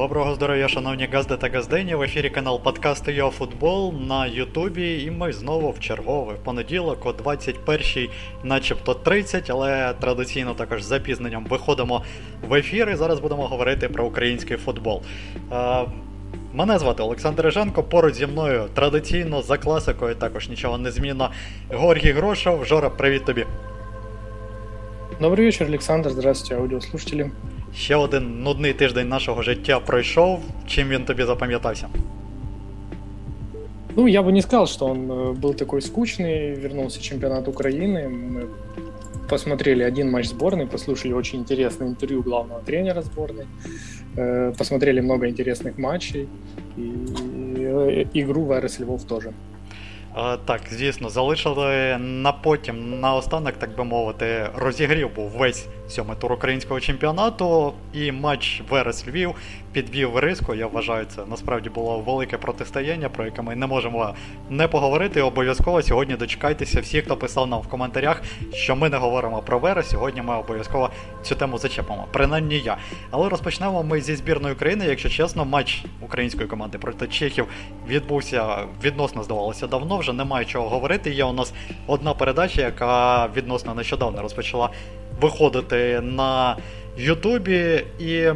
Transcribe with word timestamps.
Доброго 0.00 0.34
здоров'я, 0.34 0.68
шановні 0.68 1.08
газди 1.12 1.36
та 1.36 1.48
газдені. 1.48 1.94
В 1.94 2.02
ефірі 2.02 2.30
канал 2.30 2.62
Подкасти 2.62 3.12
Йо 3.12 3.30
Футбол 3.30 3.94
на 4.08 4.26
Ютубі. 4.26 5.02
І 5.02 5.10
ми 5.10 5.32
знову 5.32 5.70
в 5.70 5.80
черговий 5.80 6.36
понеділок, 6.44 7.06
о 7.06 7.10
21-й, 7.10 8.10
начебто 8.44 8.94
30, 8.94 9.50
але 9.50 9.94
традиційно 10.00 10.54
також 10.54 10.82
з 10.82 10.86
запізненням 10.86 11.44
виходимо 11.44 12.02
в 12.48 12.54
ефір 12.54 12.90
і 12.90 12.94
зараз 12.94 13.20
будемо 13.20 13.46
говорити 13.46 13.88
про 13.88 14.06
український 14.06 14.56
футбол. 14.56 15.02
Мене 16.52 16.78
звати 16.78 17.02
Олександр 17.02 17.42
Риженко, 17.42 17.82
поруч 17.82 18.14
зі 18.14 18.26
мною 18.26 18.68
традиційно 18.74 19.42
за 19.42 19.58
класикою 19.58 20.14
також 20.14 20.48
нічого 20.48 20.78
не 20.78 20.90
змінно. 20.90 21.30
Горгій 21.72 22.12
Грошов. 22.12 22.64
Жора, 22.64 22.90
привіт 22.90 23.24
тобі. 23.24 23.46
Добрий 25.20 25.46
вечір, 25.46 25.66
Олександр. 25.66 26.10
Здравствуйте, 26.10 26.62
аудіослушателі. 26.62 27.30
Ще 27.75 27.95
один 27.95 28.43
нудний 28.43 28.73
тиждень 28.73 29.07
нашого 29.07 29.41
життя 29.41 29.79
пройшов. 29.79 30.39
Чим 30.67 30.89
він 30.89 31.05
тобі 31.05 31.23
запам'ятався? 31.23 31.87
Ну, 33.95 34.07
я 34.07 34.21
бы 34.21 34.31
не 34.31 34.41
сказал, 34.41 34.67
что 34.67 34.85
он 34.87 35.11
э, 35.11 35.33
был 35.33 35.53
такой 35.53 35.81
скучный. 35.81 36.53
Вернулся 36.53 37.01
чемпионат 37.01 37.47
Украины. 37.47 38.09
Мы 38.09 38.47
посмотрели 39.29 39.83
один 39.83 40.11
матч 40.11 40.27
сборной, 40.27 40.67
послушали 40.67 41.13
очень 41.13 41.39
интересное 41.39 41.87
интервью 41.87 42.21
главного 42.21 42.61
тренера 42.61 43.01
сборной, 43.01 43.45
э, 44.17 44.53
посмотрели 44.57 45.01
много 45.01 45.27
интересных 45.27 45.77
матчей 45.77 46.27
и 46.77 46.91
э, 47.57 48.05
игру 48.13 48.45
в 48.45 48.59
РС 48.59 48.79
Львов 48.79 49.03
тоже. 49.03 49.33
Так, 50.45 50.61
звісно, 50.71 51.09
залишили 51.09 51.97
на 51.99 52.31
потім, 52.31 52.99
на 52.99 53.15
останок, 53.15 53.53
так 53.59 53.77
би 53.77 53.83
мовити, 53.83 54.49
розігрів 54.55 55.15
був 55.15 55.29
весь 55.29 55.67
сьомий 55.90 56.16
тур 56.20 56.32
українського 56.32 56.80
чемпіонату, 56.80 57.74
і 57.92 58.12
матч 58.12 58.62
Верес 58.70 59.08
Львів 59.08 59.34
підвів 59.72 60.18
риску. 60.18 60.54
Я 60.54 60.66
вважаю, 60.66 61.04
це 61.04 61.22
насправді 61.26 61.68
було 61.68 61.98
велике 61.98 62.38
протистояння, 62.38 63.08
про 63.08 63.24
яке 63.24 63.42
ми 63.42 63.56
не 63.56 63.66
можемо 63.66 64.14
не 64.50 64.68
поговорити. 64.68 65.22
Обов'язково 65.22 65.82
сьогодні 65.82 66.14
дочекайтеся 66.14 66.80
всі, 66.80 67.00
хто 67.00 67.16
писав 67.16 67.46
нам 67.46 67.60
в 67.60 67.68
коментарях, 67.68 68.22
що 68.52 68.76
ми 68.76 68.88
не 68.88 68.96
говоримо 68.96 69.42
про 69.42 69.58
Верес. 69.58 69.88
Сьогодні 69.88 70.22
ми 70.22 70.36
обов'язково 70.36 70.90
цю 71.22 71.34
тему 71.34 71.58
зачепимо. 71.58 72.06
Принаймні 72.12 72.58
я. 72.58 72.76
Але 73.10 73.28
розпочнемо 73.28 73.82
ми 73.82 74.00
зі 74.00 74.14
збірної 74.14 74.54
України. 74.54 74.84
Якщо 74.88 75.08
чесно, 75.08 75.44
матч 75.44 75.84
української 76.00 76.48
команди 76.48 76.78
проти 76.78 77.06
Чехів 77.06 77.46
відбувся 77.88 78.58
відносно, 78.84 79.22
здавалося, 79.22 79.66
давно. 79.66 79.98
Вже 79.98 80.12
немає 80.12 80.44
чого 80.44 80.68
говорити. 80.68 81.10
Є 81.10 81.24
у 81.24 81.32
нас 81.32 81.52
одна 81.86 82.14
передача, 82.14 82.62
яка 82.62 83.26
відносно 83.36 83.74
нещодавно 83.74 84.22
розпочала 84.22 84.70
виходити 85.20 86.00
на 86.00 86.56
Ютубі, 86.98 87.84
і 87.98 88.26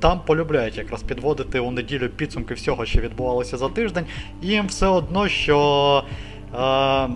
там 0.00 0.20
полюбляють 0.26 0.76
якраз 0.76 1.02
підводити 1.02 1.60
у 1.60 1.70
неділю 1.70 2.08
підсумки 2.08 2.54
всього, 2.54 2.86
що 2.86 3.00
відбувалося 3.00 3.56
за 3.56 3.68
тиждень. 3.68 4.04
І 4.42 4.46
їм 4.46 4.66
все 4.66 4.86
одно, 4.86 5.28
що. 5.28 6.04
Е, 6.54 7.08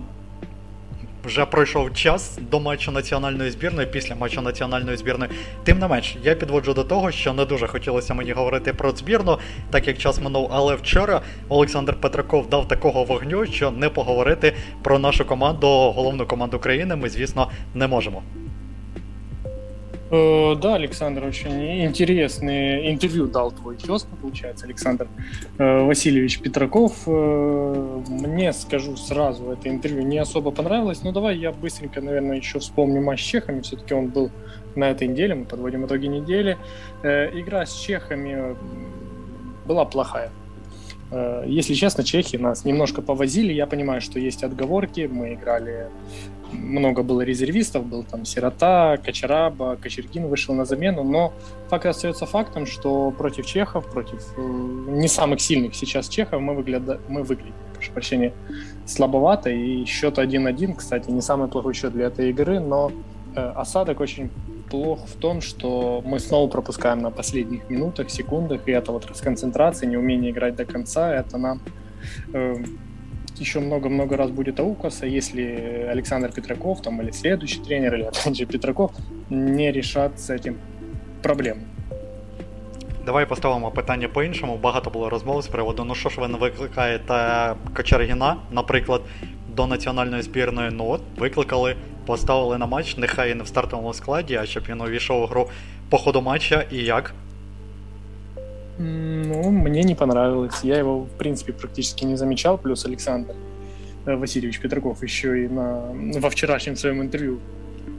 вже 1.25 1.45
пройшов 1.45 1.93
час 1.93 2.39
до 2.51 2.59
матчу 2.59 2.91
національної 2.91 3.51
збірної, 3.51 3.87
після 3.87 4.15
матчу 4.15 4.41
національної 4.41 4.97
збірної. 4.97 5.31
Тим 5.63 5.79
не 5.79 5.87
менш, 5.87 6.17
я 6.23 6.35
підводжу 6.35 6.73
до 6.73 6.83
того, 6.83 7.11
що 7.11 7.33
не 7.33 7.45
дуже 7.45 7.67
хотілося 7.67 8.13
мені 8.13 8.31
говорити 8.31 8.73
про 8.73 8.91
збірну, 8.91 9.37
так 9.69 9.87
як 9.87 9.97
час 9.97 10.21
минув. 10.21 10.49
Але 10.53 10.75
вчора 10.75 11.21
Олександр 11.49 11.95
Петраков 11.95 12.49
дав 12.49 12.67
такого 12.67 13.03
вогню, 13.03 13.45
що 13.45 13.71
не 13.71 13.89
поговорити 13.89 14.53
про 14.83 14.99
нашу 14.99 15.25
команду, 15.25 15.67
головну 15.67 16.25
команду 16.25 16.59
країни, 16.59 16.95
ми, 16.95 17.09
звісно, 17.09 17.51
не 17.75 17.87
можемо. 17.87 18.23
Э, 20.11 20.55
да, 20.55 20.75
Александр, 20.75 21.23
очень 21.23 21.85
интересное 21.85 22.91
интервью 22.91 23.27
дал 23.27 23.51
твой 23.51 23.75
тезка, 23.75 24.09
получается, 24.19 24.65
Александр 24.65 25.07
э, 25.59 25.83
Васильевич 25.83 26.39
Петраков. 26.39 26.93
Э, 27.05 28.01
мне, 28.09 28.51
скажу 28.53 28.97
сразу, 28.97 29.51
это 29.51 29.69
интервью 29.69 30.01
не 30.01 30.17
особо 30.17 30.49
понравилось, 30.49 31.03
но 31.03 31.11
давай 31.11 31.37
я 31.37 31.51
быстренько, 31.51 32.01
наверное, 32.01 32.37
еще 32.37 32.57
вспомню 32.57 33.01
матч 33.03 33.21
с 33.21 33.25
чехами, 33.25 33.61
все-таки 33.61 33.93
он 33.93 34.07
был 34.07 34.31
на 34.75 34.89
этой 34.89 35.07
неделе, 35.07 35.35
мы 35.35 35.45
подводим 35.45 35.85
итоги 35.85 36.07
недели. 36.07 36.57
Игра 37.03 37.65
с 37.65 37.73
чехами 37.73 38.55
была 39.65 39.85
плохая. 39.85 40.31
Если 41.45 41.73
честно, 41.73 42.03
чехи 42.03 42.35
нас 42.35 42.65
немножко 42.65 43.01
повозили. 43.01 43.51
Я 43.51 43.65
понимаю, 43.65 43.99
что 43.99 44.19
есть 44.19 44.43
отговорки. 44.43 45.09
Мы 45.11 45.33
играли 45.33 45.87
много 46.51 47.03
было 47.03 47.21
резервистов, 47.21 47.85
был 47.85 48.03
там 48.03 48.25
Сирота, 48.25 48.97
Кочераба, 49.03 49.77
Кочергин 49.77 50.27
вышел 50.27 50.53
на 50.53 50.65
замену, 50.65 51.03
но 51.03 51.33
факт 51.69 51.85
остается 51.85 52.25
фактом, 52.25 52.65
что 52.65 53.11
против 53.11 53.45
чехов, 53.45 53.89
против 53.89 54.25
э, 54.37 54.41
не 54.41 55.07
самых 55.07 55.41
сильных 55.41 55.75
сейчас 55.75 56.09
чехов 56.09 56.41
мы, 56.41 56.55
выгляда... 56.55 56.99
мы 57.07 57.23
выглядим, 57.23 57.53
прошу 57.73 57.91
прощения, 57.91 58.33
слабовато, 58.85 59.49
и 59.49 59.85
счет 59.85 60.17
1-1, 60.17 60.75
кстати, 60.75 61.09
не 61.09 61.21
самый 61.21 61.47
плохой 61.47 61.73
счет 61.73 61.93
для 61.93 62.07
этой 62.07 62.29
игры, 62.29 62.59
но 62.59 62.91
э, 63.35 63.39
осадок 63.39 63.99
очень 63.99 64.29
плох 64.69 65.07
в 65.07 65.15
том, 65.15 65.41
что 65.41 66.01
мы 66.05 66.19
снова 66.19 66.49
пропускаем 66.49 66.99
на 66.99 67.11
последних 67.11 67.69
минутах, 67.69 68.09
секундах, 68.09 68.67
и 68.67 68.71
это 68.71 68.91
вот 68.91 69.05
расконцентрация, 69.05 69.89
неумение 69.89 70.31
играть 70.31 70.55
до 70.55 70.65
конца, 70.65 71.13
это 71.13 71.37
нам 71.37 71.61
э, 72.33 72.55
еще 73.41 73.59
много-много 73.59 74.17
раз 74.17 74.31
будет 74.31 74.59
аукаса, 74.59 75.05
если 75.05 75.87
Александр 75.91 76.31
Петраков 76.31 76.81
там, 76.81 77.01
или 77.01 77.11
следующий 77.11 77.59
тренер, 77.59 77.95
или 77.95 78.03
опять 78.11 78.37
же 78.37 78.45
Петраков 78.45 78.91
не 79.29 79.71
решат 79.71 80.19
з 80.19 80.29
этим 80.29 80.55
проблем. 81.21 81.57
Давай 83.05 83.25
поставимо 83.25 83.71
питання 83.71 84.07
по-іншому. 84.07 84.57
Багато 84.57 84.89
було 84.89 85.09
розмов 85.09 85.41
з 85.41 85.47
приводу, 85.47 85.83
ну 85.83 85.95
що 85.95 86.09
ж 86.09 86.21
ви 86.21 86.27
не 86.27 86.37
викликаєте 86.37 87.53
Кочергіна, 87.75 88.37
наприклад, 88.51 89.01
до 89.55 89.67
національної 89.67 90.21
збірної. 90.21 90.69
Ну 90.73 90.89
от, 90.89 91.01
викликали, 91.17 91.75
поставили 92.05 92.57
на 92.57 92.65
матч, 92.65 92.97
нехай 92.97 93.31
і 93.31 93.35
не 93.35 93.43
в 93.43 93.47
стартовому 93.47 93.93
складі, 93.93 94.35
а 94.35 94.45
щоб 94.45 94.63
він 94.69 94.81
увійшов 94.81 95.23
у 95.23 95.25
гру 95.25 95.49
по 95.89 95.97
ходу 95.97 96.21
матча 96.21 96.65
і 96.71 96.77
як. 96.77 97.13
Ну, 98.79 99.51
мне 99.51 99.83
не 99.83 99.93
понравилось. 99.93 100.61
Я 100.63 100.77
его, 100.77 101.01
в 101.01 101.11
принципе, 101.17 101.51
практически 101.51 102.05
не 102.05 102.15
замечал. 102.15 102.57
Плюс 102.57 102.85
Александр 102.85 103.35
э, 104.05 104.15
Васильевич 104.15 104.59
Петраков 104.61 105.03
еще 105.03 105.43
и 105.43 105.47
на, 105.49 105.91
во 105.93 106.29
вчерашнем 106.29 106.77
своем 106.77 107.01
интервью 107.01 107.39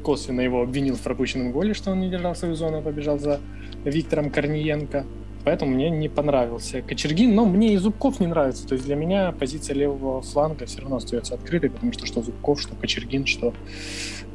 косвенно 0.03 0.41
его 0.41 0.63
обвинил 0.63 0.97
в 0.97 1.01
пропущенном 1.01 1.53
голе, 1.53 1.75
что 1.75 1.91
он 1.91 2.01
не 2.01 2.09
держал 2.09 2.35
свою 2.35 2.55
зону, 2.55 2.79
а 2.79 2.83
побежал 2.83 3.19
за 3.19 3.41
Виктором 3.85 4.31
Корниенко. 4.31 5.05
Поэтому 5.45 5.73
мне 5.73 5.91
не 5.91 6.09
понравился 6.09 6.81
Кочергин, 6.81 7.35
но 7.35 7.45
мне 7.45 7.75
и 7.75 7.77
Зубков 7.77 8.19
не 8.19 8.27
нравится. 8.27 8.67
То 8.67 8.75
есть 8.75 8.87
для 8.87 8.97
меня 8.97 9.33
позиция 9.33 9.75
левого 9.75 10.23
фланга 10.23 10.65
все 10.65 10.81
равно 10.81 10.97
остается 10.97 11.35
открытой, 11.35 11.71
потому 11.71 11.93
что 11.93 12.07
что 12.07 12.23
Зубков, 12.23 12.61
что 12.61 12.75
Кочергин, 12.75 13.27
что 13.27 13.53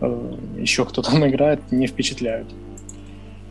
э, 0.02 0.38
еще 0.58 0.86
кто 0.86 1.02
там 1.02 1.28
играет, 1.28 1.72
не 1.72 1.88
впечатляют. 1.88 2.48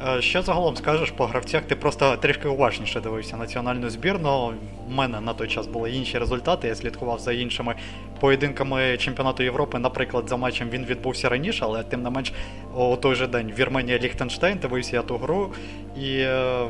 Е, 0.03 0.23
що 0.23 0.43
загалом 0.43 0.77
скажеш 0.77 1.11
по 1.11 1.27
гравцях? 1.27 1.63
Ти 1.63 1.77
просто 1.77 2.17
трішки 2.17 2.49
уважніше 2.49 3.01
дивився 3.01 3.37
національну 3.37 3.91
збірну. 3.91 4.53
У 4.89 4.91
мене 4.91 5.21
на 5.21 5.35
той 5.35 5.49
час 5.49 5.67
були 5.67 5.91
інші 5.91 6.19
результати. 6.19 6.69
Я 6.69 6.75
слідкував 6.75 7.19
за 7.19 7.33
іншими 7.33 7.75
поєдинками 8.21 8.97
чемпіонату 8.97 9.43
Європи. 9.43 9.79
Наприклад, 9.79 10.29
за 10.29 10.37
матчем 10.37 10.71
він 10.71 10.85
відбувся 10.85 11.29
раніше, 11.29 11.65
але 11.65 11.83
тим 11.83 12.03
не 12.03 12.11
менш 12.11 12.33
у 12.77 12.97
той 12.97 13.15
же 13.15 13.27
день 13.27 13.53
Вірменія 13.59 13.99
Ліхтенштейн 13.99 14.59
дивився 14.59 14.97
я 14.97 15.03
ту 15.03 15.17
гру. 15.17 15.53
І 15.97 16.17
е, 16.19 16.67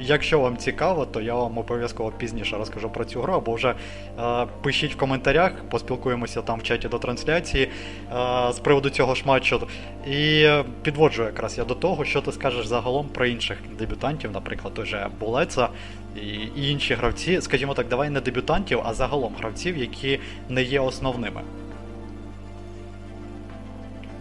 Якщо 0.00 0.40
вам 0.40 0.56
цікаво, 0.56 1.06
то 1.06 1.20
я 1.20 1.34
вам 1.34 1.58
обов'язково 1.58 2.10
пізніше 2.10 2.56
розкажу 2.56 2.90
про 2.90 3.04
цю 3.04 3.20
гру, 3.20 3.34
або 3.34 3.54
вже 3.54 3.74
е, 4.18 4.46
пишіть 4.62 4.94
в 4.94 4.96
коментарях, 4.96 5.52
поспілкуємося 5.70 6.42
там 6.42 6.58
в 6.58 6.62
чаті 6.62 6.88
до 6.88 6.98
трансляції 6.98 7.64
е, 7.64 8.52
з 8.52 8.58
приводу 8.58 8.90
цього 8.90 9.14
ж 9.14 9.22
матчу. 9.26 9.68
І 10.06 10.48
підводжу 10.82 11.22
якраз 11.22 11.58
я 11.58 11.64
до 11.64 11.74
того, 11.74 12.04
що 12.04 12.20
ти 12.20 12.32
скажеш 12.32 12.66
загалом 12.66 13.08
про 13.08 13.26
інших 13.26 13.58
дебютантів, 13.78 14.30
наприклад, 14.30 14.74
той 14.74 14.86
же 14.86 15.08
Булеца 15.20 15.68
і, 16.16 16.26
і 16.56 16.70
інші 16.70 16.94
гравці. 16.94 17.40
Скажімо 17.40 17.74
так, 17.74 17.88
давай 17.88 18.10
не 18.10 18.20
дебютантів, 18.20 18.80
а 18.84 18.94
загалом 18.94 19.34
гравців, 19.38 19.76
які 19.76 20.20
не 20.48 20.62
є 20.62 20.80
основними. 20.80 21.40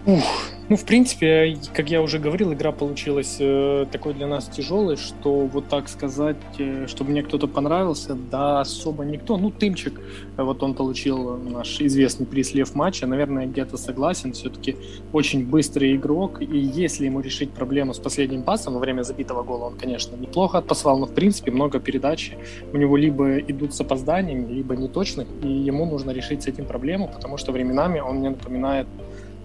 Ух, 0.05 0.23
Ну, 0.69 0.75
в 0.75 0.85
принципе, 0.85 1.57
как 1.73 1.89
я 1.89 1.99
уже 1.99 2.19
говорил, 2.19 2.53
игра 2.53 2.71
получилась 2.71 3.37
э, 3.39 3.87
такой 3.91 4.13
для 4.13 4.27
нас 4.27 4.47
тяжелой, 4.47 4.97
что 4.97 5.47
вот 5.47 5.67
так 5.67 5.89
сказать, 5.89 6.37
э, 6.59 6.85
чтобы 6.85 7.09
мне 7.09 7.23
кто-то 7.23 7.47
понравился, 7.47 8.13
да 8.13 8.61
особо 8.61 9.03
никто. 9.03 9.37
Ну, 9.37 9.49
Тымчик, 9.49 9.99
э, 10.37 10.43
вот 10.43 10.61
он 10.61 10.75
получил 10.75 11.37
наш 11.37 11.81
известный 11.81 12.27
приз 12.27 12.53
Лев 12.53 12.75
матча, 12.75 13.07
наверное, 13.07 13.47
где-то 13.47 13.77
согласен, 13.77 14.33
все-таки 14.33 14.77
очень 15.11 15.43
быстрый 15.43 15.95
игрок, 15.95 16.39
и 16.39 16.57
если 16.57 17.05
ему 17.05 17.21
решить 17.21 17.49
проблему 17.49 17.95
с 17.95 17.99
последним 17.99 18.43
пасом 18.43 18.75
во 18.75 18.79
время 18.79 19.01
забитого 19.01 19.41
гола, 19.41 19.65
он, 19.65 19.75
конечно, 19.75 20.15
неплохо 20.15 20.59
отпасывал, 20.59 20.99
но, 20.99 21.07
в 21.07 21.13
принципе, 21.13 21.49
много 21.49 21.79
передач 21.79 22.33
у 22.71 22.77
него 22.77 22.95
либо 22.95 23.39
идут 23.39 23.73
с 23.73 23.81
опозданием, 23.81 24.47
либо 24.47 24.75
неточных, 24.75 25.27
и 25.41 25.47
ему 25.47 25.85
нужно 25.87 26.11
решить 26.11 26.43
с 26.43 26.47
этим 26.47 26.65
проблему, 26.65 27.09
потому 27.13 27.37
что 27.37 27.51
временами 27.51 27.99
он 27.99 28.17
мне 28.17 28.29
напоминает 28.29 28.87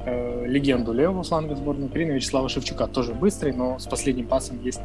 э, 0.06 0.46
легенду 0.46 0.92
левого 0.92 1.22
фланга 1.22 1.56
сборной 1.56 1.86
Украины 1.86 2.12
Вячеслава 2.12 2.48
Шевчука. 2.48 2.86
Тоже 2.86 3.14
быстрый, 3.14 3.52
но 3.52 3.78
с 3.78 3.86
последним 3.86 4.26
пасом 4.26 4.60
есть 4.62 4.80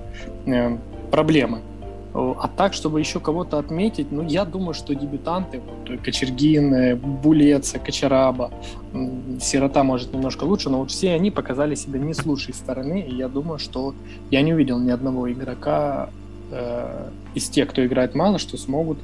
э, 0.45 0.77
проблемы. 1.11 1.61
А 2.11 2.47
так, 2.47 2.73
чтобы 2.73 2.99
еще 2.99 3.19
кого-то 3.19 3.59
отметить, 3.59 4.11
ну, 4.11 4.23
я 4.23 4.43
думаю, 4.43 4.73
что 4.73 4.95
дебютанты, 4.95 5.59
вот, 5.59 6.01
Кочергин, 6.01 6.73
э, 6.73 6.95
Булеца, 6.95 7.77
Кочераба, 7.77 8.51
Сирота, 9.39 9.83
может, 9.83 10.11
немножко 10.11 10.43
лучше, 10.43 10.69
но 10.69 10.79
вот 10.79 10.89
все 10.89 11.13
они 11.13 11.29
показали 11.29 11.75
себя 11.75 11.99
не 11.99 12.15
с 12.15 12.25
лучшей 12.25 12.55
стороны, 12.55 12.99
и 13.07 13.13
я 13.15 13.27
думаю, 13.27 13.59
что 13.59 13.93
я 14.31 14.41
не 14.41 14.53
увидел 14.53 14.79
ни 14.79 14.89
одного 14.89 15.31
игрока 15.31 16.09
э, 16.51 17.09
из 17.35 17.47
тех, 17.47 17.69
кто 17.69 17.85
играет 17.85 18.15
мало, 18.15 18.39
что 18.39 18.57
смогут 18.57 18.97
э, 18.97 19.03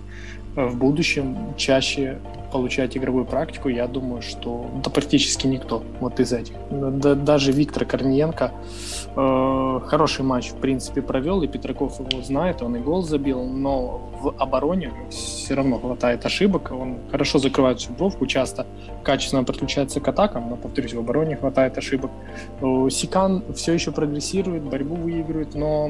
в 0.55 0.77
будущем 0.77 1.53
чаще 1.57 2.19
получать 2.55 2.95
игровую 2.95 3.25
практику, 3.25 3.67
я 3.67 3.85
думаю, 3.85 4.21
что 4.21 4.71
да, 4.81 4.89
практически 4.89 5.45
никто 5.45 5.83
вот 5.99 6.21
из 6.21 6.31
этих. 6.31 6.55
Да, 6.71 7.13
даже 7.13 7.51
Виктор 7.51 7.83
Корниенко 7.83 8.53
э, 9.13 9.79
хороший 9.85 10.23
матч, 10.23 10.51
в 10.51 10.55
принципе, 10.55 11.01
провел, 11.01 11.41
и 11.41 11.47
Петраков 11.47 11.99
его 11.99 12.21
знает, 12.23 12.61
он 12.61 12.77
и 12.77 12.79
гол 12.79 13.03
забил, 13.03 13.43
но 13.43 14.09
в 14.21 14.33
обороне 14.37 14.93
все 15.09 15.55
равно 15.55 15.79
хватает 15.79 16.25
ошибок, 16.25 16.71
он 16.71 16.99
хорошо 17.11 17.39
закрывает 17.39 17.79
всю 17.79 17.91
бровку, 17.91 18.25
часто 18.25 18.65
качественно 19.03 19.43
подключается 19.43 19.99
к 19.99 20.07
атакам, 20.07 20.49
но, 20.49 20.55
повторюсь, 20.55 20.93
в 20.93 20.99
обороне 20.99 21.35
хватает 21.35 21.77
ошибок. 21.77 22.11
Э, 22.61 22.87
Сикан 22.89 23.43
все 23.53 23.73
еще 23.73 23.91
прогрессирует, 23.91 24.63
борьбу 24.63 24.95
выигрывает, 24.95 25.55
но 25.55 25.89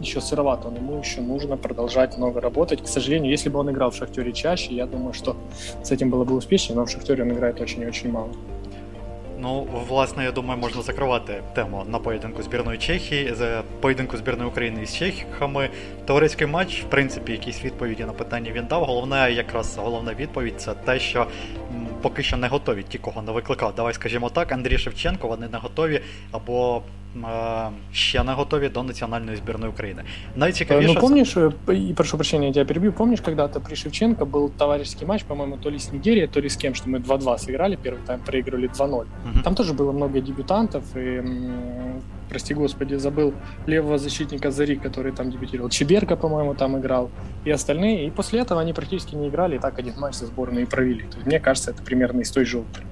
еще 0.00 0.20
сыровато, 0.20 0.68
он 0.68 0.76
ему 0.76 0.98
еще 0.98 1.20
нужно 1.20 1.56
продолжать 1.56 2.16
много 2.16 2.40
работать. 2.40 2.82
К 2.82 2.86
сожалению, 2.86 3.32
если 3.32 3.48
бы 3.48 3.58
он 3.58 3.70
играл 3.70 3.87
в 3.87 3.95
Шахтере 3.95 4.31
чаще, 4.31 4.73
я 4.73 4.85
думаю, 4.85 5.13
что 5.13 5.35
с 5.83 5.91
этим 5.91 6.09
было 6.09 6.23
бы 6.23 6.35
успішніше, 6.35 6.73
но 6.73 6.83
в 6.83 6.89
Шахтері 6.89 7.21
він 7.21 7.35
грає 7.35 7.53
очень 7.53 7.81
і 7.81 7.87
очень 7.87 8.11
мало. 8.11 8.29
Ну, 9.43 9.67
власне, 9.89 10.23
я 10.23 10.31
думаю, 10.31 10.59
можна 10.59 10.81
закривати 10.81 11.43
тему 11.55 11.85
на 11.89 11.99
поєдинку 11.99 12.43
збірної 12.43 12.77
Чехії, 12.77 13.33
з 13.33 13.61
поєдинку 13.81 14.17
збірної 14.17 14.49
України 14.49 14.83
із 14.83 14.95
Чехами. 14.95 15.69
Товариський 16.05 16.47
матч, 16.47 16.81
в 16.81 16.85
принципі, 16.89 17.31
якісь 17.31 17.63
відповіді 17.63 18.03
на 18.05 18.13
питання 18.13 18.51
він 18.51 18.65
дав. 18.69 18.83
Головне, 18.83 19.31
якраз 19.31 19.77
головна 19.77 20.13
відповідь 20.13 20.61
це 20.61 20.73
те, 20.73 20.99
що 20.99 21.27
поки 22.01 22.23
що 22.23 22.37
не 22.37 22.47
готові 22.47 22.83
ті, 22.89 22.97
кого 22.97 23.21
не 23.21 23.31
викликав. 23.31 23.75
Давай 23.75 23.93
скажімо 23.93 24.29
так, 24.29 24.51
Андрій 24.51 24.77
Шевченко, 24.77 25.27
вони 25.27 25.47
не 25.47 25.57
готові 25.57 26.01
або 26.31 26.81
ще 27.91 28.23
не 28.23 28.33
готові 28.33 28.69
до 28.69 28.83
национальной 28.83 29.35
сборной 29.35 29.69
Украины. 29.69 30.03
Найцікавіше... 30.35 30.93
Ну, 30.93 30.99
помнишь, 30.99 31.37
и 31.69 31.93
прошу 31.93 32.17
прощения, 32.17 32.47
я 32.47 32.53
тебя 32.53 32.65
перебью, 32.65 32.91
помнишь, 32.91 33.21
когда-то 33.21 33.59
при 33.59 33.75
Шевченко 33.75 34.25
был 34.25 34.49
товарищеский 34.57 35.07
матч, 35.07 35.23
по-моему, 35.23 35.57
то 35.57 35.69
ли 35.69 35.77
с 35.77 35.91
Нигерией, 35.93 36.27
то 36.27 36.41
ли 36.41 36.47
с 36.47 36.57
кем, 36.57 36.73
что 36.73 36.89
мы 36.89 36.97
2-2 36.99 37.37
сыграли, 37.37 37.75
первый 37.75 38.01
тайм 38.05 38.19
проигрывали 38.19 38.67
2-0. 38.67 38.95
Угу. 38.95 39.43
Там 39.43 39.55
тоже 39.55 39.73
было 39.73 39.91
много 39.91 40.21
дебютантов, 40.21 40.83
и, 40.95 41.21
прости 42.29 42.53
господи, 42.55 42.95
забыл 42.95 43.33
левого 43.67 43.97
защитника 43.97 44.51
Зари, 44.51 44.75
который 44.75 45.11
там 45.11 45.29
дебютировал. 45.29 45.69
Чеберка, 45.69 46.15
по-моему, 46.15 46.55
там 46.55 46.75
играл, 46.77 47.09
и 47.45 47.51
остальные. 47.51 48.07
И 48.07 48.09
после 48.09 48.39
этого 48.39 48.61
они 48.61 48.73
практически 48.73 49.15
не 49.15 49.27
играли, 49.27 49.55
и 49.55 49.59
так 49.59 49.79
один 49.79 49.93
матч 49.99 50.15
со 50.15 50.25
сборной 50.25 50.63
и 50.63 50.65
провели. 50.65 51.01
То 51.01 51.17
есть, 51.17 51.27
мне 51.27 51.39
кажется, 51.39 51.71
это 51.71 51.83
примерно 51.83 52.21
из 52.21 52.31
той 52.31 52.45
же 52.45 52.57
оперы. 52.57 52.85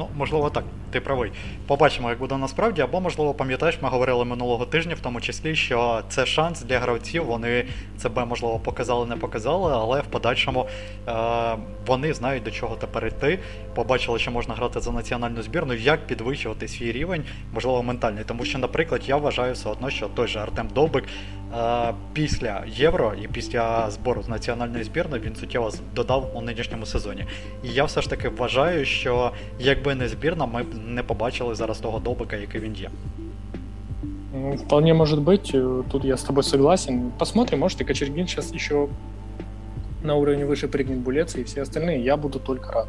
Ну, 0.00 0.08
можливо, 0.16 0.50
так, 0.50 0.64
ти 0.90 1.00
правий. 1.00 1.32
Побачимо, 1.66 2.10
як 2.10 2.18
буде 2.18 2.36
насправді, 2.36 2.82
або, 2.82 3.00
можливо, 3.00 3.34
пам'ятаєш, 3.34 3.78
ми 3.82 3.88
говорили 3.88 4.24
минулого 4.24 4.66
тижня, 4.66 4.94
в 4.94 5.00
тому 5.00 5.20
числі, 5.20 5.56
що 5.56 6.02
це 6.08 6.26
шанс 6.26 6.62
для 6.62 6.78
гравців. 6.78 7.24
Вони 7.24 7.64
себе, 7.98 8.24
можливо, 8.24 8.58
показали, 8.58 9.06
не 9.06 9.16
показали, 9.16 9.72
але 9.72 10.00
в 10.00 10.04
подальшому 10.06 10.66
е- 11.08 11.56
вони 11.86 12.14
знають, 12.14 12.42
до 12.42 12.50
чого 12.50 12.76
тепер 12.76 13.06
йти. 13.06 13.38
Побачили, 13.74 14.18
що 14.18 14.30
можна 14.30 14.54
грати 14.54 14.80
за 14.80 14.92
національну 14.92 15.42
збірну, 15.42 15.74
як 15.74 16.06
підвищувати 16.06 16.68
свій 16.68 16.92
рівень, 16.92 17.24
можливо, 17.54 17.82
ментальний. 17.82 18.24
Тому 18.24 18.44
що, 18.44 18.58
наприклад, 18.58 19.02
я 19.06 19.16
вважаю 19.16 19.54
все 19.54 19.68
одно, 19.68 19.90
що 19.90 20.06
той 20.06 20.28
же 20.28 20.38
Артем 20.38 20.68
Довбик 20.74 21.04
е- 21.58 21.94
після 22.12 22.64
Євро 22.66 23.14
і 23.22 23.28
після 23.28 23.90
збору 23.90 24.22
з 24.22 24.28
національної 24.28 24.84
збірної 24.84 25.22
він 25.22 25.36
суттєво 25.36 25.70
додав 25.94 26.30
у 26.34 26.40
нинішньому 26.40 26.86
сезоні. 26.86 27.24
І 27.64 27.68
я 27.68 27.84
все 27.84 28.02
ж 28.02 28.10
таки 28.10 28.28
вважаю, 28.28 28.84
що 28.84 29.32
якби 29.58 29.89
якби 29.89 29.95
не 29.95 30.07
збірна, 30.07 30.45
ми 30.45 30.63
б 30.63 30.65
не 30.87 31.03
побачили 31.03 31.55
зараз 31.55 31.79
того 31.79 31.99
добика, 31.99 32.35
який 32.35 32.61
він 32.61 32.75
є. 32.75 32.89
Ну, 34.33 34.51
вполне 34.51 34.93
может 34.93 35.19
быть, 35.19 35.51
тут 35.91 36.05
я 36.05 36.13
с 36.13 36.23
тобой 36.23 36.43
согласен. 36.43 37.11
Посмотрим, 37.17 37.59
может 37.59 37.81
и 37.81 37.85
Кочергин 37.85 38.27
сейчас 38.27 38.53
еще 38.53 38.87
на 40.03 40.15
уровень 40.15 40.45
выше 40.45 40.67
прыгнет 40.67 40.97
Булец 40.97 41.35
и 41.35 41.43
все 41.43 41.61
остальные. 41.61 42.03
Я 42.03 42.17
буду 42.17 42.39
только 42.39 42.71
рад. 42.71 42.87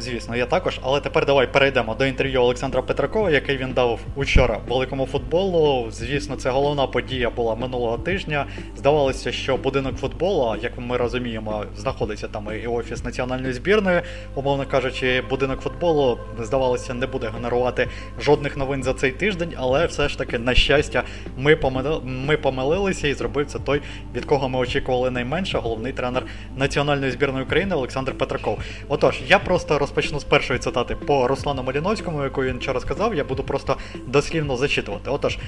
Звісно, 0.00 0.36
я 0.36 0.46
також. 0.46 0.80
Але 0.82 1.00
тепер 1.00 1.26
давай 1.26 1.52
перейдемо 1.52 1.94
до 1.94 2.06
інтерв'ю 2.06 2.40
Олександра 2.40 2.82
Петракова, 2.82 3.30
який 3.30 3.56
він 3.56 3.72
дав 3.72 4.00
учора 4.16 4.60
великому 4.68 5.06
футболу. 5.06 5.90
Звісно, 5.90 6.36
це 6.36 6.50
головна 6.50 6.86
подія 6.86 7.30
була 7.30 7.54
минулого 7.54 7.98
тижня. 7.98 8.46
Здавалося, 8.76 9.32
що 9.32 9.56
будинок 9.56 9.96
футболу, 9.96 10.56
як 10.62 10.72
ми 10.78 10.96
розуміємо, 10.96 11.64
знаходиться 11.76 12.28
там 12.28 12.48
і 12.64 12.66
офіс 12.66 13.04
національної 13.04 13.52
збірної. 13.52 14.00
Умовно 14.34 14.66
кажучи, 14.66 15.22
будинок 15.30 15.60
футболу 15.60 16.18
здавалося, 16.40 16.94
не 16.94 17.06
буде 17.06 17.30
генерувати 17.34 17.88
жодних 18.20 18.56
новин 18.56 18.82
за 18.82 18.94
цей 18.94 19.10
тиждень, 19.10 19.52
але 19.56 19.86
все 19.86 20.08
ж 20.08 20.18
таки, 20.18 20.38
на 20.38 20.54
щастя, 20.54 21.02
ми 21.36 21.56
помили... 21.56 22.00
ми 22.04 22.36
помилилися 22.36 23.08
і 23.08 23.14
зробив 23.14 23.46
це 23.46 23.58
той, 23.58 23.82
від 24.14 24.24
кого 24.24 24.48
ми 24.48 24.58
очікували 24.58 25.10
найменше, 25.10 25.58
головний 25.58 25.92
тренер 25.92 26.22
національної 26.56 27.12
збірної 27.12 27.44
України 27.44 27.74
Олександр 27.74 28.18
Петраков. 28.18 28.58
Отож, 28.88 29.20
я 29.28 29.38
просто 29.38 29.78
розпочну 29.90 30.20
з 30.20 30.24
першої 30.24 30.58
цитати 30.58 30.96
по 30.96 31.28
Руслану 31.28 31.62
Маліновському, 31.62 32.24
яку 32.24 32.42
він 32.42 32.58
вчора 32.58 32.80
сказав. 32.80 33.14
Я 33.14 33.24
буду 33.24 33.42
просто 33.42 33.76
дослівно 34.06 34.56
зачитувати. 34.56 35.10
Отож, 35.10 35.38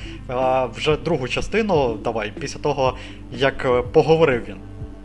вже 0.77 0.97
другу 0.97 1.29
частину, 1.29 1.99
давай, 2.05 2.33
після 2.41 2.61
того, 2.61 2.97
як 3.33 3.65
е, 3.65 3.83
поговорив 3.83 4.43
він 4.49 4.57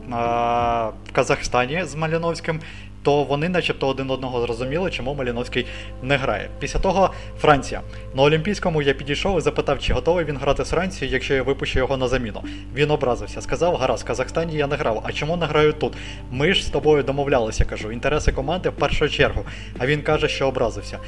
в 0.10 1.12
Казахстані 1.12 1.84
з 1.86 1.96
Маліновським, 1.96 2.60
то 3.07 3.23
вони, 3.23 3.49
начебто, 3.49 3.87
один 3.87 4.11
одного 4.11 4.41
зрозуміли, 4.41 4.91
чому 4.91 5.13
Маліновський 5.13 5.65
не 6.01 6.17
грає. 6.17 6.49
Після 6.59 6.79
того 6.79 7.13
Франція. 7.39 7.81
На 8.15 8.23
Олімпійському 8.23 8.81
я 8.81 8.93
підійшов 8.93 9.37
і 9.37 9.41
запитав, 9.41 9.79
чи 9.79 9.93
готовий 9.93 10.25
він 10.25 10.37
грати 10.37 10.65
з 10.65 10.69
Францією, 10.69 11.13
якщо 11.13 11.33
я 11.33 11.43
випущу 11.43 11.79
його 11.79 11.97
на 11.97 12.07
заміну. 12.07 12.43
Він 12.75 12.91
образився, 12.91 13.41
сказав, 13.41 13.75
гаразд, 13.75 14.03
Казахстані 14.07 14.55
я 14.55 14.67
не 14.67 14.75
грав. 14.75 15.03
А 15.05 15.11
чому 15.11 15.37
не 15.37 15.45
граю 15.45 15.73
тут? 15.73 15.93
Ми 16.31 16.53
ж 16.53 16.65
з 16.65 16.69
тобою 16.69 17.03
домовлялися, 17.03 17.65
кажу. 17.65 17.91
Інтереси 17.91 18.31
команди 18.31 18.69
в 18.69 18.73
першу 18.73 19.09
чергу. 19.09 19.45
А 19.77 19.85
він 19.85 20.01
каже, 20.01 20.27
що 20.27 20.47
образився. 20.47 20.99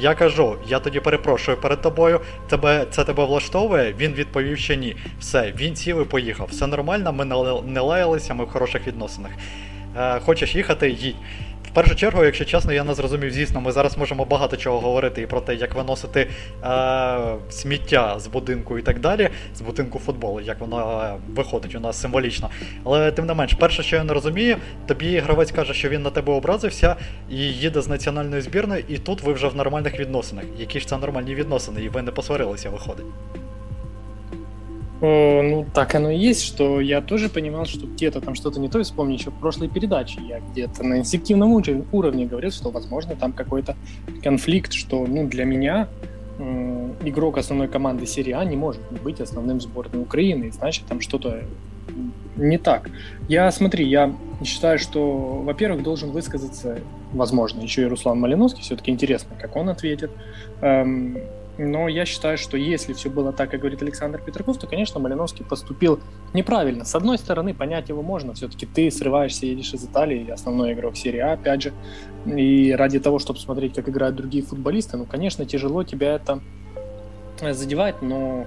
Я 0.00 0.14
кажу, 0.14 0.56
я 0.68 0.78
тоді 0.78 1.00
перепрошую 1.00 1.56
перед 1.56 1.80
тобою, 1.80 2.20
тебе 2.48 2.86
це 2.90 3.04
тебе 3.04 3.24
влаштовує? 3.24 3.94
Він 3.98 4.12
відповів, 4.12 4.58
що 4.58 4.74
ні. 4.74 4.96
Все, 5.20 5.52
він 5.56 5.76
сів 5.76 6.02
і 6.02 6.04
поїхав. 6.04 6.48
Все 6.50 6.66
нормально, 6.66 7.12
ми 7.12 7.24
не 7.66 7.80
лаялися, 7.80 8.34
ми 8.34 8.44
в 8.44 8.48
хороших 8.48 8.86
відносинах. 8.86 9.30
Е, 9.98 10.20
хочеш 10.20 10.54
їхати, 10.54 10.90
їдь. 10.90 11.16
В 11.64 11.70
першу 11.74 11.94
чергу, 11.94 12.24
якщо 12.24 12.44
чесно, 12.44 12.72
я 12.72 12.84
не 12.84 12.94
зрозумів, 12.94 13.30
звісно, 13.30 13.60
ми 13.60 13.72
зараз 13.72 13.98
можемо 13.98 14.24
багато 14.24 14.56
чого 14.56 14.80
говорити 14.80 15.22
і 15.22 15.26
про 15.26 15.40
те, 15.40 15.54
як 15.54 15.74
виносити 15.74 16.30
е, 16.64 17.18
сміття 17.50 18.18
з 18.18 18.26
будинку 18.26 18.78
і 18.78 18.82
так 18.82 19.00
далі, 19.00 19.28
з 19.56 19.60
будинку 19.60 19.98
футболу, 19.98 20.40
як 20.40 20.60
воно 20.60 21.02
е, 21.02 21.14
виходить 21.34 21.74
у 21.74 21.80
нас 21.80 22.00
символічно. 22.00 22.50
Але 22.84 23.12
тим 23.12 23.26
не 23.26 23.34
менш, 23.34 23.54
перше, 23.54 23.82
що 23.82 23.96
я 23.96 24.04
не 24.04 24.12
розумію, 24.12 24.56
тобі 24.86 25.18
гравець 25.18 25.52
каже, 25.52 25.74
що 25.74 25.88
він 25.88 26.02
на 26.02 26.10
тебе 26.10 26.32
образився 26.32 26.96
і 27.30 27.36
їде 27.36 27.82
з 27.82 27.88
національної 27.88 28.42
збірної, 28.42 28.84
і 28.88 28.98
тут 28.98 29.22
ви 29.22 29.32
вже 29.32 29.48
в 29.48 29.56
нормальних 29.56 30.00
відносинах. 30.00 30.44
Які 30.58 30.80
ж 30.80 30.88
це 30.88 30.98
нормальні 30.98 31.34
відносини, 31.34 31.82
і 31.82 31.88
ви 31.88 32.02
не 32.02 32.10
посварилися, 32.10 32.70
виходить. 32.70 33.06
Э, 35.04 35.42
ну, 35.42 35.66
так 35.74 35.94
оно 35.94 36.10
и 36.10 36.16
есть, 36.16 36.42
что 36.42 36.80
я 36.80 37.02
тоже 37.02 37.28
понимал, 37.28 37.66
что 37.66 37.86
где-то 37.86 38.20
там 38.20 38.34
что-то 38.34 38.58
не 38.58 38.68
то. 38.68 38.78
И 38.78 38.84
вспомни 38.84 39.14
еще 39.14 39.30
в 39.30 39.34
прошлой 39.34 39.68
передаче 39.68 40.20
я 40.26 40.40
где-то 40.40 40.82
на 40.82 40.98
инстинктивном 40.98 41.52
уровне 41.92 42.24
говорил, 42.24 42.50
что, 42.50 42.70
возможно, 42.70 43.14
там 43.14 43.32
какой-то 43.32 43.76
конфликт, 44.22 44.72
что, 44.72 45.06
ну, 45.06 45.26
для 45.26 45.44
меня 45.44 45.88
игрок 47.04 47.38
основной 47.38 47.68
команды 47.68 48.06
серии 48.06 48.32
А 48.32 48.44
не 48.44 48.56
может 48.56 48.82
быть 49.04 49.20
основным 49.20 49.60
сборной 49.60 50.02
Украины, 50.02 50.46
и 50.46 50.50
значит, 50.50 50.84
там 50.86 51.00
что-то 51.00 51.44
не 52.36 52.58
так. 52.58 52.90
Я, 53.28 53.52
смотри, 53.52 53.86
я 53.86 54.12
считаю, 54.44 54.80
что, 54.80 55.42
во-первых, 55.44 55.84
должен 55.84 56.10
высказаться, 56.10 56.80
возможно, 57.12 57.60
еще 57.60 57.82
и 57.82 57.84
Руслан 57.84 58.18
Малиновский, 58.18 58.62
все-таки 58.62 58.90
интересно, 58.90 59.36
как 59.40 59.54
он 59.54 59.68
ответит. 59.68 60.10
Эм, 60.60 61.18
Но 61.56 61.88
я 61.88 62.04
считаю, 62.04 62.36
что 62.36 62.56
если 62.56 62.92
все 62.94 63.08
было 63.10 63.32
так, 63.32 63.50
как 63.50 63.60
говорит 63.60 63.80
Александр 63.80 64.20
Петраков, 64.20 64.58
то, 64.58 64.66
конечно, 64.66 64.98
Малиновский 64.98 65.44
поступил 65.44 66.00
неправильно. 66.32 66.84
С 66.84 66.94
одной 66.96 67.16
стороны, 67.16 67.54
понять 67.54 67.88
его 67.88 68.02
можно. 68.02 68.34
Все-таки 68.34 68.66
ты 68.66 68.90
срываешься, 68.90 69.46
едешь 69.46 69.72
из 69.72 69.84
Италии, 69.84 70.30
основной 70.30 70.72
игрок 70.72 70.96
серии 70.96 71.20
А, 71.20 71.34
опять 71.34 71.62
же. 71.62 71.72
И 72.26 72.72
ради 72.72 72.98
того, 72.98 73.20
чтобы 73.20 73.38
смотреть, 73.38 73.74
как 73.74 73.88
играют 73.88 74.16
другие 74.16 74.42
футболисты, 74.42 74.96
ну, 74.96 75.06
конечно, 75.06 75.46
тяжело 75.46 75.84
тебя 75.84 76.16
это 76.16 76.40
задевать, 77.40 78.02
но 78.02 78.46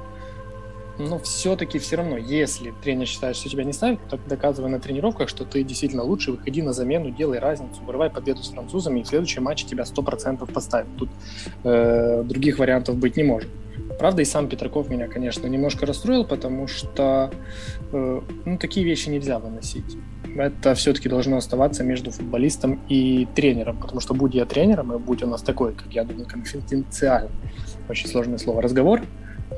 но 1.00 1.20
все-таки 1.20 1.80
все 1.80 1.98
равно, 1.98 2.18
если 2.18 2.74
тренер 2.84 3.08
считает, 3.08 3.36
что 3.36 3.50
тебя 3.50 3.64
не 3.64 3.74
ставит, 3.74 4.00
то 4.10 4.18
доказывай 4.18 4.70
на 4.70 4.80
тренировках, 4.80 5.30
что 5.30 5.46
ты 5.46 5.64
действительно 5.64 6.04
лучше, 6.04 6.32
выходи 6.32 6.62
на 6.62 6.74
замену, 6.74 7.12
делай 7.12 7.40
разницу, 7.40 7.82
вырывай 7.84 8.10
победу 8.10 8.44
с 8.44 8.50
французами, 8.50 9.02
и 9.02 9.04
в 9.04 9.08
следующем 9.08 9.44
матче 9.44 9.66
тебя 9.66 9.84
100% 9.84 10.52
поставят. 10.52 10.88
Тут 10.98 11.10
э, 11.64 12.24
других 12.24 12.60
вариантов 12.60 12.98
быть 12.98 13.18
не 13.18 13.24
может. 13.24 13.50
Правда, 14.00 14.22
и 14.22 14.26
сам 14.26 14.48
Петраков 14.48 14.90
меня, 14.90 15.08
конечно, 15.08 15.48
немножко 15.48 15.86
расстроил, 15.86 16.26
потому 16.26 16.68
что 16.68 17.32
э, 17.92 18.22
ну, 18.46 18.58
такие 18.58 18.86
вещи 18.86 19.10
нельзя 19.10 19.40
выносить. 19.40 19.98
Это 20.36 20.76
все-таки 20.76 21.10
должно 21.10 21.38
оставаться 21.38 21.84
между 21.84 22.12
футболистом 22.12 22.80
и 22.90 23.28
тренером, 23.34 23.78
потому 23.78 24.00
что 24.02 24.14
будь 24.14 24.36
я 24.36 24.46
тренером, 24.46 24.94
и 24.94 25.00
будь 25.00 25.24
у 25.24 25.28
нас 25.28 25.42
такой, 25.42 25.74
как 25.74 25.92
я 25.94 26.04
думаю, 26.04 26.28
конфиденциальный, 26.28 27.32
очень 27.90 28.08
сложное 28.08 28.38
слово, 28.38 28.62
разговор, 28.62 29.02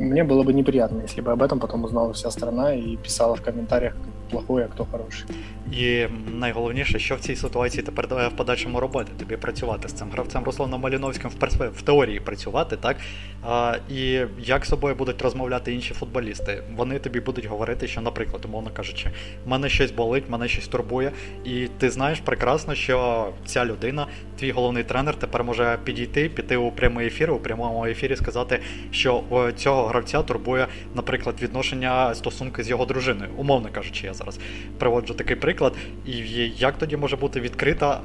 мне 0.00 0.24
было 0.24 0.42
бы 0.42 0.52
неприятно, 0.52 1.02
если 1.02 1.20
бы 1.20 1.32
об 1.32 1.42
этом 1.42 1.60
потом 1.60 1.84
узнала 1.84 2.12
вся 2.12 2.30
страна 2.30 2.74
и 2.74 2.96
писала 2.96 3.36
в 3.36 3.42
комментариях, 3.42 3.94
плохой, 4.29 4.63
а 4.63 4.67
хто 4.67 4.85
хороший. 4.85 5.25
І 5.71 6.05
найголовніше, 6.33 6.99
що 6.99 7.15
в 7.15 7.19
цій 7.19 7.35
ситуації 7.35 7.83
тепер 7.83 8.07
в 8.07 8.31
подальшому 8.35 8.79
робити, 8.79 9.11
тобі 9.19 9.37
працювати 9.37 9.89
з 9.89 9.93
цим 9.93 10.09
гравцем 10.11 10.43
Русланом 10.43 10.81
Маліновським 10.81 11.29
в 11.29 11.33
перспективі, 11.33 11.77
в 11.77 11.81
теорії 11.81 12.19
працювати, 12.19 12.77
так? 12.77 12.97
А, 13.43 13.77
І 13.89 14.21
як 14.39 14.65
з 14.65 14.69
собою 14.69 14.95
будуть 14.95 15.21
розмовляти 15.21 15.73
інші 15.73 15.93
футболісти? 15.93 16.63
Вони 16.75 16.99
тобі 16.99 17.19
будуть 17.19 17.45
говорити, 17.45 17.87
що, 17.87 18.01
наприклад, 18.01 18.45
умовно 18.45 18.69
кажучи, 18.73 19.09
мене 19.45 19.69
щось 19.69 19.91
болить, 19.91 20.29
мене 20.29 20.47
щось 20.47 20.67
турбує, 20.67 21.11
і 21.45 21.67
ти 21.77 21.89
знаєш 21.89 22.19
прекрасно, 22.19 22.75
що 22.75 23.29
ця 23.45 23.65
людина, 23.65 24.07
твій 24.39 24.51
головний 24.51 24.83
тренер, 24.83 25.15
тепер 25.15 25.43
може 25.43 25.77
підійти, 25.83 26.29
піти 26.29 26.57
у 26.57 26.71
прямий 26.71 27.07
ефір, 27.07 27.31
у 27.31 27.39
прямому 27.39 27.85
ефірі 27.85 28.15
сказати, 28.15 28.59
що 28.91 29.23
цього 29.55 29.87
гравця 29.87 30.23
турбує, 30.23 30.67
наприклад, 30.95 31.35
відношення 31.41 32.15
стосунки 32.15 32.63
з 32.63 32.69
його 32.69 32.85
дружиною, 32.85 33.29
умовно 33.37 33.69
кажучи, 33.71 34.05
я 34.07 34.13
зараз 34.19 34.39
приводжу 34.77 35.13
такий 35.13 35.35
приклад. 35.35 35.73
І 36.05 36.11
як 36.57 36.77
тоді 36.77 36.97
може 36.97 37.15
бути 37.15 37.39
відкрита, 37.39 38.01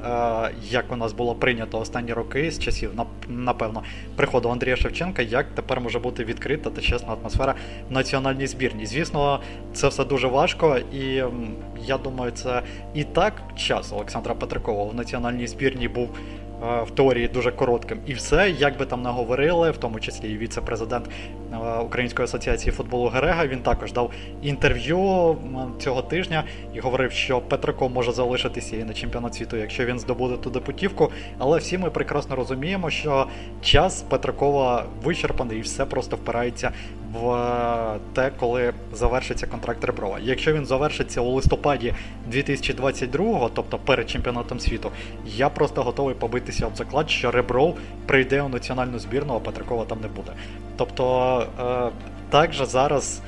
е, 0.51 0.55
як 0.71 0.93
у 0.93 0.97
нас 0.97 1.13
було 1.13 1.35
прийнято 1.35 1.79
останні 1.79 2.13
роки 2.13 2.51
з 2.51 2.59
часів, 2.59 2.91
напевно, 3.29 3.83
приходу 4.17 4.51
Андрія 4.51 4.77
Шевченка, 4.77 5.23
як 5.23 5.47
тепер 5.55 5.81
може 5.81 5.99
бути 5.99 6.25
відкрита 6.25 6.71
та 6.71 6.81
чесна 6.81 7.13
атмосфера 7.13 7.55
в 7.91 7.93
національній 7.93 8.47
збірні? 8.47 8.87
Звісно, 8.87 9.41
це 9.73 9.89
все 9.89 10.05
дуже 10.05 10.29
важко, 10.29 10.79
і 10.93 11.23
я 11.87 11.99
думаю, 12.05 12.31
це 12.31 12.63
і 12.95 13.05
так 13.05 13.43
час 13.57 13.93
Олександра 13.93 14.35
Петрикова 14.35 14.85
в 14.85 14.95
національній 14.95 15.47
збірні 15.47 15.89
був. 15.89 16.09
Е, 16.63 16.83
в 16.83 16.91
теорії 16.91 17.29
дуже 17.29 17.51
коротким. 17.51 17.99
І 18.07 18.15
все, 18.15 18.51
як 18.59 18.79
би 18.79 18.87
там 18.87 19.03
не 19.03 19.11
говорили, 19.11 19.71
в 19.71 19.77
тому 19.77 20.01
числі 20.01 20.33
і 20.33 20.39
віце-президент 20.39 21.09
е, 21.53 21.57
Української 21.79 22.25
асоціації 22.25 22.73
футболу 22.73 23.09
Герега, 23.09 23.47
він 23.47 23.61
також 23.61 23.93
дав 23.93 24.11
інтерв'ю 24.43 25.37
цього 25.79 26.03
тижня 26.03 26.45
і 26.75 26.81
говорив, 26.81 27.13
що 27.13 27.41
Петраков 27.41 27.91
може 27.91 28.13
залишитися 28.13 28.77
і 28.77 28.85
на 28.85 28.93
чемпіонат 28.95 29.35
світу, 29.35 29.57
якщо 29.57 29.85
він 29.85 29.99
здобуде 29.99 30.37
туди 30.37 30.61
путівку. 30.61 31.11
Але 31.39 31.59
всі 31.59 31.79
ми 31.79 31.91
прекрасно 31.91 32.37
розуміємо, 32.37 32.91
що 32.91 33.27
час 33.63 34.03
Петракова 34.03 34.85
вичерпаний 35.03 35.59
і 35.59 35.61
все 35.61 35.85
просто 35.85 36.17
впирається 36.17 36.71
в 37.15 37.99
те, 38.13 38.31
коли 38.41 38.73
завершиться 38.93 39.47
контракт 39.47 39.85
Реброва. 39.85 40.19
Якщо 40.23 40.53
він 40.53 40.67
завершиться 40.67 41.21
у 41.21 41.31
листопаді 41.31 41.95
2022, 42.27 43.51
тобто 43.55 43.79
перед 43.79 44.11
чемпіонатом 44.11 44.61
світу, 44.61 44.91
я 45.27 45.49
просто 45.49 45.83
готовий 45.83 46.15
побитися 46.15 46.67
об 46.67 46.77
заклад, 46.77 47.11
що 47.11 47.31
Ребров 47.31 47.79
прийде 48.07 48.43
у 48.43 48.49
національну 48.49 48.99
збірну, 48.99 49.35
а 49.35 49.39
Петрикова 49.39 49.85
там 49.85 50.01
не 50.01 50.09
буде. 50.09 50.33
Тобто, 50.77 51.47
е, 51.61 51.91
так 52.31 52.53
же 52.53 52.67
зараз. 52.67 53.21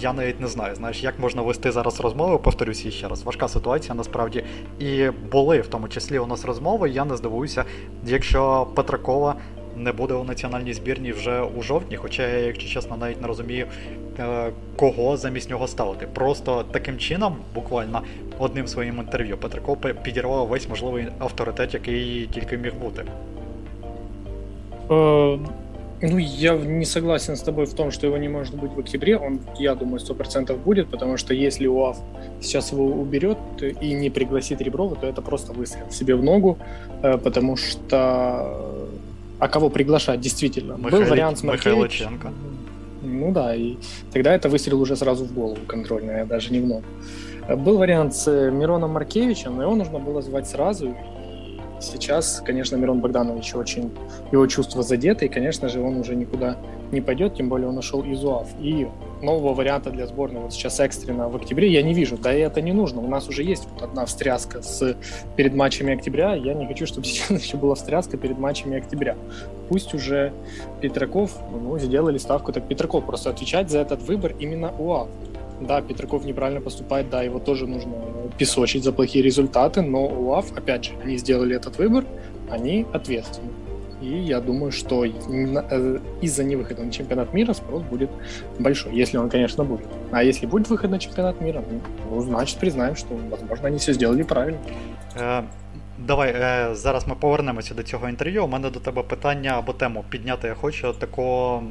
Я 0.00 0.12
навіть 0.12 0.40
не 0.40 0.46
знаю, 0.46 0.74
знаєш, 0.74 1.02
як 1.02 1.18
можна 1.18 1.42
вести 1.42 1.72
зараз 1.72 2.00
розмови, 2.00 2.38
повторюся 2.38 2.90
ще 2.90 3.08
раз. 3.08 3.22
Важка 3.22 3.48
ситуація 3.48 3.94
насправді. 3.94 4.44
І 4.78 5.10
були 5.32 5.60
в 5.60 5.66
тому 5.66 5.88
числі 5.88 6.18
у 6.18 6.26
нас 6.26 6.44
розмови. 6.44 6.90
Я 6.90 7.04
не 7.04 7.16
здивуюся, 7.16 7.64
якщо 8.06 8.66
Петракова 8.74 9.34
не 9.77 9.91
буде 9.91 10.13
у 10.13 10.23
національній 10.23 10.73
збірні 10.73 11.11
вже 11.11 11.41
у 11.41 11.61
жовтні, 11.61 11.97
хоча 11.97 12.27
я, 12.27 12.39
якщо 12.39 12.69
чесно, 12.69 12.97
навіть 12.97 13.21
не 13.21 13.27
розумію, 13.27 13.65
е, 14.19 14.51
кого 14.75 15.17
замість 15.17 15.49
нього 15.49 15.67
ставити. 15.67 16.07
Просто 16.13 16.65
таким 16.71 16.97
чином, 16.97 17.35
буквально 17.55 18.01
одним 18.39 18.67
своїм 18.67 18.97
інтерв'ю, 18.97 19.37
Петриков 19.37 19.77
підірвав 20.03 20.47
весь 20.47 20.69
можливий 20.69 21.07
авторитет, 21.19 21.73
який 21.73 22.29
тільки 22.33 22.57
міг 22.57 22.73
бути. 22.75 23.05
Е, 24.91 25.39
ну, 26.01 26.17
я 26.19 26.53
не 26.53 26.85
согласен 26.85 27.35
с 27.35 27.41
тобой 27.41 27.65
в 27.65 27.73
том, 27.73 27.91
что 27.91 28.07
его 28.07 28.17
не 28.17 28.29
может 28.29 28.55
быть 28.55 28.73
в 28.75 28.79
октябре. 28.79 29.17
Он, 29.17 29.39
я 29.59 29.75
думаю, 29.75 29.99
100% 29.99 30.57
будет, 30.57 30.87
потому 30.87 31.17
что 31.17 31.33
если 31.33 31.67
УАФ 31.67 31.97
сейчас 32.41 32.73
его 32.73 32.85
уберет 32.85 33.37
и 33.83 33.93
не 33.93 34.09
пригласит 34.09 34.61
Реброва, 34.61 34.95
то 34.95 35.07
это 35.07 35.21
просто 35.21 35.53
выстрел 35.53 35.91
себе 35.91 36.15
в 36.15 36.23
ногу, 36.23 36.57
э, 37.03 37.17
потому 37.17 37.55
что 37.55 38.74
а 39.38 39.48
кого 39.48 39.70
приглашать, 39.70 40.20
действительно. 40.20 40.74
Михаил, 40.74 41.02
Был 41.02 41.10
вариант 41.10 41.38
с 41.38 41.42
Михайловиченко. 41.42 42.32
Ну 43.02 43.32
да, 43.32 43.54
и 43.54 43.76
тогда 44.12 44.34
это 44.34 44.48
выстрел 44.48 44.80
уже 44.80 44.96
сразу 44.96 45.24
в 45.24 45.32
голову 45.32 45.58
контрольная, 45.66 46.24
даже 46.24 46.52
не 46.52 46.60
в 46.60 46.66
ногу. 46.66 46.84
Был 47.48 47.78
вариант 47.78 48.14
с 48.14 48.50
Мироном 48.50 48.92
Маркевичем, 48.92 49.56
но 49.56 49.62
его 49.62 49.76
нужно 49.76 49.98
было 49.98 50.22
звать 50.22 50.48
сразу. 50.48 50.88
И 50.88 51.60
сейчас, 51.80 52.42
конечно, 52.44 52.76
Мирон 52.76 53.00
Богданович 53.00 53.54
очень, 53.54 53.92
его 54.32 54.46
чувства 54.46 54.82
задеты, 54.82 55.26
и, 55.26 55.28
конечно 55.28 55.68
же, 55.68 55.80
он 55.80 55.98
уже 55.98 56.16
никуда 56.16 56.56
не 56.90 57.00
пойдет, 57.00 57.34
тем 57.34 57.48
более 57.48 57.68
он 57.68 57.78
ушел 57.78 58.02
из 58.02 58.24
УАФ. 58.24 58.48
И 58.60 58.88
нового 59.22 59.54
варианта 59.54 59.90
для 59.90 60.06
сборной 60.06 60.42
вот 60.42 60.52
сейчас 60.52 60.80
экстренно 60.80 61.28
в 61.28 61.36
октябре 61.36 61.70
я 61.70 61.82
не 61.82 61.94
вижу. 61.94 62.16
Да 62.16 62.34
и 62.34 62.40
это 62.40 62.60
не 62.60 62.72
нужно. 62.72 63.00
У 63.00 63.08
нас 63.08 63.28
уже 63.28 63.42
есть 63.42 63.66
вот 63.72 63.82
одна 63.82 64.06
встряска 64.06 64.62
с, 64.62 64.96
перед 65.36 65.54
матчами 65.54 65.94
октября. 65.94 66.34
Я 66.34 66.54
не 66.54 66.66
хочу, 66.66 66.86
чтобы 66.86 67.06
сейчас 67.06 67.42
еще 67.42 67.56
была 67.56 67.74
встряска 67.74 68.16
перед 68.16 68.38
матчами 68.38 68.78
октября. 68.78 69.16
Пусть 69.68 69.94
уже 69.94 70.32
Петраков, 70.80 71.36
ну, 71.50 71.78
сделали 71.78 72.18
ставку, 72.18 72.52
так 72.52 72.68
Петраков 72.68 73.04
просто 73.04 73.30
отвечать 73.30 73.70
за 73.70 73.80
этот 73.80 74.02
выбор 74.02 74.34
именно 74.38 74.72
УАФ. 74.78 75.08
Да, 75.60 75.80
Петраков 75.80 76.24
неправильно 76.24 76.60
поступает, 76.60 77.08
да, 77.08 77.22
его 77.22 77.38
тоже 77.38 77.66
нужно 77.66 77.92
песочить 78.36 78.84
за 78.84 78.92
плохие 78.92 79.24
результаты, 79.24 79.80
но 79.80 80.06
УАФ, 80.06 80.52
опять 80.56 80.84
же, 80.84 80.90
они 81.02 81.16
сделали 81.16 81.56
этот 81.56 81.78
выбор, 81.78 82.04
они 82.50 82.86
ответственны. 82.92 83.50
И 84.01 84.07
я 84.07 84.41
думаю, 84.41 84.71
что 84.71 85.05
э, 85.05 85.99
из-за 86.21 86.43
невыхода 86.43 86.83
на 86.83 86.91
чемпионат 86.91 87.33
мира 87.33 87.53
спрос 87.53 87.83
будет 87.83 88.09
большой, 88.59 88.95
если 88.95 89.19
он, 89.19 89.29
конечно, 89.29 89.63
будет. 89.63 89.85
А 90.11 90.23
если 90.23 90.47
будет 90.47 90.69
выход 90.69 90.91
на 90.91 90.99
чемпионат 90.99 91.41
мира, 91.41 91.63
ну, 92.09 92.21
значит 92.21 92.57
признаем, 92.57 92.95
что, 92.95 93.15
возможно, 93.29 93.67
они 93.67 93.77
все 93.77 93.93
сделали 93.93 94.23
правильно. 94.23 94.59
Э, 95.15 95.43
давай 95.97 96.29
е, 96.29 96.75
зараз 96.75 97.07
ми 97.07 97.15
повернемося 97.15 97.73
до 97.73 97.83
цього 97.83 98.09
інтерв'ю. 98.09 98.45
У 98.45 98.47
мене 98.47 98.69
до 98.69 98.79
тебе 98.79 99.03
питання 99.03 99.51
або 99.57 99.73
тему 99.73 100.03
підняти 100.09 100.47
я 100.47 100.53
хочу 100.53 100.93
такого 100.93 101.63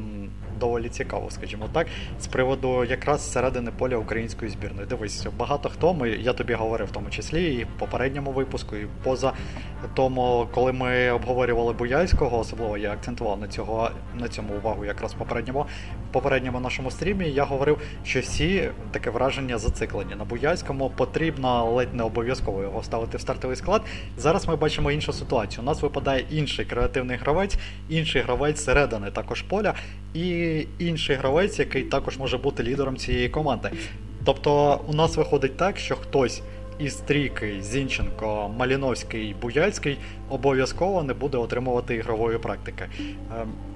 доволі 0.60 0.90
цікаво, 0.90 1.30
скажімо 1.30 1.70
так, 1.74 1.88
з 2.20 2.28
приводу 2.28 2.86
якраз 2.86 3.32
середини 3.32 3.72
поля 3.78 3.98
української 3.98 4.52
збірної. 4.52 4.88
Дивись, 4.88 5.28
багато 5.38 5.70
хто 5.70 5.94
ми, 5.94 6.10
я 6.10 6.34
тобі 6.34 6.54
говорив 6.54 6.88
в 6.88 6.92
тому 6.92 7.10
числі 7.10 7.54
і 7.54 7.64
в 7.64 7.68
попередньому 7.80 8.32
випуску, 8.32 8.76
і 8.76 8.88
поза 9.04 9.34
тому, 9.94 10.48
коли 10.54 10.72
ми 10.72 11.12
обговорювали 11.12 11.74
Буяйського, 11.74 12.40
особливо 12.40 12.78
я 12.78 12.92
акцентував 12.92 13.40
на 13.40 13.48
цього 13.48 13.90
на 14.14 14.28
цьому 14.28 14.54
увагу 14.54 14.86
якраз 14.86 15.14
в 15.14 15.18
попередньому 15.18 15.66
попередньому 16.12 16.60
нашому 16.60 16.92
стрімі. 16.92 17.30
Я 17.30 17.44
говорив, 17.44 17.82
що 18.04 18.20
всі 18.20 18.70
таке 18.92 19.10
враження 19.10 19.58
зациклені. 19.58 20.16
На 20.16 20.24
Буяйському 20.24 20.92
потрібно 20.98 21.72
ледь 21.72 21.94
не 21.94 22.04
обов'язково 22.04 22.62
його 22.62 22.84
ставити 22.84 23.18
в 23.18 23.22
стартовий 23.22 23.56
склад. 23.58 23.82
Зараз 24.18 24.48
ми 24.48 24.56
бачимо 24.56 24.92
іншу 24.92 25.14
ситуацію. 25.14 25.64
У 25.64 25.66
нас 25.66 25.82
випадає 25.82 26.26
інший 26.32 26.66
креативний 26.66 27.18
гравець, 27.18 27.56
інший 27.90 28.22
гравець 28.22 28.64
середини 28.64 29.12
також 29.12 29.42
поля, 29.42 29.74
і 30.14 30.45
інший 30.80 31.16
гравець, 31.16 31.60
який 31.60 31.84
також 31.84 32.18
може 32.18 32.38
бути 32.38 32.64
лідером 32.64 32.98
цієї 32.98 33.30
команди. 33.30 33.72
Тобто 34.25 34.82
у 34.88 34.94
нас 34.94 35.18
виходить 35.18 35.58
так, 35.58 35.78
що 35.78 35.96
хтось 35.96 36.42
із 36.80 36.96
трійки 36.96 37.58
Зінченко, 37.62 38.52
Маліновський, 38.58 39.36
Буяльський 39.42 39.98
обов'язково 40.30 41.04
не 41.04 41.14
буде 41.14 41.38
отримувати 41.38 41.96
ігрової 41.96 42.38
практики. 42.38 42.90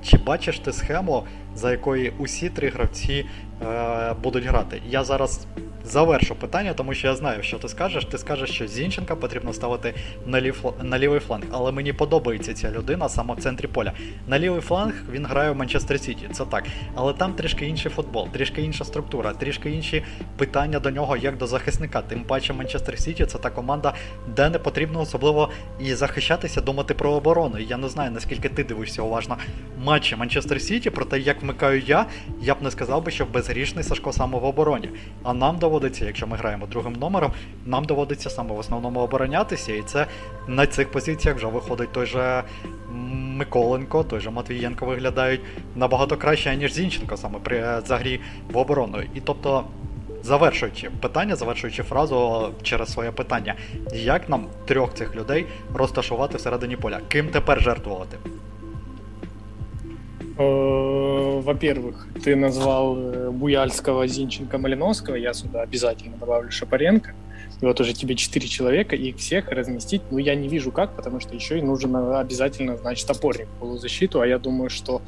Чи 0.03 0.17
бачиш 0.17 0.59
ти 0.59 0.73
схему, 0.73 1.23
за 1.55 1.71
якою 1.71 2.13
усі 2.17 2.49
три 2.49 2.69
гравці 2.69 3.25
е, 3.61 4.13
будуть 4.23 4.45
грати? 4.45 4.81
Я 4.89 5.03
зараз 5.03 5.47
завершу 5.89 6.35
питання, 6.35 6.73
тому 6.73 6.93
що 6.93 7.07
я 7.07 7.15
знаю, 7.15 7.43
що 7.43 7.57
ти 7.57 7.67
скажеш. 7.67 8.05
Ти 8.05 8.17
скажеш, 8.17 8.49
що 8.49 8.67
Зінченка 8.67 9.15
потрібно 9.15 9.53
ставити 9.53 9.93
на, 10.25 10.41
лів, 10.41 10.63
на 10.83 10.99
лівий 10.99 11.19
фланг, 11.19 11.43
але 11.51 11.71
мені 11.71 11.93
подобається 11.93 12.53
ця 12.53 12.71
людина 12.71 13.09
саме 13.09 13.33
в 13.33 13.37
центрі 13.37 13.67
поля. 13.67 13.93
На 14.27 14.39
лівий 14.39 14.61
фланг 14.61 14.93
він 15.11 15.25
грає 15.25 15.51
в 15.51 15.55
Манчестер 15.55 15.99
Сіті, 15.99 16.27
це 16.31 16.45
так. 16.45 16.63
Але 16.95 17.13
там 17.13 17.33
трішки 17.33 17.65
інший 17.65 17.91
футбол, 17.91 18.27
трішки 18.29 18.61
інша 18.61 18.85
структура, 18.85 19.33
трішки 19.33 19.71
інші 19.71 20.03
питання 20.37 20.79
до 20.79 20.91
нього 20.91 21.17
як 21.17 21.37
до 21.37 21.47
захисника. 21.47 22.01
Тим 22.01 22.23
паче 22.23 22.53
Манчестер 22.53 22.99
Сіті 22.99 23.25
це 23.25 23.37
та 23.37 23.49
команда, 23.49 23.93
де 24.35 24.49
не 24.49 24.59
потрібно 24.59 25.01
особливо 25.01 25.49
і 25.79 25.93
захищатися, 25.93 26.61
думати 26.61 26.93
про 26.93 27.11
оборону. 27.11 27.59
Я 27.59 27.77
не 27.77 27.89
знаю, 27.89 28.11
наскільки 28.11 28.49
ти 28.49 28.63
дивишся 28.63 29.01
уважно 29.01 29.37
матчі 29.89 30.15
Манчестер 30.15 30.61
Сіті, 30.61 30.89
проте 30.89 31.19
як 31.19 31.41
вмикаю 31.41 31.81
я, 31.81 32.05
я 32.41 32.55
б 32.55 32.57
не 32.61 32.71
сказав 32.71 33.03
би, 33.03 33.11
що 33.11 33.25
безгрішний 33.25 33.83
Сашко 33.83 34.13
саме 34.13 34.39
в 34.39 34.45
обороні. 34.45 34.89
А 35.23 35.33
нам 35.33 35.57
доводиться, 35.57 36.05
якщо 36.05 36.27
ми 36.27 36.37
граємо 36.37 36.67
другим 36.67 36.93
номером, 36.93 37.31
нам 37.65 37.85
доводиться 37.85 38.29
саме 38.29 38.55
в 38.55 38.59
основному 38.59 38.99
оборонятися, 38.99 39.73
і 39.73 39.81
це 39.81 40.05
на 40.47 40.67
цих 40.67 40.91
позиціях 40.91 41.37
вже 41.37 41.47
виходить 41.47 41.91
той 41.91 42.05
же 42.05 42.43
Миколенко, 43.37 44.03
той 44.03 44.19
же 44.19 44.29
Матвієнко 44.29 44.85
виглядають 44.85 45.41
набагато 45.75 46.17
краще, 46.17 46.55
ніж 46.55 46.73
Зінченко 46.73 47.17
саме 47.17 47.39
при 47.43 47.81
загрі 47.85 48.19
в 48.51 48.57
оборону. 48.57 49.01
І 49.15 49.21
тобто. 49.21 49.63
Завершуючи 50.23 50.89
питання, 51.01 51.35
завершуючи 51.35 51.83
фразу 51.83 52.49
через 52.61 52.91
своє 52.91 53.11
питання, 53.11 53.55
як 53.93 54.29
нам 54.29 54.45
трьох 54.65 54.93
цих 54.93 55.15
людей 55.15 55.45
розташувати 55.73 56.37
всередині 56.37 56.75
поля? 56.75 56.99
Ким 57.07 57.27
тепер 57.27 57.61
жертвувати? 57.61 58.17
Э, 60.39 61.41
во-первых, 61.41 62.07
ты 62.23 62.35
назвал 62.35 62.97
э, 62.97 63.29
Буяльского, 63.29 64.07
Зинченко, 64.07 64.57
Малиновского. 64.57 65.15
Я 65.15 65.33
сюда 65.33 65.61
обязательно 65.61 66.15
добавлю 66.17 66.49
Шапаренко. 66.49 67.13
И 67.61 67.65
вот 67.65 67.81
уже 67.81 67.93
тебе 67.93 68.15
четыре 68.15 68.47
человека, 68.47 68.95
и 68.95 69.11
всех 69.11 69.49
разместить, 69.49 70.01
ну, 70.11 70.17
я 70.17 70.33
не 70.35 70.47
вижу 70.47 70.71
как, 70.71 70.95
потому 70.95 71.19
что 71.19 71.35
еще 71.35 71.59
и 71.59 71.61
нужен 71.61 71.93
обязательно, 71.93 72.77
значит, 72.77 73.09
опорник 73.09 73.49
полузащиту, 73.59 74.21
а 74.21 74.27
я 74.27 74.39
думаю, 74.39 74.69
что 74.69 75.01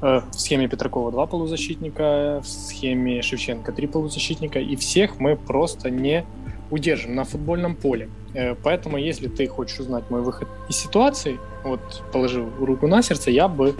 э, 0.00 0.20
в 0.20 0.40
схеме 0.40 0.68
Петракова 0.68 1.10
два 1.10 1.26
полузащитника, 1.26 2.42
в 2.44 2.46
схеме 2.46 3.22
Шевченко 3.22 3.72
три 3.72 3.88
полузащитника, 3.88 4.60
и 4.60 4.76
всех 4.76 5.18
мы 5.18 5.36
просто 5.36 5.90
не 5.90 6.24
удержим 6.70 7.14
на 7.14 7.24
футбольном 7.24 7.76
поле. 7.76 8.08
Э, 8.34 8.54
поэтому, 8.54 8.96
если 8.96 9.28
ты 9.28 9.46
хочешь 9.46 9.80
узнать 9.80 10.04
мой 10.10 10.22
выход 10.22 10.48
из 10.68 10.76
ситуации, 10.76 11.38
вот 11.64 11.80
положил 12.12 12.48
руку 12.60 12.86
на 12.86 13.02
сердце, 13.02 13.30
я 13.30 13.48
бы 13.48 13.74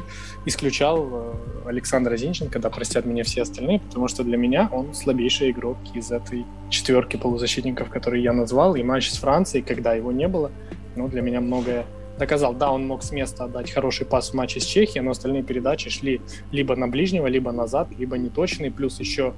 исключал 0.45 1.09
э, 1.11 1.33
Александра 1.67 2.17
Зинченко, 2.17 2.59
да 2.59 2.71
простят 2.71 3.07
меня 3.07 3.25
все 3.25 3.43
остальные, 3.43 3.81
потому 3.81 4.09
что 4.09 4.25
для 4.25 4.37
меня 4.37 4.69
он 4.73 4.95
слабейший 4.95 5.51
игрок 5.51 5.79
из 5.95 6.11
этой 6.11 6.45
четверки 6.69 7.17
полузащитников, 7.17 7.89
которые 7.89 8.23
я 8.23 8.33
назвал, 8.33 8.75
и 8.75 8.83
матч 8.83 9.11
с 9.11 9.19
Францией, 9.19 9.65
когда 9.65 9.95
его 9.95 10.13
не 10.13 10.29
было, 10.29 10.51
ну, 10.97 11.09
для 11.09 11.23
меня 11.23 11.41
многое 11.41 11.87
доказал. 12.21 12.55
Да, 12.55 12.71
он 12.71 12.87
мог 12.87 13.03
с 13.03 13.11
места 13.11 13.45
отдать 13.45 13.71
хороший 13.71 14.07
пас 14.07 14.31
в 14.31 14.35
матче 14.35 14.61
с 14.61 14.65
Чехией, 14.65 15.03
но 15.03 15.11
остальные 15.11 15.43
передачи 15.43 15.91
шли 15.91 16.21
либо 16.53 16.77
на 16.77 16.87
ближнего, 16.87 17.27
либо 17.27 17.51
назад, 17.51 17.89
либо 17.99 18.17
неточные. 18.17 18.71
Плюс 18.71 19.01
еще, 19.01 19.33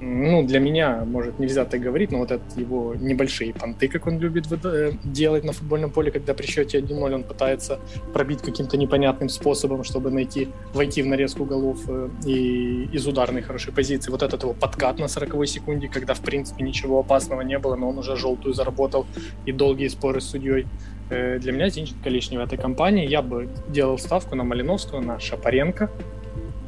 ну, 0.00 0.46
для 0.46 0.60
меня, 0.60 1.04
может, 1.04 1.38
нельзя 1.38 1.64
так 1.64 1.80
говорить, 1.80 2.12
но 2.12 2.18
вот 2.18 2.30
это 2.30 2.44
его 2.60 2.94
небольшие 2.94 3.52
понты, 3.52 3.88
как 3.88 4.06
он 4.06 4.20
любит 4.20 4.46
э, 4.64 4.92
делать 5.04 5.44
на 5.44 5.52
футбольном 5.52 5.90
поле, 5.90 6.10
когда 6.10 6.34
при 6.34 6.46
счете 6.46 6.78
1-0 6.78 7.14
он 7.14 7.24
пытается 7.24 7.78
пробить 8.12 8.42
каким-то 8.42 8.76
непонятным 8.76 9.28
способом, 9.28 9.82
чтобы 9.82 10.10
найти, 10.10 10.48
войти 10.74 11.02
в 11.02 11.06
нарезку 11.06 11.44
голов 11.44 11.78
э, 11.88 12.08
и 12.26 12.88
из 12.92 13.06
ударной 13.06 13.42
хорошей 13.42 13.72
позиции. 13.72 14.10
Вот 14.10 14.22
этот 14.22 14.42
его 14.42 14.52
подкат 14.52 14.98
на 14.98 15.08
40 15.08 15.48
секунде, 15.48 15.88
когда, 15.88 16.12
в 16.12 16.20
принципе, 16.20 16.62
ничего 16.62 17.00
опасного 17.00 17.40
не 17.40 17.58
было, 17.58 17.76
но 17.76 17.88
он 17.88 17.98
уже 17.98 18.16
желтую 18.16 18.54
заработал 18.54 19.06
и 19.46 19.52
долгие 19.52 19.88
споры 19.88 20.20
с 20.20 20.26
судьей. 20.26 20.66
Э, 21.11 21.39
для 21.39 21.51
меня 21.51 21.69
Зинченко 21.69 22.09
лишний 22.09 22.37
в 22.37 22.41
этой 22.41 22.57
компании. 22.57 23.07
Я 23.07 23.21
бы 23.21 23.49
делал 23.67 23.97
ставку 23.97 24.35
на 24.35 24.43
Малиновского, 24.43 25.01
на 25.01 25.19
Шапаренко. 25.19 25.89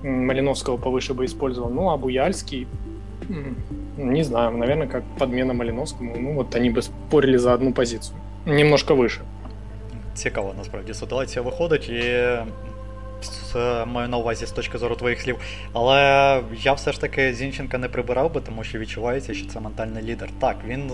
Малиновского 0.04 0.78
повыше 0.78 1.14
бы 1.14 1.24
использовал. 1.26 1.70
Ну, 1.70 1.90
а 1.90 1.98
Буяльский, 1.98 2.68
не 3.98 4.24
знаю, 4.24 4.58
наверное, 4.58 4.88
как 4.88 5.04
подмена 5.18 5.54
Малиновскому. 5.54 6.16
Ну, 6.20 6.34
вот 6.34 6.56
они 6.56 6.70
бы 6.70 6.82
спорили 6.82 7.38
за 7.38 7.54
одну 7.54 7.74
позицию. 7.74 8.18
Немножко 8.46 8.96
выше. 8.96 9.22
Цікаво, 10.14 10.54
насправді, 10.58 10.94
ситуація 10.94 11.42
виходить, 11.42 11.90
і 11.90 12.30
маю 13.87 14.09
на 14.09 14.17
увазі 14.17 14.47
з 14.47 14.51
точки 14.51 14.79
зору 14.79 14.97
твоїх 14.97 15.21
слів. 15.21 15.39
Але 15.73 16.01
я 16.63 16.73
все 16.73 16.93
ж 16.93 17.01
таки 17.01 17.35
Зінченка 17.35 17.79
не 17.79 17.89
прибирав 17.89 18.35
би, 18.35 18.41
тому 18.41 18.65
що 18.65 18.79
відчувається, 18.79 19.35
що 19.35 19.47
це 19.47 19.61
ментальний 19.61 20.03
лідер. 20.03 20.29
Так, 20.41 20.57
він 20.67 20.91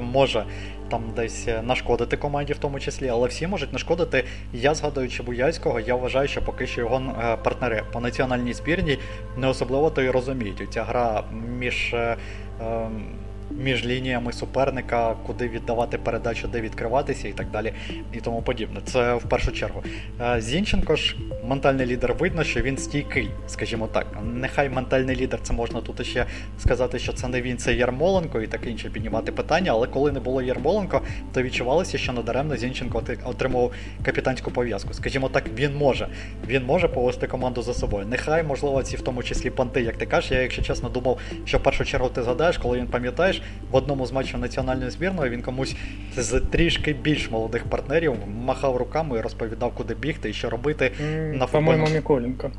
може 0.00 0.44
там 0.88 1.02
десь 1.16 1.48
нашкодити 1.62 2.16
команді, 2.16 2.52
в 2.52 2.58
тому 2.58 2.80
числі, 2.80 3.08
але 3.08 3.28
всі 3.28 3.46
можуть 3.46 3.72
нашкодити. 3.72 4.24
Я 4.52 4.74
згадуючи 4.74 5.22
Буяльського, 5.22 5.80
я 5.80 5.94
вважаю, 5.94 6.28
що 6.28 6.42
поки 6.42 6.66
що 6.66 6.80
його 6.80 7.14
е, 7.22 7.36
партнери 7.36 7.82
по 7.92 8.00
національній 8.00 8.52
збірні 8.52 8.98
не 9.36 9.48
особливо 9.48 9.90
то 9.90 10.02
і 10.02 10.10
розуміють. 10.10 10.62
Ця 10.70 10.84
гра 10.84 11.24
між. 11.58 11.94
Е, 11.94 12.16
ем, 12.60 13.25
між 13.58 13.86
лініями 13.86 14.32
суперника, 14.32 15.14
куди 15.26 15.48
віддавати 15.48 15.98
передачу, 15.98 16.48
де 16.48 16.60
відкриватися 16.60 17.28
і 17.28 17.32
так 17.32 17.50
далі, 17.50 17.72
і 18.12 18.20
тому 18.20 18.42
подібне. 18.42 18.80
Це 18.84 19.14
в 19.14 19.22
першу 19.22 19.52
чергу. 19.52 19.82
Е, 20.20 20.40
Зінченко 20.40 20.96
ж, 20.96 21.16
ментальний 21.44 21.86
лідер, 21.86 22.14
видно, 22.14 22.44
що 22.44 22.60
він 22.60 22.78
стійкий, 22.78 23.30
скажімо 23.46 23.86
так. 23.86 24.06
Нехай 24.34 24.68
ментальний 24.68 25.16
лідер, 25.16 25.40
це 25.42 25.52
можна 25.52 25.80
тут 25.80 26.06
ще 26.06 26.26
сказати, 26.58 26.98
що 26.98 27.12
це 27.12 27.28
не 27.28 27.42
він, 27.42 27.58
це 27.58 27.74
Ярмоленко 27.74 28.40
і 28.40 28.46
таке 28.46 28.70
інше 28.70 28.90
піднімати 28.90 29.32
питання. 29.32 29.72
Але 29.72 29.86
коли 29.86 30.12
не 30.12 30.20
було 30.20 30.42
Ярмоленко, 30.42 31.00
то 31.32 31.42
відчувалося, 31.42 31.98
що 31.98 32.12
надаремно 32.12 32.56
Зінченко 32.56 33.02
отримав 33.24 33.72
капітанську 34.02 34.50
пов'язку. 34.50 34.94
Скажімо 34.94 35.28
так, 35.28 35.44
він 35.56 35.76
може. 35.76 36.08
Він 36.48 36.64
може 36.64 36.88
повести 36.88 37.26
команду 37.26 37.62
за 37.62 37.74
собою. 37.74 38.06
Нехай, 38.06 38.42
можливо, 38.42 38.82
ці 38.82 38.96
в 38.96 39.00
тому 39.00 39.22
числі 39.22 39.50
панти, 39.50 39.82
як 39.82 39.96
ти 39.96 40.06
кажеш. 40.06 40.30
Я, 40.30 40.42
якщо 40.42 40.62
чесно, 40.62 40.88
думав, 40.88 41.18
що 41.44 41.58
в 41.58 41.62
першу 41.62 41.84
чергу 41.84 42.08
ти 42.08 42.22
згадаєш, 42.22 42.58
коли 42.58 42.78
він 42.78 42.86
пам'ятаєш 42.86 43.06
пам'ятаєш, 43.16 43.42
в 43.70 43.76
одному 43.76 44.06
з 44.06 44.12
матчів 44.12 44.38
національної 44.38 44.90
збірної 44.90 45.30
він 45.30 45.42
комусь 45.42 45.76
з 46.16 46.40
трішки 46.40 46.92
більш 46.92 47.30
молодих 47.30 47.64
партнерів 47.64 48.14
махав 48.44 48.76
руками 48.76 49.18
і 49.18 49.20
розповідав, 49.20 49.74
куди 49.74 49.94
бігти 49.94 50.30
і 50.30 50.32
що 50.32 50.50
робити 50.50 50.92
mm, 51.02 51.36
на 51.36 51.46
По-моєму, 51.46 51.86
Міколенко. 51.86 52.50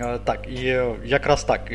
Е, 0.00 0.18
так, 0.24 0.48
і 0.48 0.80
якраз 1.04 1.44
так. 1.44 1.72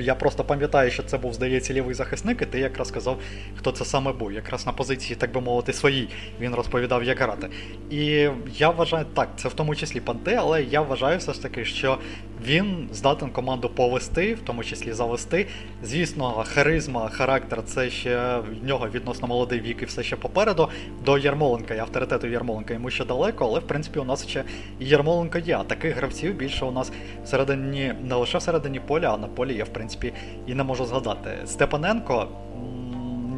Я 0.00 0.14
просто 0.14 0.44
пам'ятаю, 0.44 0.90
що 0.90 1.02
це 1.02 1.18
був, 1.18 1.34
здається, 1.34 1.74
лівий 1.74 1.94
захисник, 1.94 2.42
і 2.42 2.46
ти 2.46 2.58
якраз 2.58 2.88
сказав, 2.88 3.18
хто 3.56 3.72
це 3.72 3.84
саме 3.84 4.12
був. 4.12 4.32
Якраз 4.32 4.66
на 4.66 4.72
позиції, 4.72 5.16
так 5.16 5.32
би 5.32 5.40
мовити, 5.40 5.72
своїй 5.72 6.08
він 6.40 6.54
розповідав, 6.54 7.04
як 7.04 7.18
грати. 7.20 7.48
І 7.90 8.28
я 8.58 8.70
вважаю, 8.70 9.06
так, 9.14 9.28
це 9.36 9.48
в 9.48 9.52
тому 9.52 9.74
числі 9.74 10.00
панте, 10.00 10.34
але 10.34 10.62
я 10.62 10.80
вважаю 10.80 11.18
все 11.18 11.32
ж 11.32 11.42
таки, 11.42 11.64
що 11.64 11.98
він 12.44 12.88
здатен 12.92 13.30
команду 13.30 13.68
повести, 13.68 14.34
в 14.34 14.40
тому 14.40 14.64
числі 14.64 14.92
завести. 14.92 15.46
Звісно, 15.82 16.44
харизма, 16.46 17.08
характер 17.08 17.62
це 17.64 17.90
ще 17.90 18.38
в 18.38 18.66
нього 18.66 18.88
відносно 18.94 19.28
молодий 19.28 19.60
вік 19.60 19.82
і 19.82 19.84
все 19.84 20.02
ще 20.02 20.16
попереду. 20.16 20.68
До 21.04 21.18
Ярмоленка 21.18 21.74
і 21.74 21.78
авторитету 21.78 22.26
Ярмоленка 22.26 22.74
йому 22.74 22.90
ще 22.90 23.04
далеко, 23.04 23.44
але 23.44 23.60
в 23.60 23.66
принципі 23.66 23.98
у 23.98 24.04
нас 24.04 24.28
ще 24.28 24.44
Ярмоленко 24.80 25.38
є. 25.38 25.56
А 25.56 25.64
таких 25.64 25.96
гравців 25.96 26.34
більше 26.34 26.64
у 26.64 26.72
нас 26.72 26.92
всередині 27.24 27.92
не 28.02 28.14
лише 28.14 28.38
всередині 28.38 28.80
поля, 28.80 29.14
а 29.14 29.16
на 29.16 29.26
полі 29.26 29.54
є 29.54 29.64
в 29.64 29.68
принципі 29.68 30.12
і 30.46 30.54
не 30.54 30.64
можу 30.64 30.84
згадати. 30.84 31.30
Степаненко. 31.46 32.28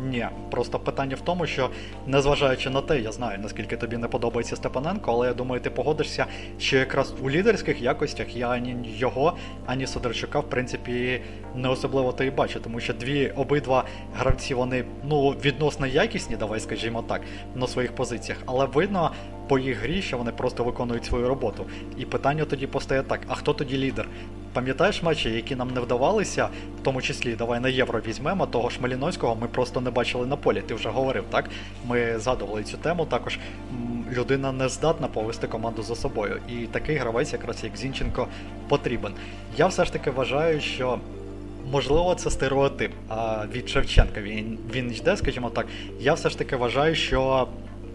Ні, 0.09 0.27
просто 0.51 0.79
питання 0.79 1.17
в 1.17 1.21
тому, 1.21 1.47
що 1.47 1.71
незважаючи 2.07 2.71
на 2.71 2.81
те, 2.81 3.01
я 3.01 3.13
знаю, 3.13 3.39
наскільки 3.39 3.77
тобі 3.77 3.97
не 3.97 4.09
подобається 4.09 4.57
Степаненко, 4.57 5.13
але 5.13 5.27
я 5.27 5.35
думаю, 5.35 5.61
ти 5.61 5.71
погодишся, 5.71 6.27
що 6.59 6.77
якраз 6.77 7.15
у 7.23 7.31
лідерських 7.31 7.83
якостях 7.83 8.37
я 8.37 8.49
ані 8.49 8.77
його, 8.99 9.37
ані 9.67 9.87
Сидорчука, 9.87 10.41
в 10.41 10.51
принципі, 10.51 11.21
не 11.55 11.69
особливо 11.69 12.13
то 12.13 12.25
і 12.25 12.31
бачу, 12.31 12.61
тому 12.61 12.81
що 12.81 12.93
дві 12.93 13.33
обидва 13.37 13.85
гравці 14.17 14.55
вони 14.55 14.85
ну 15.05 15.31
відносно 15.31 15.87
якісні, 15.87 16.37
давай 16.37 16.61
скажімо 16.61 17.05
так, 17.09 17.21
на 17.55 17.67
своїх 17.67 17.95
позиціях, 17.95 18.39
але 18.47 18.67
видно 18.67 19.11
по 19.49 19.59
їх 19.59 19.79
грі, 19.79 20.03
що 20.03 20.19
вони 20.19 20.31
просто 20.33 20.65
виконують 20.65 21.05
свою 21.05 21.29
роботу. 21.29 21.67
І 21.97 22.05
питання 22.05 22.45
тоді 22.45 22.67
постає 22.67 23.03
так: 23.03 23.21
а 23.29 23.35
хто 23.35 23.53
тоді 23.53 23.79
лідер? 23.79 24.09
Пам'ятаєш 24.53 25.03
матчі, 25.03 25.31
які 25.31 25.57
нам 25.57 25.71
не 25.71 25.81
вдавалися, 25.81 26.49
в 26.81 26.83
тому 26.83 27.03
числі 27.03 27.35
давай 27.35 27.61
на 27.61 27.69
євро 27.69 28.01
візьмемо, 28.07 28.47
того 28.47 28.71
ж 28.71 28.79
Маліновського 28.81 29.35
ми 29.35 29.47
просто 29.47 29.81
не 29.81 29.91
бачили 29.91 30.27
на 30.27 30.37
полі. 30.37 30.63
Ти 30.67 30.75
вже 30.75 30.89
говорив, 30.89 31.25
так? 31.31 31.51
Ми 31.87 32.19
згадували 32.19 32.63
цю 32.63 32.77
тему. 32.77 33.07
Також 33.07 33.39
людина 34.13 34.53
не 34.53 34.69
здатна 34.69 35.09
повести 35.09 35.47
команду 35.47 35.83
за 35.83 35.95
собою. 35.95 36.41
І 36.49 36.67
такий 36.67 36.97
гравець, 36.97 37.33
якраз 37.33 37.65
як 37.65 37.77
Зінченко, 37.77 38.27
потрібен. 38.69 39.13
Я 39.57 39.67
все 39.67 39.85
ж 39.85 39.93
таки 39.93 40.11
вважаю, 40.11 40.61
що. 40.61 40.99
Можливо, 41.73 42.15
це 42.15 42.31
стереотип 42.31 42.93
а 43.09 43.47
від 43.53 43.69
Шевченка. 43.69 44.21
Він 44.21 44.59
він 44.75 44.93
йде, 44.93 45.17
скажімо 45.17 45.51
так. 45.51 45.67
Я 46.01 46.15
все 46.15 46.31
ж 46.31 46.39
таки 46.39 46.57
вважаю, 46.57 46.95
що 46.95 47.49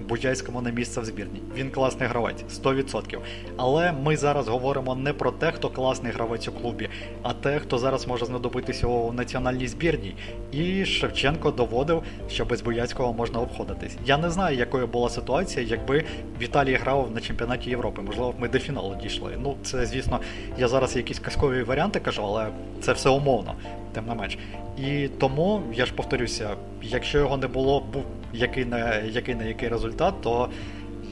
Буяйському 0.03 0.61
на 0.61 0.69
місце 0.69 1.01
в 1.01 1.05
збірні. 1.05 1.41
Він 1.55 1.71
класний 1.71 2.09
гравець, 2.09 2.43
100%. 2.63 3.17
Але 3.57 3.91
ми 3.91 4.17
зараз 4.17 4.47
говоримо 4.47 4.95
не 4.95 5.13
про 5.13 5.31
те, 5.31 5.51
хто 5.51 5.69
класний 5.69 6.11
гравець 6.11 6.47
у 6.47 6.51
клубі, 6.51 6.89
а 7.21 7.33
те, 7.33 7.59
хто 7.59 7.77
зараз 7.77 8.07
може 8.07 8.25
знадобитися 8.25 8.87
у 8.87 9.13
національній 9.13 9.67
збірній. 9.67 10.15
І 10.51 10.85
Шевченко 10.85 11.51
доводив, 11.51 12.03
що 12.29 12.45
без 12.45 12.61
Буяцького 12.61 13.13
можна 13.13 13.39
обходитись. 13.39 13.97
Я 14.05 14.17
не 14.17 14.29
знаю, 14.29 14.57
якою 14.57 14.87
була 14.87 15.09
ситуація, 15.09 15.65
якби 15.65 16.03
Віталій 16.41 16.75
грав 16.75 17.11
на 17.15 17.21
чемпіонаті 17.21 17.69
Європи. 17.69 18.01
Можливо, 18.01 18.35
ми 18.39 18.47
до 18.47 18.59
фіналу 18.59 18.95
дійшли. 19.01 19.37
Ну, 19.43 19.55
це, 19.63 19.85
звісно, 19.85 20.19
я 20.57 20.67
зараз 20.67 20.95
якісь 20.95 21.19
казкові 21.19 21.63
варіанти 21.63 21.99
кажу, 21.99 22.23
але 22.25 22.47
це 22.81 22.93
все 22.93 23.09
умовно, 23.09 23.55
тим 23.93 24.05
не 24.05 24.15
менш. 24.15 24.37
І 24.77 25.07
тому, 25.07 25.61
я 25.73 25.85
ж 25.85 25.93
повторюся, 25.93 26.55
якщо 26.81 27.17
його 27.17 27.37
не 27.37 27.47
було, 27.47 27.83
був 27.93 28.03
який 28.33 28.65
не 28.65 29.03
який, 29.09 29.35
не 29.35 29.47
який 29.47 29.69
результат, 29.69 30.13
то 30.21 30.49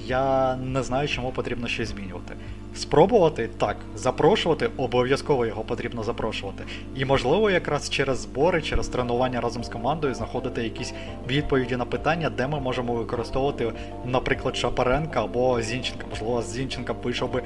я 0.06 0.56
не 0.56 0.84
знаю, 0.84 1.08
чому 1.08 1.32
потрібно 1.32 1.68
щось 1.68 1.90
змінювати. 1.90 2.36
Спробувати 2.76 3.50
так, 3.58 3.78
запрошувати, 3.96 4.70
обов'язково 4.78 5.46
його 5.46 5.64
потрібно 5.64 6.04
запрошувати. 6.04 6.64
І, 6.96 7.06
можливо, 7.06 7.52
якраз 7.52 7.90
через 7.90 8.20
збори, 8.20 8.62
через 8.62 8.88
тренування 8.88 9.42
разом 9.42 9.64
з 9.64 9.70
командою 9.70 10.14
знаходити 10.14 10.64
якісь 10.64 10.94
відповіді 11.28 11.76
на 11.76 11.86
питання, 11.86 12.30
де 12.30 12.48
ми 12.48 12.60
можемо 12.60 12.94
використовувати, 12.94 13.72
наприклад, 14.06 14.56
Шапаренка 14.56 15.24
або 15.24 15.62
Зінченка. 15.62 16.06
Можливо, 16.10 16.42
Зінченка 16.42 16.94
вийшов 16.94 17.34
би 17.34 17.44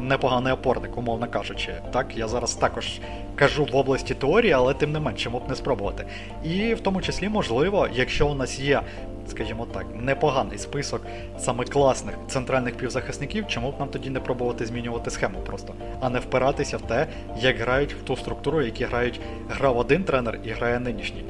непоганий 0.00 0.52
опорник, 0.52 0.98
умовно 0.98 1.26
кажучи. 1.26 1.74
Так, 1.92 2.16
я 2.16 2.28
зараз 2.28 2.54
також 2.54 3.00
кажу 3.34 3.64
в 3.72 3.76
області 3.76 4.14
теорії, 4.14 4.52
але 4.52 4.74
тим 4.74 4.92
не 4.92 5.00
менш, 5.00 5.22
чому 5.22 5.38
б 5.38 5.42
не 5.48 5.54
спробувати. 5.54 6.04
І 6.44 6.74
в 6.74 6.80
тому 6.80 7.02
числі, 7.02 7.28
можливо, 7.28 7.88
якщо 7.94 8.28
у 8.28 8.34
нас 8.34 8.60
є 8.60 8.82
скажімо 9.30 9.66
так, 9.74 9.86
непоганий 9.94 10.58
список 10.58 11.02
саме 11.38 11.64
класних 11.64 12.14
центральних 12.28 12.74
півзахисників, 12.74 13.46
чому 13.46 13.70
б 13.70 13.74
нам 13.78 13.88
тоді 13.88 14.10
не 14.10 14.20
пробувати 14.20 14.66
змінювати 14.66 15.10
схему 15.10 15.38
просто, 15.46 15.74
а 16.00 16.10
не 16.10 16.18
впиратися 16.18 16.76
в 16.76 16.82
те, 16.82 17.06
як 17.40 17.58
грають 17.58 17.94
в 17.94 18.02
ту 18.02 18.16
структуру, 18.16 18.62
які 18.62 18.84
грають 18.84 19.20
грав 19.50 19.78
один 19.78 20.04
тренер 20.04 20.38
і 20.44 20.50
грає 20.50 20.80
нинішній. 20.80 21.24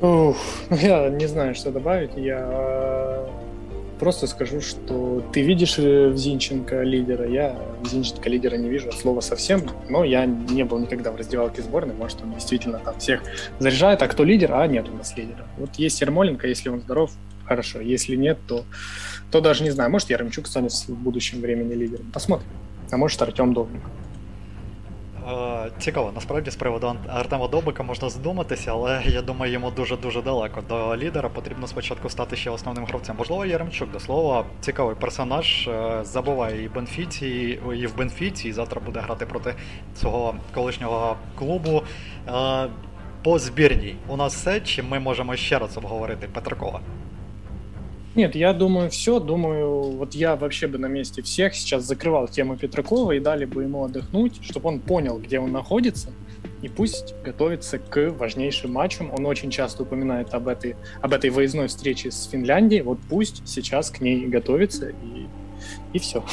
Ух, 0.00 0.36
я 0.70 1.10
не 1.10 1.28
знаю, 1.28 1.54
что 1.54 1.70
добавить. 1.70 2.16
Я 2.16 2.38
Просто 3.98 4.26
скажу, 4.28 4.60
что 4.60 5.24
ты 5.32 5.42
видишь 5.42 5.78
э, 5.78 6.08
в 6.08 6.16
Зинченко 6.16 6.82
лидера, 6.82 7.28
я 7.28 7.58
в 7.80 7.88
Зинченко 7.88 8.28
лидера 8.30 8.56
не 8.56 8.68
вижу 8.68 8.92
слова 8.92 9.20
совсем, 9.20 9.62
но 9.88 10.04
я 10.04 10.24
не 10.24 10.64
был 10.64 10.78
никогда 10.78 11.10
в 11.10 11.16
раздевалке 11.16 11.62
сборной, 11.62 11.94
может, 11.94 12.22
он 12.22 12.32
действительно 12.34 12.78
там 12.78 12.98
всех 12.98 13.22
заряжает, 13.58 14.00
а 14.02 14.08
кто 14.08 14.22
лидер, 14.22 14.52
а 14.52 14.66
нет 14.68 14.88
у 14.88 14.96
нас 14.96 15.16
лидера. 15.16 15.46
Вот 15.56 15.74
есть 15.76 16.00
Ермоленко, 16.00 16.46
если 16.46 16.68
он 16.68 16.80
здоров, 16.80 17.10
хорошо, 17.44 17.80
если 17.80 18.14
нет, 18.14 18.38
то, 18.46 18.64
то 19.32 19.40
даже 19.40 19.64
не 19.64 19.70
знаю, 19.70 19.90
может, 19.90 20.10
Яремчук 20.10 20.46
станет 20.46 20.72
в 20.72 20.90
будущем 20.90 21.40
времени 21.40 21.74
лидером, 21.74 22.10
посмотрим, 22.12 22.48
а 22.90 22.96
может, 22.96 23.20
Артем 23.20 23.52
Довников. 23.52 23.90
Е, 25.28 25.70
цікаво, 25.78 26.12
насправді 26.14 26.50
з 26.50 26.56
приводу 26.56 26.96
Артема 27.08 27.48
Добика 27.48 27.82
можна 27.82 28.08
задуматися, 28.08 28.72
але 28.72 29.02
я 29.06 29.22
думаю, 29.22 29.52
йому 29.52 29.70
дуже-дуже 29.70 30.22
далеко. 30.22 30.62
До 30.68 30.96
лідера 30.96 31.28
потрібно 31.28 31.66
спочатку 31.66 32.08
стати 32.08 32.36
ще 32.36 32.50
основним 32.50 32.84
гравцем. 32.84 33.16
Можливо, 33.18 33.46
Яремчук, 33.46 33.90
до 33.90 34.00
слова, 34.00 34.44
цікавий 34.60 34.96
персонаж. 34.96 35.68
Е, 35.68 36.00
забуває 36.02 36.64
і 36.64 36.68
Бенфіці, 36.68 37.26
і 37.76 37.86
в 37.86 37.96
Бенфіці, 37.96 38.48
і 38.48 38.52
завтра 38.52 38.80
буде 38.86 39.00
грати 39.00 39.26
проти 39.26 39.54
свого 39.96 40.34
колишнього 40.54 41.16
клубу. 41.38 41.82
Е, 42.28 42.68
по 43.22 43.38
збірній 43.38 43.96
у 44.08 44.16
нас 44.16 44.34
все, 44.34 44.60
чи 44.60 44.82
ми 44.82 44.98
можемо 44.98 45.36
ще 45.36 45.58
раз 45.58 45.76
обговорити 45.76 46.28
Петракова? 46.32 46.80
Нет, 48.18 48.34
я 48.34 48.52
думаю, 48.52 48.90
все. 48.90 49.20
Думаю, 49.20 49.92
вот 49.92 50.12
я 50.16 50.34
вообще 50.34 50.66
бы 50.66 50.76
на 50.76 50.86
месте 50.86 51.22
всех 51.22 51.54
сейчас 51.54 51.84
закрывал 51.84 52.26
тему 52.26 52.56
Петракова 52.56 53.12
и 53.12 53.20
дали 53.20 53.44
бы 53.44 53.62
ему 53.62 53.84
отдохнуть, 53.84 54.40
чтобы 54.42 54.70
он 54.70 54.80
понял, 54.80 55.20
где 55.20 55.38
он 55.38 55.52
находится, 55.52 56.10
и 56.60 56.68
пусть 56.68 57.14
готовится 57.22 57.78
к 57.78 58.10
важнейшим 58.10 58.72
матчам. 58.72 59.12
Он 59.16 59.24
очень 59.24 59.52
часто 59.52 59.84
упоминает 59.84 60.34
об 60.34 60.48
этой, 60.48 60.74
об 61.00 61.14
этой 61.14 61.30
выездной 61.30 61.68
встрече 61.68 62.10
с 62.10 62.24
Финляндией. 62.24 62.82
Вот 62.82 62.98
пусть 63.08 63.46
сейчас 63.46 63.88
к 63.88 64.00
ней 64.00 64.26
готовится 64.26 64.88
и 64.88 65.28
і 65.92 65.98
все. 65.98 66.20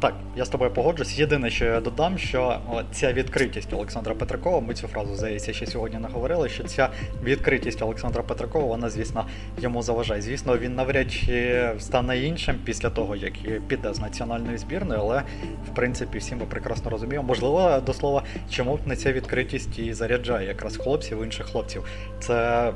Так, 0.00 0.14
я 0.36 0.44
з 0.44 0.48
тобою 0.48 0.70
погоджусь. 0.70 1.18
Єдине, 1.18 1.50
що 1.50 1.64
я 1.64 1.80
додам, 1.80 2.18
що 2.18 2.60
ця 2.92 3.12
відкритість 3.12 3.72
Олександра 3.72 4.14
Петракова, 4.14 4.60
ми 4.60 4.74
цю 4.74 4.88
фразу 4.88 5.14
здається, 5.14 5.52
ще 5.52 5.66
сьогодні 5.66 5.98
не 5.98 6.08
говорили, 6.08 6.48
що 6.48 6.64
ця 6.64 6.88
відкритість 7.22 7.82
Олександра 7.82 8.22
Петракова, 8.22 8.66
вона, 8.66 8.90
звісно, 8.90 9.26
йому 9.60 9.82
заважає. 9.82 10.22
Звісно, 10.22 10.58
він 10.58 10.74
навряд 10.74 11.12
чи 11.12 11.70
стане 11.78 12.18
іншим 12.18 12.56
після 12.64 12.90
того, 12.90 13.16
як 13.16 13.32
піде 13.68 13.94
з 13.94 14.00
національної 14.00 14.58
збірної, 14.58 15.00
але 15.00 15.22
в 15.70 15.74
принципі 15.74 16.18
всі 16.18 16.34
ми 16.34 16.44
прекрасно 16.44 16.90
розуміємо. 16.90 17.26
Можливо, 17.26 17.82
до 17.86 17.94
слова, 17.94 18.22
чому 18.50 18.76
б 18.76 18.86
не 18.86 18.96
ця 18.96 19.12
відкритість 19.12 19.78
і 19.78 19.92
заряджає 19.92 20.48
якраз 20.48 20.76
хлопців, 20.76 21.24
інших 21.24 21.46
хлопців. 21.46 21.84
Це. 22.20 22.72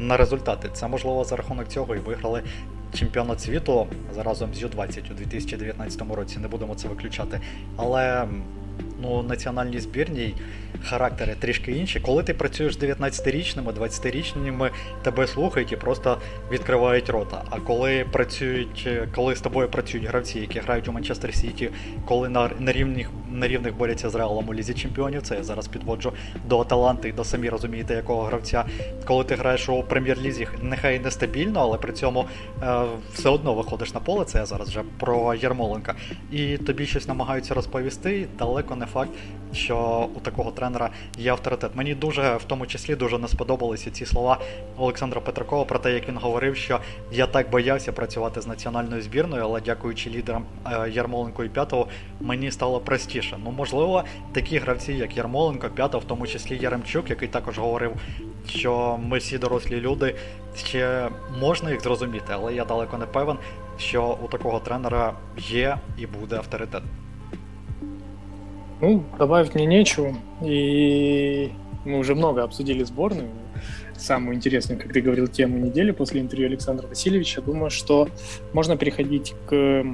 На 0.00 0.16
результати 0.16 0.68
це 0.72 0.88
можливо 0.88 1.24
за 1.24 1.36
рахунок 1.36 1.68
цього 1.68 1.96
і 1.96 1.98
виграли 1.98 2.42
чемпіонат 2.94 3.40
світу 3.40 3.86
заразом 4.14 4.54
з 4.54 4.62
Ю-20 4.62 5.12
у 5.12 5.14
2019 5.14 6.02
році, 6.14 6.38
не 6.38 6.48
будемо 6.48 6.74
це 6.74 6.88
виключати. 6.88 7.40
Але 7.76 8.28
ну, 9.02 9.22
національній 9.22 9.80
збірній 9.80 10.34
характери 10.84 11.36
трішки 11.38 11.72
інші. 11.72 12.00
Коли 12.00 12.22
ти 12.22 12.34
працюєш 12.34 12.74
з 12.74 12.78
19-річними, 12.78 13.72
20-річними, 13.72 14.70
тебе 15.02 15.26
слухають 15.26 15.72
і 15.72 15.76
просто 15.76 16.18
відкривають 16.52 17.10
рота. 17.10 17.44
А 17.50 17.60
коли 17.60 18.06
працюють, 18.12 18.88
коли 19.14 19.36
з 19.36 19.40
тобою 19.40 19.68
працюють 19.68 20.06
гравці, 20.06 20.40
які 20.40 20.58
грають 20.58 20.88
у 20.88 20.92
Манчестер 20.92 21.34
Сіті, 21.34 21.70
коли 22.06 22.28
на 22.28 22.50
на, 22.58 22.72
рівних 22.72 23.10
на 23.30 23.48
рівних 23.48 23.76
борються 23.76 24.10
з 24.10 24.14
Реалом 24.14 24.48
у 24.48 24.54
Лізі 24.54 24.74
Чемпіонів, 24.74 25.22
це 25.22 25.34
я 25.34 25.42
зараз 25.42 25.68
підводжу 25.68 26.12
до 26.46 26.60
Аталанти 26.60 27.08
і 27.08 27.12
до 27.12 27.24
самі 27.24 27.48
розумієте, 27.48 27.94
якого 27.94 28.22
гравця. 28.22 28.64
Коли 29.04 29.24
ти 29.24 29.34
граєш 29.34 29.68
у 29.68 29.82
прем'єр-лізі, 29.82 30.48
нехай 30.62 30.98
нестабільно, 30.98 31.60
але 31.60 31.78
при 31.78 31.92
цьому 31.92 32.24
е, 32.62 32.82
все 33.14 33.28
одно 33.28 33.54
виходиш 33.54 33.94
на 33.94 34.00
поле, 34.00 34.24
це 34.24 34.38
я 34.38 34.46
зараз 34.46 34.68
вже 34.68 34.82
про 34.98 35.34
Ярмоленка, 35.34 35.94
і 36.32 36.56
тобі 36.56 36.86
щось 36.86 37.08
намагаються 37.08 37.54
розповісти, 37.54 38.26
далеко 38.38 38.76
не 38.76 38.86
факт, 38.92 39.10
що 39.52 40.08
у 40.14 40.20
такого 40.20 40.50
тренера 40.50 40.90
є 41.18 41.30
авторитет. 41.30 41.70
Мені 41.74 41.94
дуже 41.94 42.36
в 42.36 42.44
тому 42.44 42.66
числі 42.66 42.94
дуже 42.94 43.18
не 43.18 43.28
сподобалися 43.28 43.90
ці 43.90 44.06
слова 44.06 44.40
Олександра 44.76 45.20
Петракова 45.20 45.64
про 45.64 45.78
те, 45.78 45.92
як 45.92 46.08
він 46.08 46.16
говорив, 46.16 46.56
що 46.56 46.80
я 47.12 47.26
так 47.26 47.50
боявся 47.50 47.92
працювати 47.92 48.40
з 48.40 48.46
національною 48.46 49.02
збірною, 49.02 49.42
але 49.42 49.60
дякуючи 49.60 50.10
лідерам 50.10 50.44
е, 50.66 50.90
Ярмоленко 50.90 51.44
і 51.44 51.48
П'ятого, 51.48 51.88
мені 52.20 52.50
стало 52.50 52.80
простіше. 52.80 53.38
Ну, 53.44 53.50
можливо, 53.50 54.04
такі 54.32 54.58
гравці, 54.58 54.92
як 54.92 55.16
Ярмоленко, 55.16 55.68
П'ятого, 55.68 56.04
в 56.04 56.06
тому 56.06 56.26
числі 56.26 56.58
Яремчук, 56.62 57.10
який 57.10 57.28
також 57.28 57.58
говорив, 57.58 57.92
що 58.48 58.98
ми 59.02 59.18
всі 59.18 59.38
дорослі 59.38 59.80
люди, 59.80 60.14
ще 60.56 61.08
можна 61.40 61.70
їх 61.70 61.80
зрозуміти, 61.80 62.26
але 62.30 62.54
я 62.54 62.64
далеко 62.64 62.98
не 62.98 63.06
певен, 63.06 63.36
що 63.78 64.18
у 64.24 64.28
такого 64.28 64.60
тренера 64.60 65.12
є 65.36 65.78
і 65.98 66.06
буде 66.06 66.36
авторитет. 66.36 66.82
Ну, 68.80 69.02
добавить 69.18 69.54
мне 69.54 69.66
нечего. 69.66 70.14
И 70.42 71.50
мы 71.84 71.98
уже 71.98 72.14
много 72.14 72.42
обсудили 72.42 72.84
сборную. 72.84 73.28
Самую 73.96 74.36
интересную, 74.36 74.80
как 74.80 74.92
ты 74.92 75.00
говорил, 75.00 75.26
тему 75.26 75.58
недели 75.58 75.90
после 75.90 76.20
интервью 76.20 76.46
Александра 76.46 76.86
Васильевича. 76.86 77.42
Думаю, 77.42 77.70
что 77.70 78.08
можно 78.52 78.76
переходить 78.76 79.34
к 79.46 79.84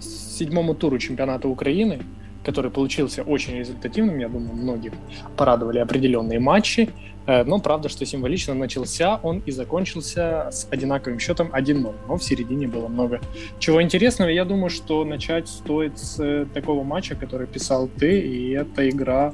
седьмому 0.00 0.74
туру 0.74 0.98
чемпионата 0.98 1.46
Украины, 1.46 2.00
который 2.44 2.70
получился 2.70 3.22
очень 3.22 3.58
результативным. 3.58 4.18
Я 4.18 4.28
думаю, 4.28 4.54
многих 4.54 4.92
порадовали 5.36 5.78
определенные 5.78 6.38
матчи. 6.38 6.90
Э, 7.26 7.44
но 7.44 7.58
правда, 7.58 7.88
что 7.88 8.04
символично 8.04 8.54
начался 8.54 9.18
он 9.22 9.42
и 9.46 9.50
закончился 9.50 10.48
с 10.50 10.68
одинаковым 10.70 11.18
счетом 11.18 11.50
1-0. 11.52 11.94
Но 12.08 12.16
в 12.16 12.22
середине 12.22 12.68
было 12.68 12.88
много 12.88 13.20
чего 13.58 13.82
интересного. 13.82 14.28
Я 14.28 14.44
думаю, 14.44 14.70
что 14.70 15.04
начать 15.04 15.48
стоит 15.48 15.98
с 15.98 16.20
э, 16.20 16.46
такого 16.52 16.84
матча, 16.84 17.14
который 17.14 17.46
писал 17.46 17.88
ты, 17.88 18.20
и 18.20 18.50
это 18.50 18.88
игра 18.88 19.32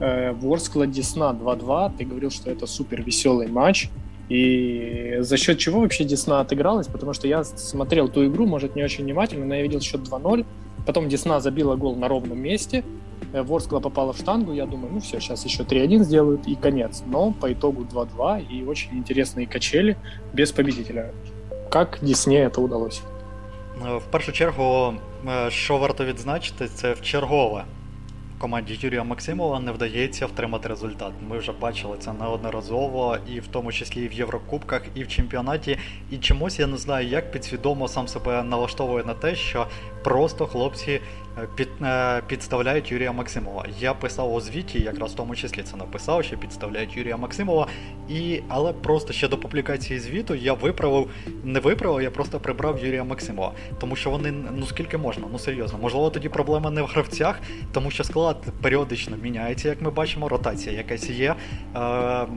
э, 0.00 0.32
Ворскла 0.32 0.86
Десна 0.86 1.32
2-2. 1.32 1.96
Ты 1.98 2.04
говорил, 2.04 2.30
что 2.30 2.50
это 2.50 2.66
супер 2.66 3.02
веселый 3.02 3.48
матч. 3.48 3.88
И 4.28 5.16
за 5.20 5.36
счет 5.36 5.58
чего 5.58 5.80
вообще 5.80 6.04
Десна 6.04 6.40
отыгралась? 6.40 6.86
Потому 6.86 7.12
что 7.12 7.28
я 7.28 7.44
смотрел 7.44 8.08
ту 8.08 8.26
игру, 8.26 8.46
может, 8.46 8.74
не 8.74 8.82
очень 8.82 9.04
внимательно, 9.04 9.44
но 9.44 9.54
я 9.54 9.62
видел 9.62 9.80
счет 9.80 10.00
2-0. 10.00 10.46
Потом 10.85 11.09
Десна 11.09 11.39
забила 11.39 11.75
гол 11.75 11.95
на 11.95 12.07
ровном 12.07 12.39
месте. 12.39 12.83
Э, 13.33 13.43
Ворскла 13.43 13.79
попала 13.79 14.13
в 14.13 14.17
штангу, 14.17 14.53
я 14.53 14.65
думаю, 14.65 14.93
ну 14.93 14.99
все, 14.99 15.19
сейчас 15.19 15.45
еще 15.45 15.63
3-1 15.63 16.03
сделают 16.03 16.47
и 16.47 16.55
конец. 16.55 17.03
Но 17.05 17.31
по 17.31 17.51
итогу 17.51 17.83
2-2 17.83 18.45
и 18.49 18.65
очень 18.65 18.97
интересные 18.97 19.47
качели 19.47 19.97
без 20.33 20.51
победителя. 20.51 21.11
Как 21.69 21.99
Дісні 22.01 22.37
это 22.37 22.61
удалось? 22.61 23.01
В 23.79 24.11
першу 24.11 24.31
чергу, 24.31 24.93
що 25.49 25.77
варто 25.77 26.05
відзначити, 26.05 26.67
це 26.67 26.93
в 26.93 27.01
чергове 27.01 27.63
команді 28.38 28.78
Юрія 28.80 29.04
Максимова 29.04 29.60
не 29.60 29.72
вдається 29.72 30.26
втримати 30.26 30.68
результат. 30.68 31.12
Ми 31.28 31.38
вже 31.38 31.52
бачили 31.52 31.96
це 32.00 32.12
неодноразово, 32.12 33.18
і 33.28 33.40
в 33.40 33.46
тому 33.46 33.72
числі 33.72 34.04
і 34.04 34.08
в 34.08 34.12
Єврокубках, 34.12 34.82
і 34.94 35.02
в 35.04 35.08
чемпіонаті. 35.08 35.78
І 36.10 36.18
чомусь 36.18 36.58
я 36.58 36.66
не 36.66 36.76
знаю, 36.76 37.08
як 37.08 37.32
підсвідомо 37.32 37.88
сам 37.88 38.08
себе 38.08 38.42
налаштовує 38.42 39.04
на 39.04 39.14
те, 39.14 39.34
що 39.34 39.66
просто 40.04 40.46
хлопці 40.46 41.00
під, 41.54 41.68
е, 41.82 42.22
підставляють 42.26 42.92
Юрія 42.92 43.12
Максимова. 43.12 43.66
Я 43.80 43.94
писав 43.94 44.34
у 44.34 44.40
звіті, 44.40 44.80
якраз 44.80 45.12
в 45.12 45.16
тому 45.16 45.36
числі 45.36 45.62
це 45.62 45.76
написав, 45.76 46.24
що 46.24 46.36
підставляють 46.36 46.96
Юрія 46.96 47.16
Максимова. 47.16 47.66
І, 48.08 48.40
Але 48.48 48.72
просто 48.72 49.12
ще 49.12 49.28
до 49.28 49.38
публікації 49.38 50.00
звіту 50.00 50.34
я 50.34 50.52
виправив, 50.52 51.10
не 51.44 51.60
виправив, 51.60 52.02
я 52.02 52.10
просто 52.10 52.40
прибрав 52.40 52.84
Юрія 52.84 53.04
Максимова. 53.04 53.52
Тому 53.78 53.96
що 53.96 54.10
вони, 54.10 54.34
ну 54.56 54.66
скільки 54.66 54.98
можна, 54.98 55.26
ну 55.32 55.38
серйозно, 55.38 55.78
можливо, 55.78 56.10
тоді 56.10 56.28
проблема 56.28 56.70
не 56.70 56.82
в 56.82 56.86
гравцях, 56.86 57.40
тому 57.72 57.90
що 57.90 58.04
склад 58.04 58.36
періодично 58.62 59.16
міняється, 59.16 59.68
як 59.68 59.82
ми 59.82 59.90
бачимо, 59.90 60.28
ротація 60.28 60.76
якась 60.76 61.10
є. 61.10 61.30
Е, 61.30 61.36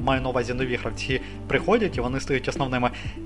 Маю 0.03 0.21
на 0.21 0.29
увазі 0.29 0.53
нові 0.53 0.75
гравці 0.75 1.21
приходять 1.47 1.97
і 1.97 2.01
вони 2.01 2.19
стають 2.19 2.47
основними. 2.47 2.89
Е, 3.17 3.21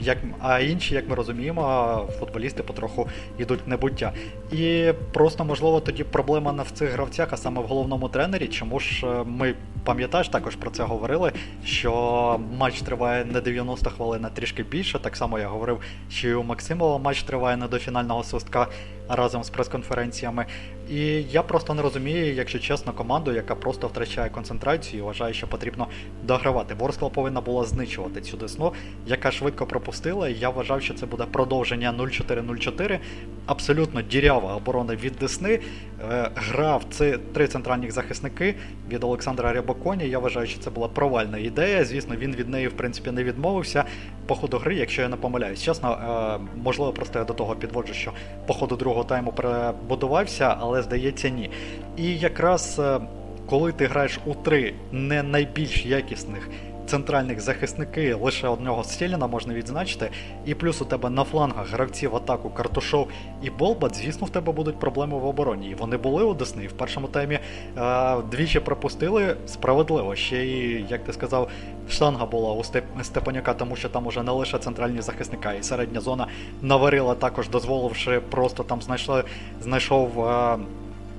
як, 0.00 0.18
А 0.40 0.60
інші, 0.60 0.94
як 0.94 1.08
ми 1.08 1.14
розуміємо, 1.14 2.08
футболісти 2.18 2.62
потроху 2.62 3.08
йдуть 3.38 3.60
в 3.66 3.68
небуття. 3.68 4.12
І 4.52 4.92
просто, 5.12 5.44
можливо, 5.44 5.80
тоді 5.80 6.04
проблема 6.04 6.52
не 6.52 6.62
в 6.62 6.70
цих 6.70 6.90
гравцях, 6.90 7.28
а 7.30 7.36
саме 7.36 7.60
в 7.60 7.64
головному 7.64 8.08
тренері. 8.08 8.48
Чому 8.48 8.80
ж 8.80 9.06
е, 9.06 9.24
ми 9.26 9.54
пам'ятаєш, 9.84 10.28
також 10.28 10.56
про 10.56 10.70
це 10.70 10.82
говорили, 10.82 11.32
що 11.64 12.40
матч 12.58 12.82
триває 12.82 13.24
не 13.24 13.40
90 13.40 13.90
хвилин, 13.90 14.24
а 14.24 14.28
трішки 14.28 14.62
більше. 14.62 14.98
Так 14.98 15.16
само 15.16 15.38
я 15.38 15.48
говорив, 15.48 15.80
що 16.10 16.28
і 16.28 16.34
у 16.34 16.42
Максимова 16.42 16.98
матч 16.98 17.22
триває 17.22 17.56
не 17.56 17.68
до 17.68 17.78
фінального 17.78 18.24
свистка 18.24 18.66
разом 19.08 19.44
з 19.44 19.50
прес-конференціями. 19.50 20.46
І 20.90 21.22
я 21.22 21.42
просто 21.42 21.74
не 21.74 21.82
розумію, 21.82 22.34
якщо 22.34 22.58
чесно, 22.58 22.92
команду, 22.92 23.32
яка 23.32 23.54
просто 23.54 23.86
втрачає 23.86 24.30
концентрацію 24.30 25.02
і 25.02 25.06
вважає, 25.06 25.34
що 25.34 25.46
потрібно 25.46 25.86
догравати. 26.24 26.74
Ворскла 26.74 27.08
повинна 27.08 27.40
була 27.40 27.64
знищувати 27.64 28.20
цю 28.20 28.36
десну, 28.36 28.72
яка 29.06 29.30
швидко 29.30 29.66
пропустила. 29.66 30.28
і 30.28 30.34
Я 30.34 30.50
вважав, 30.50 30.82
що 30.82 30.94
це 30.94 31.06
буде 31.06 31.24
продовження 31.24 31.94
0-4-0-4. 31.98 32.98
Абсолютно 33.46 34.02
дірява 34.02 34.56
оборона 34.56 34.96
від 34.96 35.12
Десни. 35.20 35.60
Е, 36.00 36.30
грав 36.34 36.84
це 36.90 37.18
три 37.32 37.48
центральні 37.48 37.90
захисники 37.90 38.54
від 38.88 39.04
Олександра 39.04 39.52
Рябоконі. 39.52 40.08
Я 40.08 40.18
вважаю, 40.18 40.46
що 40.46 40.60
це 40.60 40.70
була 40.70 40.88
провальна 40.88 41.38
ідея. 41.38 41.84
Звісно, 41.84 42.16
він 42.16 42.36
від 42.36 42.48
неї 42.48 42.68
в 42.68 42.72
принципі 42.72 43.10
не 43.10 43.24
відмовився. 43.24 43.84
По 44.26 44.34
ходу 44.34 44.58
гри, 44.58 44.74
якщо 44.74 45.02
я 45.02 45.08
не 45.08 45.16
помиляюсь. 45.16 45.62
Чесно, 45.62 45.92
е, 45.92 46.48
можливо, 46.56 46.92
просто 46.92 47.18
я 47.18 47.24
до 47.24 47.34
того 47.34 47.56
підводжу, 47.56 47.94
що 47.94 48.12
по 48.46 48.54
ходу 48.54 48.76
другого 48.76 49.04
тайму 49.04 49.32
перебудувався, 49.32 50.56
але 50.60 50.77
здається, 50.82 51.28
ні. 51.28 51.50
І 51.96 52.18
якраз 52.18 52.76
е, 52.78 53.00
коли 53.46 53.72
ти 53.72 53.86
граєш 53.86 54.18
у 54.26 54.34
три 54.34 54.74
не 54.92 55.22
найбільш 55.22 55.86
якісних 55.86 56.48
центральних 56.88 57.40
захисники, 57.40 58.14
лише 58.14 58.48
одного 58.48 58.84
Стєліна 58.84 59.26
можна 59.26 59.54
відзначити. 59.54 60.10
І 60.46 60.54
плюс 60.54 60.82
у 60.82 60.84
тебе 60.84 61.10
на 61.10 61.24
флангах 61.24 61.72
гравців 61.72 62.16
атаку 62.16 62.50
Картушов 62.50 63.08
і 63.42 63.50
Болбат, 63.50 63.96
звісно, 63.96 64.26
в 64.26 64.30
тебе 64.30 64.52
будуть 64.52 64.78
проблеми 64.78 65.18
в 65.18 65.26
обороні. 65.26 65.70
І 65.70 65.74
вони 65.74 65.96
були 65.96 66.24
у 66.24 66.34
Десни. 66.34 66.66
В 66.66 66.72
першому 66.72 67.08
таймі 67.08 67.38
е, 67.78 68.16
двічі 68.30 68.60
пропустили 68.60 69.36
справедливо. 69.46 70.16
Ще 70.16 70.46
і, 70.46 70.86
як 70.88 71.04
ти 71.04 71.12
сказав, 71.12 71.50
штанга 71.90 72.26
була 72.26 72.52
у 72.52 72.64
Степанюка, 73.02 73.54
тому 73.54 73.76
що 73.76 73.88
там 73.88 74.06
уже 74.06 74.22
не 74.22 74.32
лише 74.32 74.58
центральні 74.58 75.00
захисника, 75.00 75.52
і 75.52 75.62
середня 75.62 76.00
зона 76.00 76.26
наварила 76.62 77.14
також, 77.14 77.48
дозволивши 77.48 78.20
просто 78.30 78.62
там 78.62 78.82
знайшли, 78.82 79.24
знайшов. 79.60 80.28
Е, 80.28 80.58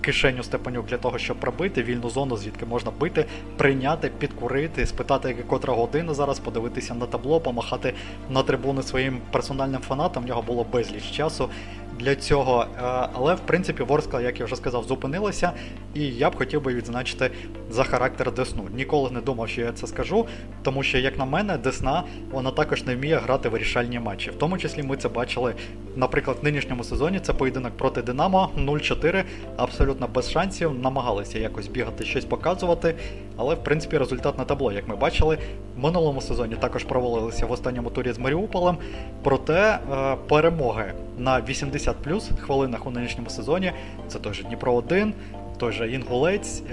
кишеню 0.02 0.44
Степанюк 0.44 0.86
для 0.86 0.98
того, 0.98 1.18
щоб 1.18 1.38
пробити 1.38 1.84
вільну 1.84 2.10
зону, 2.10 2.38
звідки 2.38 2.66
можна 2.66 2.92
бити, 3.00 3.26
прийняти, 3.58 4.12
підкурити, 4.20 4.86
спитати, 4.86 5.36
котра 5.48 5.74
година 5.74 6.14
зараз, 6.14 6.40
подивитися 6.40 6.94
на 6.96 7.06
табло, 7.06 7.40
помахати 7.40 7.94
на 8.30 8.44
трибуни 8.44 8.84
своїм 8.84 9.22
персональним 9.32 9.82
фанатам. 9.82 10.24
В 10.24 10.28
нього 10.28 10.42
було 10.42 10.66
безліч 10.72 11.12
часу 11.12 11.50
для 12.00 12.16
цього. 12.16 12.66
Е, 12.78 12.82
але 13.14 13.36
в 13.36 13.40
принципі 13.40 13.84
Ворскла, 13.84 14.22
як 14.22 14.40
я 14.40 14.46
вже 14.46 14.56
сказав, 14.56 14.84
зупинилася, 14.84 15.52
і 15.94 16.02
я 16.02 16.30
б 16.30 16.36
хотів 16.36 16.62
би 16.62 16.74
відзначити 16.74 17.32
за 17.70 17.84
характер 17.84 18.34
Десну. 18.34 18.64
Ніколи 18.76 19.12
не 19.12 19.22
думав, 19.22 19.50
що 19.50 19.62
я 19.62 19.72
це 19.72 19.88
скажу, 19.88 20.26
тому 20.64 20.84
що, 20.84 20.98
як 20.98 21.18
на 21.18 21.26
мене, 21.26 21.58
Десна 21.58 22.04
вона 22.32 22.52
також 22.52 22.84
не 22.84 22.96
вміє 22.96 23.18
грати 23.18 23.50
вирішальні 23.50 24.00
матчі. 24.00 24.32
В 24.32 24.36
тому 24.36 24.58
числі 24.58 24.84
ми 24.84 24.98
це 24.98 25.10
бачили, 25.10 25.56
наприклад, 25.96 26.38
в 26.42 26.44
нинішньому 26.44 26.84
сезоні. 26.84 27.20
Це 27.20 27.34
поєдинок 27.34 27.78
проти 27.78 28.02
Динамо 28.02 28.50
0-4, 28.58 29.24
абсолютно 29.58 30.08
без 30.08 30.32
шансів. 30.32 30.80
Намагалися 30.80 31.40
якось 31.40 31.68
бігати, 31.68 32.06
щось 32.06 32.26
показувати. 32.26 32.96
Але 33.38 33.56
в 33.56 33.64
принципі 33.64 33.98
результат 33.98 34.38
на 34.38 34.46
табло, 34.46 34.72
як 34.72 34.88
ми 34.88 34.96
бачили, 34.96 35.38
в 35.78 35.84
минулому 35.84 36.22
сезоні 36.22 36.56
також 36.56 36.84
провалилися 36.84 37.46
в 37.46 37.52
останньому 37.52 37.90
турі 37.90 38.12
з 38.12 38.20
Маріуполем. 38.20 38.78
Проте 39.24 39.80
е, 39.94 40.16
перемоги 40.28 40.94
на 41.20 41.42
80 41.42 41.96
плюс 41.96 42.30
хвилинах 42.42 42.88
у 42.88 42.92
нинішньому 42.92 43.30
сезоні. 43.30 43.74
Це 44.08 44.20
той 44.20 44.34
Дніпро 44.44 44.74
1 44.74 45.14
той 45.60 45.72
же 45.72 45.92
Інгулець, 45.92 46.64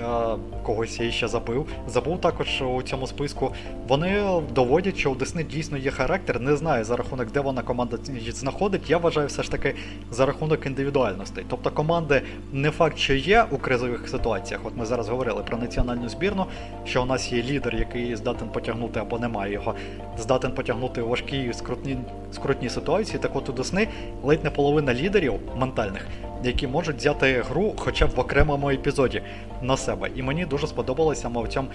когось 0.62 1.00
я 1.00 1.10
ще 1.10 1.28
забив. 1.28 1.66
Забув 1.88 2.20
також 2.20 2.62
у 2.62 2.82
цьому 2.82 3.06
списку. 3.06 3.52
Вони 3.88 4.40
доводять, 4.54 4.98
що 4.98 5.10
у 5.10 5.14
Десни 5.14 5.44
дійсно 5.44 5.78
є 5.78 5.90
характер. 5.90 6.40
Не 6.40 6.56
знаю 6.56 6.84
за 6.84 6.96
рахунок, 6.96 7.32
де 7.32 7.40
вона 7.40 7.62
команда 7.62 7.98
знаходить. 8.28 8.90
Я 8.90 8.98
вважаю 8.98 9.26
все 9.26 9.42
ж 9.42 9.50
таки 9.50 9.74
за 10.10 10.26
рахунок 10.26 10.66
індивідуальностей. 10.66 11.44
Тобто 11.48 11.70
команди 11.70 12.22
не 12.52 12.70
факт, 12.70 12.98
що 12.98 13.14
є 13.14 13.44
у 13.50 13.58
кризових 13.58 14.08
ситуаціях. 14.08 14.60
От 14.64 14.76
ми 14.76 14.86
зараз 14.86 15.08
говорили 15.08 15.42
про 15.42 15.58
національну 15.58 16.08
збірну, 16.08 16.46
що 16.84 17.02
у 17.02 17.06
нас 17.06 17.32
є 17.32 17.42
лідер, 17.42 17.74
який 17.74 18.16
здатен 18.16 18.48
потягнути 18.48 19.00
або 19.00 19.18
немає 19.18 19.52
його, 19.52 19.74
здатен 20.18 20.52
потягнути 20.52 21.02
важкі 21.02 21.52
скрутні, 21.52 21.96
скрутні 22.32 22.68
ситуації. 22.68 23.18
Так 23.18 23.36
от 23.36 23.48
у 23.48 23.52
Десни 23.52 23.88
ледь 24.24 24.44
не 24.44 24.50
половина 24.50 24.94
лідерів 24.94 25.32
ментальних 25.56 26.06
які 26.44 26.66
можуть 26.66 26.96
взяти 26.96 27.44
гру 27.48 27.74
хоча 27.76 28.06
б 28.06 28.10
в 28.10 28.20
окремому 28.20 28.70
епізоді 28.70 29.22
на 29.62 29.76
себе. 29.76 30.10
І 30.14 30.22
мені 30.22 30.44
дуже 30.44 30.66
сподобалося 30.66 31.28
в 31.28 31.48
цьому 31.48 31.70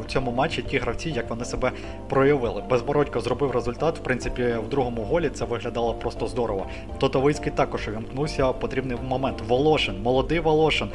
в 0.00 0.04
цьому 0.06 0.30
матчі 0.32 0.62
ті 0.62 0.78
гравці, 0.78 1.10
як 1.10 1.30
вони 1.30 1.44
себе 1.44 1.72
проявили. 2.08 2.62
Безбородько 2.70 3.20
зробив 3.20 3.50
результат. 3.50 3.98
В 3.98 4.00
принципі, 4.00 4.42
в 4.66 4.68
другому 4.68 5.02
голі 5.02 5.28
це 5.28 5.44
виглядало 5.44 5.94
просто 5.94 6.26
здорово. 6.26 6.66
Тотовицький 6.98 7.52
також 7.52 7.88
вимкнувся 7.88 8.52
потрібний 8.52 8.98
момент. 9.08 9.40
Волошин, 9.48 10.02
молодий 10.02 10.40
Волошин. 10.40 10.88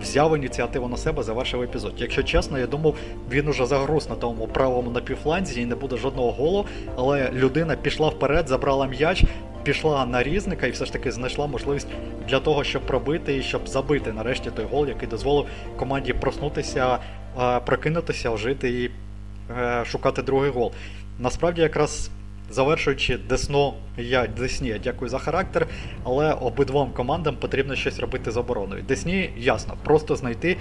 Взяв 0.00 0.36
ініціативу 0.36 0.88
на 0.88 0.96
себе, 0.96 1.22
завершив 1.22 1.62
епізод. 1.62 1.92
Якщо 1.96 2.22
чесно, 2.22 2.58
я 2.58 2.66
думав, 2.66 2.94
він 3.30 3.48
уже 3.48 3.66
загруз 3.66 4.08
на 4.08 4.14
тому 4.14 4.46
правому 4.46 4.90
напівфланзі 4.90 5.62
і 5.62 5.66
не 5.66 5.74
буде 5.74 5.96
жодного 5.96 6.32
голу, 6.32 6.66
але 6.96 7.30
людина 7.32 7.76
пішла 7.76 8.08
вперед, 8.08 8.48
забрала 8.48 8.86
м'яч, 8.86 9.24
пішла 9.62 10.06
на 10.06 10.22
різника 10.22 10.66
і 10.66 10.70
все 10.70 10.84
ж 10.84 10.92
таки 10.92 11.12
знайшла 11.12 11.46
можливість 11.52 11.88
для 12.28 12.40
того, 12.40 12.64
щоб 12.64 12.82
пробити 12.86 13.36
і 13.36 13.42
щоб 13.42 13.68
забити 13.68 14.12
нарешті 14.12 14.50
той 14.50 14.64
гол, 14.64 14.88
який 14.88 15.08
дозволив 15.08 15.46
команді 15.76 16.12
проснутися, 16.12 16.98
прокинутися, 17.66 18.30
ожити 18.30 18.70
і 18.70 18.90
е, 19.50 19.84
шукати 19.84 20.22
другий 20.22 20.50
гол. 20.50 20.72
Насправді, 21.18 21.60
якраз. 21.60 22.10
Завершуючи 22.50 23.18
Десну, 23.18 23.74
я 23.98 24.26
Десні, 24.26 24.68
я 24.68 24.78
дякую 24.78 25.08
за 25.08 25.18
характер, 25.18 25.66
але 26.04 26.32
обидвом 26.32 26.90
командам 26.92 27.36
потрібно 27.36 27.74
щось 27.74 27.98
робити 27.98 28.30
з 28.30 28.36
обороною. 28.36 28.82
Десні, 28.82 29.30
ясно, 29.36 29.74
просто 29.84 30.16
знайти 30.16 30.56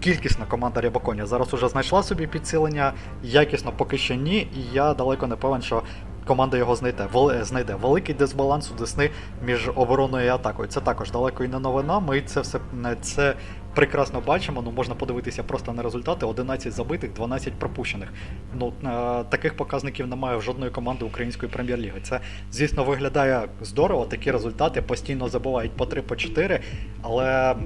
кількісна 0.00 0.46
команда 0.46 0.80
Рябаконя. 0.80 1.26
Зараз 1.26 1.54
уже 1.54 1.68
знайшла 1.68 2.02
собі 2.02 2.26
підсилення, 2.26 2.92
якісно 3.22 3.72
поки 3.76 3.98
що 3.98 4.14
ні, 4.14 4.36
і 4.36 4.74
я 4.74 4.94
далеко 4.94 5.26
не 5.26 5.36
певен, 5.36 5.62
що 5.62 5.82
команда 6.26 6.56
його 6.56 6.76
знайде. 6.76 7.08
знайде. 7.42 7.74
Великий 7.74 8.14
дисбаланс 8.14 8.70
у 8.70 8.74
Десни 8.74 9.10
між 9.44 9.70
обороною 9.74 10.26
і 10.26 10.28
атакою. 10.28 10.68
Це 10.68 10.80
також 10.80 11.10
далеко 11.10 11.44
і 11.44 11.48
не 11.48 11.58
новина. 11.58 12.00
Ми 12.00 12.20
це 12.20 12.40
все 12.40 12.58
це 13.00 13.34
прекрасно 13.74 14.20
бачимо. 14.20 14.62
Ну 14.64 14.70
можна 14.70 14.94
подивитися 14.94 15.42
просто 15.42 15.72
на 15.72 15.82
результати: 15.82 16.26
11 16.26 16.72
забитих, 16.72 17.12
12 17.12 17.52
пропущених. 17.52 18.08
Ну 18.54 18.72
е, 18.84 19.24
таких 19.28 19.56
показників 19.56 20.06
немає 20.06 20.36
в 20.36 20.42
жодної 20.42 20.70
команди 20.70 21.04
української 21.04 21.52
прем'єр-ліги. 21.52 22.00
Це, 22.02 22.20
звісно, 22.52 22.84
виглядає 22.84 23.48
здорово. 23.60 24.04
Такі 24.04 24.30
результати 24.30 24.82
постійно 24.82 25.28
забувають 25.28 25.72
по 25.72 25.86
3 25.86 26.02
по 26.02 26.16
4 26.16 26.60
але 27.02 27.56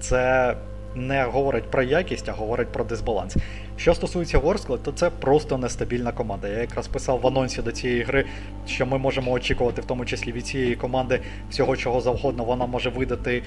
це 0.00 0.54
не 0.94 1.24
говорить 1.24 1.70
про 1.70 1.82
якість, 1.82 2.28
а 2.28 2.32
говорить 2.32 2.68
про 2.68 2.84
дисбаланс. 2.84 3.36
Що 3.76 3.94
стосується 3.94 4.38
Ворскли, 4.38 4.78
то 4.78 4.92
це 4.92 5.10
просто 5.10 5.58
нестабільна 5.58 6.12
команда. 6.12 6.48
Я 6.48 6.58
якраз 6.58 6.88
писав 6.88 7.20
в 7.20 7.26
анонсі 7.26 7.62
до 7.62 7.72
цієї 7.72 8.02
гри, 8.02 8.24
що 8.66 8.86
ми 8.86 8.98
можемо 8.98 9.32
очікувати, 9.32 9.82
в 9.82 9.84
тому 9.84 10.04
числі 10.04 10.32
від 10.32 10.46
цієї 10.46 10.76
команди 10.76 11.20
всього 11.50 11.76
чого 11.76 12.00
завгодно, 12.00 12.44
вона 12.44 12.66
може 12.66 12.90
видати 12.90 13.42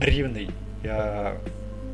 рівний. 0.00 0.50
Е, 0.84 1.32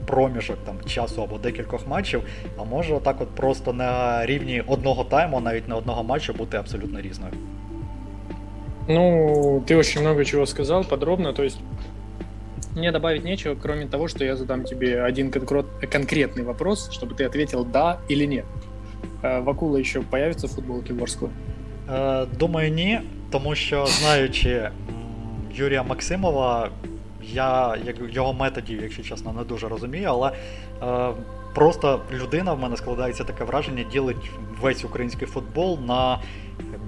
проміжок 0.06 0.56
там 0.64 0.74
часу 0.86 1.22
або 1.22 1.38
декількох 1.38 1.86
матчів, 1.86 2.22
а 2.58 2.64
може 2.64 2.98
так 3.02 3.20
от 3.20 3.28
просто 3.28 3.72
на 3.72 4.26
рівні 4.26 4.62
одного 4.66 5.04
тайму, 5.04 5.40
навіть 5.40 5.68
не 5.68 5.74
одного 5.74 6.02
матчу, 6.02 6.32
бути 6.32 6.56
абсолютно 6.56 7.00
різною. 7.00 7.32
Ну, 8.88 9.62
ты 9.66 9.76
очень 9.76 10.02
много 10.02 10.24
чего 10.24 10.46
сказал 10.46 10.84
подробно. 10.84 11.32
То 11.32 11.44
есть 11.44 11.58
Мне 12.75 12.91
добавить 12.91 13.23
нечего, 13.23 13.55
кроме 13.55 13.87
того, 13.87 14.07
что 14.07 14.23
я 14.23 14.35
задам 14.35 14.63
тебе 14.63 15.01
один 15.01 15.31
конкретный 15.31 16.43
вопрос, 16.43 16.89
чтобы 16.91 17.15
ты 17.15 17.23
ответил 17.23 17.65
да 17.65 17.99
или 18.07 18.25
нет. 18.25 18.45
Э, 19.23 19.41
Вакула 19.41 19.77
еще 19.77 20.01
появится 20.01 20.47
в 20.47 20.51
футболке 20.51 20.93
Ворскла? 20.93 21.29
Е, 21.89 22.25
Думаю, 22.39 22.71
ні, 22.71 22.99
тому 23.31 23.55
що 23.55 23.85
знаючи 23.85 24.69
Юрія 25.55 25.83
Максимова, 25.83 26.69
я 27.23 27.77
його 28.11 28.33
методів, 28.33 28.81
якщо 28.83 29.03
чесно, 29.03 29.33
не 29.33 29.43
дуже 29.43 29.67
розумію, 29.67 30.07
але 30.09 30.31
е, 30.81 31.13
просто 31.55 32.01
людина 32.11 32.53
в 32.53 32.59
мене 32.59 32.77
складається 32.77 33.23
таке 33.23 33.43
враження, 33.43 33.85
ділить 33.91 34.31
весь 34.61 34.85
український 34.85 35.27
футбол 35.27 35.79
на 35.87 36.19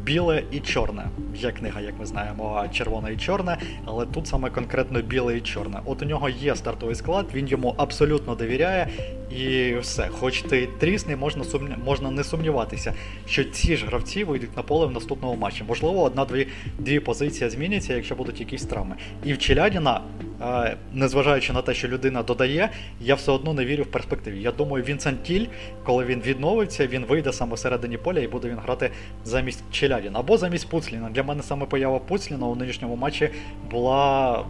біле 0.04 0.42
і 0.50 0.60
чорне. 0.60 1.04
Є 1.34 1.52
книга, 1.52 1.80
як 1.80 1.94
ми 2.00 2.06
знаємо, 2.06 2.64
червоне 2.72 3.12
і 3.12 3.16
чорне, 3.16 3.58
але 3.84 4.06
тут 4.06 4.26
саме 4.26 4.50
конкретно 4.50 5.02
біле 5.02 5.36
і 5.36 5.40
чорне. 5.40 5.80
От 5.84 6.02
у 6.02 6.04
нього 6.04 6.28
є 6.28 6.56
стартовий 6.56 6.94
склад, 6.94 7.26
він 7.34 7.48
йому 7.48 7.74
абсолютно 7.76 8.34
довіряє, 8.34 8.88
і 9.36 9.78
все, 9.78 10.08
хоч 10.08 10.42
ти 10.42 10.68
трісний, 10.78 11.16
можна 11.16 11.44
сумні... 11.44 11.76
можна 11.84 12.10
не 12.10 12.24
сумніватися, 12.24 12.94
що 13.26 13.44
ці 13.44 13.76
ж 13.76 13.86
гравці 13.86 14.24
вийдуть 14.24 14.56
на 14.56 14.62
поле 14.62 14.86
в 14.86 14.90
наступному 14.90 15.36
матчі. 15.36 15.64
Можливо, 15.68 16.02
одна-дві 16.02 16.46
дві 16.78 17.00
позиції 17.00 17.50
зміняться, 17.50 17.94
якщо 17.94 18.14
будуть 18.14 18.40
якісь 18.40 18.64
травми. 18.64 18.96
І 19.24 19.32
в 19.32 19.38
Челядіна, 19.38 20.00
е, 20.42 20.76
незважаючи 20.92 21.52
на 21.52 21.62
те, 21.62 21.74
що 21.74 21.88
людина 21.88 22.22
додає, 22.22 22.70
я 23.00 23.14
все 23.14 23.32
одно 23.32 23.54
не 23.54 23.64
вірю 23.64 23.82
в 23.82 23.86
перспективі. 23.86 24.42
Я 24.42 24.52
думаю, 24.52 24.84
Вінсент 24.84 25.22
Тіль, 25.22 25.46
коли 25.84 26.04
він 26.04 26.20
відновиться, 26.20 26.86
він 26.86 27.04
вийде 27.04 27.32
саме 27.32 27.54
всередині 27.54 27.96
поля 27.96 28.20
і 28.20 28.28
буде 28.28 28.48
він 28.48 28.58
грати 28.58 28.90
замість 29.24 29.64
Челядіна 29.72 30.18
або 30.18 30.38
замість 30.38 30.68
Пуцліна. 30.68 31.10
Для 31.10 31.22
мене 31.22 31.42
саме 31.42 31.66
поява 31.66 31.98
Пуцліна 31.98 32.46
у 32.46 32.56
нинішньому 32.56 32.96
матчі 32.96 33.30
була 33.70 34.44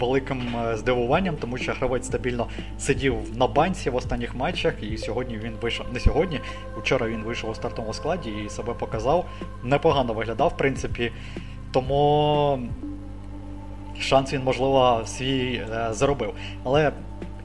великим 0.00 0.56
е, 0.56 0.76
здивуванням, 0.76 1.36
тому 1.40 1.58
що 1.58 1.72
гравець 1.72 2.06
стабільно 2.06 2.46
сидів 2.78 3.14
на 3.36 3.46
банці 3.46 3.90
в 3.90 3.96
останніх 3.96 4.34
матчах, 4.34 4.74
і 4.82 4.98
сьогодні 4.98 5.38
він 5.38 5.52
вийшов 5.62 5.86
не 5.92 6.00
сьогодні. 6.00 6.40
Вчора 6.76 7.08
він 7.08 7.22
вийшов 7.22 7.50
у 7.50 7.54
стартовому 7.54 7.94
складі 7.94 8.30
і 8.46 8.48
себе 8.48 8.74
показав. 8.74 9.26
Непогано 9.64 10.12
виглядав, 10.12 10.48
в 10.48 10.56
принципі. 10.56 11.12
Тому 11.72 12.58
шанс 14.00 14.32
він, 14.32 14.42
можливо, 14.42 15.02
свій 15.06 15.62
е, 15.70 15.88
заробив. 15.90 16.34
Але 16.64 16.92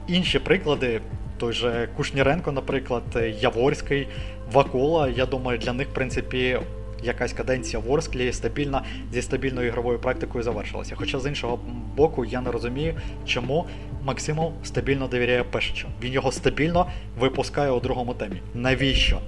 інші 0.06 0.38
приклади, 0.38 1.00
той 1.38 1.52
же 1.52 1.88
Кушніренко, 1.96 2.52
наприклад, 2.52 3.02
Яворський, 3.40 4.08
Вакула, 4.52 5.08
я 5.08 5.26
думаю, 5.26 5.58
для 5.58 5.72
них, 5.72 5.88
в 5.88 5.92
принципі, 5.92 6.60
якась 7.02 7.32
каденція 7.32 7.82
в 7.82 7.90
Орсклі 7.90 8.32
стабільна 8.32 8.82
зі 9.12 9.22
стабільною 9.22 9.68
ігровою 9.68 9.98
практикою 9.98 10.44
завершилася. 10.44 10.94
Хоча 10.96 11.20
з 11.20 11.26
іншого 11.26 11.58
боку, 11.96 12.24
я 12.24 12.40
не 12.40 12.50
розумію, 12.50 12.94
чому 13.26 13.66
Максимов 14.04 14.52
стабільно 14.62 15.06
довіряє 15.06 15.44
Пешичу. 15.44 15.88
Він 16.02 16.12
його 16.12 16.32
стабільно 16.32 16.86
випускає 17.18 17.70
у 17.70 17.80
другому 17.80 18.14
темі. 18.14 18.36
Навіщо? 18.54 19.18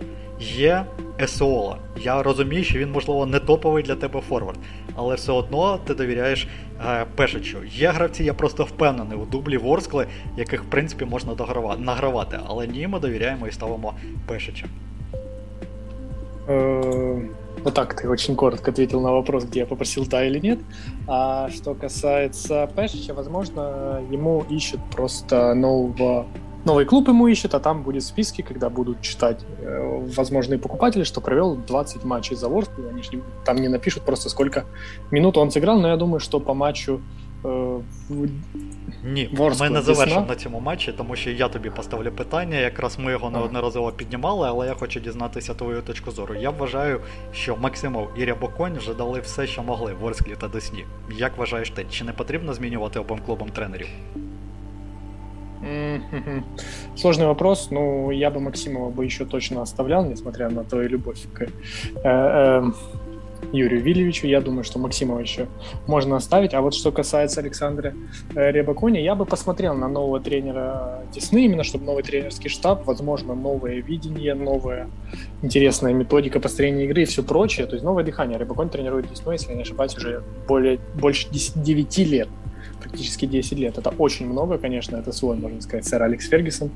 Є 0.40 0.84
Есола. 1.20 1.78
Я 2.02 2.22
розумію, 2.22 2.64
що 2.64 2.78
він, 2.78 2.92
можливо, 2.92 3.26
не 3.26 3.38
топовий 3.38 3.82
для 3.82 3.94
тебе 3.94 4.20
форвард, 4.20 4.58
але 4.94 5.14
все 5.14 5.32
одно 5.32 5.78
ти 5.78 5.94
довіряєш 5.94 6.48
е, 6.86 7.06
Пешичу. 7.14 7.58
Є 7.64 7.90
гравці, 7.90 8.24
я 8.24 8.34
просто 8.34 8.64
впевнений 8.64 9.18
у 9.18 9.24
дублі 9.24 9.56
Ворскли, 9.56 10.06
яких 10.36 10.64
в 10.64 10.66
принципі 10.66 11.04
можна 11.04 11.34
награвати, 11.78 12.38
але 12.46 12.66
ні, 12.66 12.86
ми 12.88 13.00
довіряємо 13.00 13.48
і 13.48 13.52
ставимо 13.52 13.94
Пешича. 14.26 14.66
Е, 16.48 17.22
Вот 17.64 17.72
так 17.72 17.94
ты 17.94 18.08
очень 18.08 18.36
коротко 18.36 18.70
ответил 18.70 19.00
на 19.00 19.12
вопрос, 19.12 19.44
где 19.44 19.60
я 19.60 19.66
попросил 19.66 20.06
да 20.06 20.24
или 20.24 20.38
нет. 20.38 20.60
А 21.08 21.48
что 21.50 21.74
касается 21.74 22.70
Пешича, 22.76 23.14
возможно, 23.14 24.02
ему 24.10 24.44
ищут 24.50 24.80
просто 24.90 25.54
нового 25.54 26.26
новый 26.64 26.84
клуб 26.86 27.08
ему 27.08 27.26
ищет, 27.26 27.54
а 27.54 27.60
там 27.60 27.82
будет 27.82 28.02
в 28.02 28.06
списке, 28.06 28.42
когда 28.42 28.70
будут 28.70 29.00
читать 29.02 29.44
э, 29.60 30.06
возможные 30.16 30.58
покупатели, 30.58 31.04
что 31.04 31.20
провел 31.20 31.56
20 31.56 32.04
матчей 32.04 32.36
за 32.36 32.48
Ворску. 32.48 32.82
Они 32.88 33.02
же 33.02 33.22
там 33.44 33.56
не 33.56 33.68
напишут 33.68 34.04
просто 34.04 34.30
сколько 34.30 34.64
минут 35.10 35.36
он 35.36 35.50
сыграл, 35.50 35.78
но 35.78 35.88
я 35.88 35.96
думаю, 35.96 36.20
что 36.20 36.40
по 36.40 36.54
матчу 36.54 37.02
э, 37.43 37.81
ні, 39.03 39.29
ми 39.59 39.69
не 39.69 39.81
завершимо 39.81 40.25
на 40.29 40.35
цьому 40.35 40.59
матчі, 40.59 40.93
тому 40.97 41.15
що 41.15 41.29
я 41.29 41.47
тобі 41.47 41.69
поставлю 41.69 42.11
питання. 42.11 42.57
Якраз 42.57 42.99
ми 42.99 43.11
його 43.11 43.29
неодноразово 43.29 43.91
піднімали, 43.91 44.47
але 44.47 44.67
я 44.67 44.73
хочу 44.73 44.99
дізнатися 44.99 45.53
твою 45.53 45.81
точку 45.81 46.11
зору. 46.11 46.35
Я 46.35 46.49
вважаю, 46.49 47.01
що 47.33 47.55
Максимов 47.55 48.09
і 48.17 48.25
Рябоконь 48.25 48.77
вже 48.77 48.93
дали 48.93 49.19
все, 49.19 49.47
що 49.47 49.63
могли 49.63 49.93
в 49.93 50.05
Орсклі 50.05 50.35
та 50.39 50.47
Десні. 50.47 50.85
Як 51.17 51.37
вважаєш 51.37 51.69
ти, 51.69 51.85
чи 51.89 52.03
не 52.03 52.11
потрібно 52.11 52.53
змінювати 52.53 52.99
обом 52.99 53.19
клубам 53.25 53.49
тренерів? 53.49 53.87
Сложный 56.95 57.25
вопрос. 57.25 57.67
Ну, 57.71 58.11
я 58.11 58.29
бы 58.29 58.39
Максимова 58.39 58.89
бы 58.89 59.05
еще 59.05 59.25
точно 59.25 59.61
оставлял, 59.61 60.05
несмотря 60.05 60.49
на 60.49 60.63
твою 60.63 60.89
любовь 60.89 61.19
к 61.33 61.43
э, 61.43 61.49
э, 62.03 62.71
Юрию 63.54 63.80
Вильевичу. 63.82 64.26
Я 64.26 64.40
думаю, 64.40 64.64
что 64.64 64.78
Максимова 64.78 65.20
еще 65.20 65.46
можно 65.86 66.16
оставить. 66.16 66.54
А 66.54 66.60
вот 66.60 66.74
что 66.74 66.92
касается 66.92 67.40
Александра 67.40 67.94
э, 68.34 68.50
Рябакони, 68.50 68.98
я 68.98 69.14
бы 69.14 69.24
посмотрел 69.24 69.74
на 69.74 69.88
нового 69.88 70.20
тренера 70.20 71.02
Десны, 71.12 71.44
именно 71.44 71.64
чтобы 71.64 71.84
новый 71.84 72.02
тренерский 72.02 72.50
штаб, 72.50 72.86
возможно, 72.86 73.34
новое 73.34 73.80
видение, 73.80 74.34
новая 74.34 74.88
интересная 75.42 75.92
методика 75.92 76.40
построения 76.40 76.84
игры 76.84 77.02
и 77.02 77.04
все 77.04 77.22
прочее. 77.22 77.66
То 77.66 77.74
есть 77.74 77.84
новое 77.84 78.04
дыхание. 78.04 78.38
Рябаконь 78.38 78.68
тренирует 78.68 79.08
Десну, 79.08 79.32
если 79.32 79.50
я 79.50 79.56
не 79.56 79.62
ошибаюсь, 79.62 79.96
уже 79.96 80.22
более, 80.48 80.78
больше 80.94 81.28
10, 81.30 81.62
9 81.62 81.98
лет 81.98 82.28
практически 82.80 83.26
10 83.26 83.58
лет. 83.58 83.78
Это 83.78 83.90
очень 83.98 84.26
много, 84.26 84.58
конечно, 84.58 84.96
это 84.96 85.12
свой, 85.12 85.36
можно 85.36 85.60
сказать, 85.60 85.86
сэр 85.86 86.02
Алекс 86.02 86.28
Фергюсон. 86.28 86.70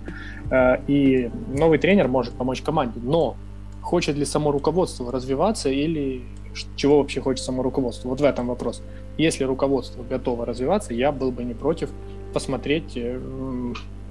Э, 0.51 0.77
и 0.87 1.31
новый 1.49 1.79
тренер 1.79 2.09
может 2.09 2.35
помочь 2.35 2.63
команде, 2.63 3.01
но 3.03 3.37
хочет 3.83 4.17
ли 4.17 4.25
само 4.25 4.53
руководство 4.53 5.11
развиваться 5.11 5.71
или 5.71 6.23
чего 6.77 6.99
вообще 6.99 7.21
хочет 7.21 7.45
само 7.45 7.63
руководство. 7.63 8.09
Вот 8.09 8.21
в 8.21 8.25
этом 8.25 8.49
вопрос. 8.49 8.83
Если 9.17 9.45
руководство 9.45 10.03
готово 10.03 10.47
развиваться, 10.47 10.95
я 10.95 11.13
был 11.13 11.31
бы 11.31 11.45
не 11.45 11.55
против 11.55 11.91
посмотреть 12.33 12.97
э, 12.97 13.21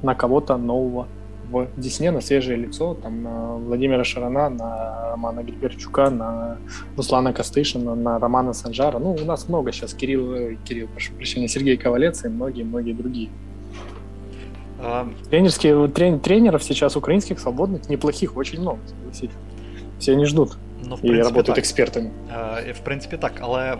на 0.01 0.15
кого-то 0.15 0.57
нового 0.57 1.07
в 1.49 1.67
Десне, 1.77 2.11
на 2.11 2.21
свежее 2.21 2.57
лицо, 2.57 2.93
там, 2.95 3.23
на 3.23 3.55
Владимира 3.55 4.03
Шарана, 4.03 4.49
на 4.49 5.11
Романа 5.11 5.43
Гильберчука, 5.43 6.09
на 6.09 6.57
Руслана 6.97 7.31
Костышина, 7.31 7.95
на 7.95 8.19
Романа 8.19 8.53
Санжара. 8.53 8.99
Ну, 8.99 9.13
у 9.13 9.25
нас 9.25 9.47
много 9.47 9.71
сейчас. 9.71 9.93
Кирилл, 9.93 10.33
э, 10.33 10.57
Кирилл, 10.65 10.87
прошу 10.89 11.13
прощения, 11.13 11.47
Сергей 11.47 11.77
Ковалец 11.77 12.25
и 12.25 12.27
многие-многие 12.27 12.93
другие. 12.93 13.29
А... 14.79 15.07
Тренерские, 15.29 15.87
трен, 15.87 16.19
тренеров 16.19 16.63
сейчас 16.63 16.95
украинских 16.95 17.39
свободных 17.39 17.89
неплохих 17.89 18.35
очень 18.35 18.61
много, 18.61 18.79
согласитесь. 18.85 19.35
Все 19.99 20.13
они 20.13 20.25
ждут. 20.25 20.57
Ну, 20.88 20.94
в 20.94 21.00
принципі, 21.00 21.28
і 21.28 21.32
працюють 21.32 21.46
так. 21.46 21.58
експертами. 21.58 22.10
Е, 22.66 22.72
в 22.72 22.78
принципі, 22.78 23.16
так, 23.16 23.32
але 23.40 23.76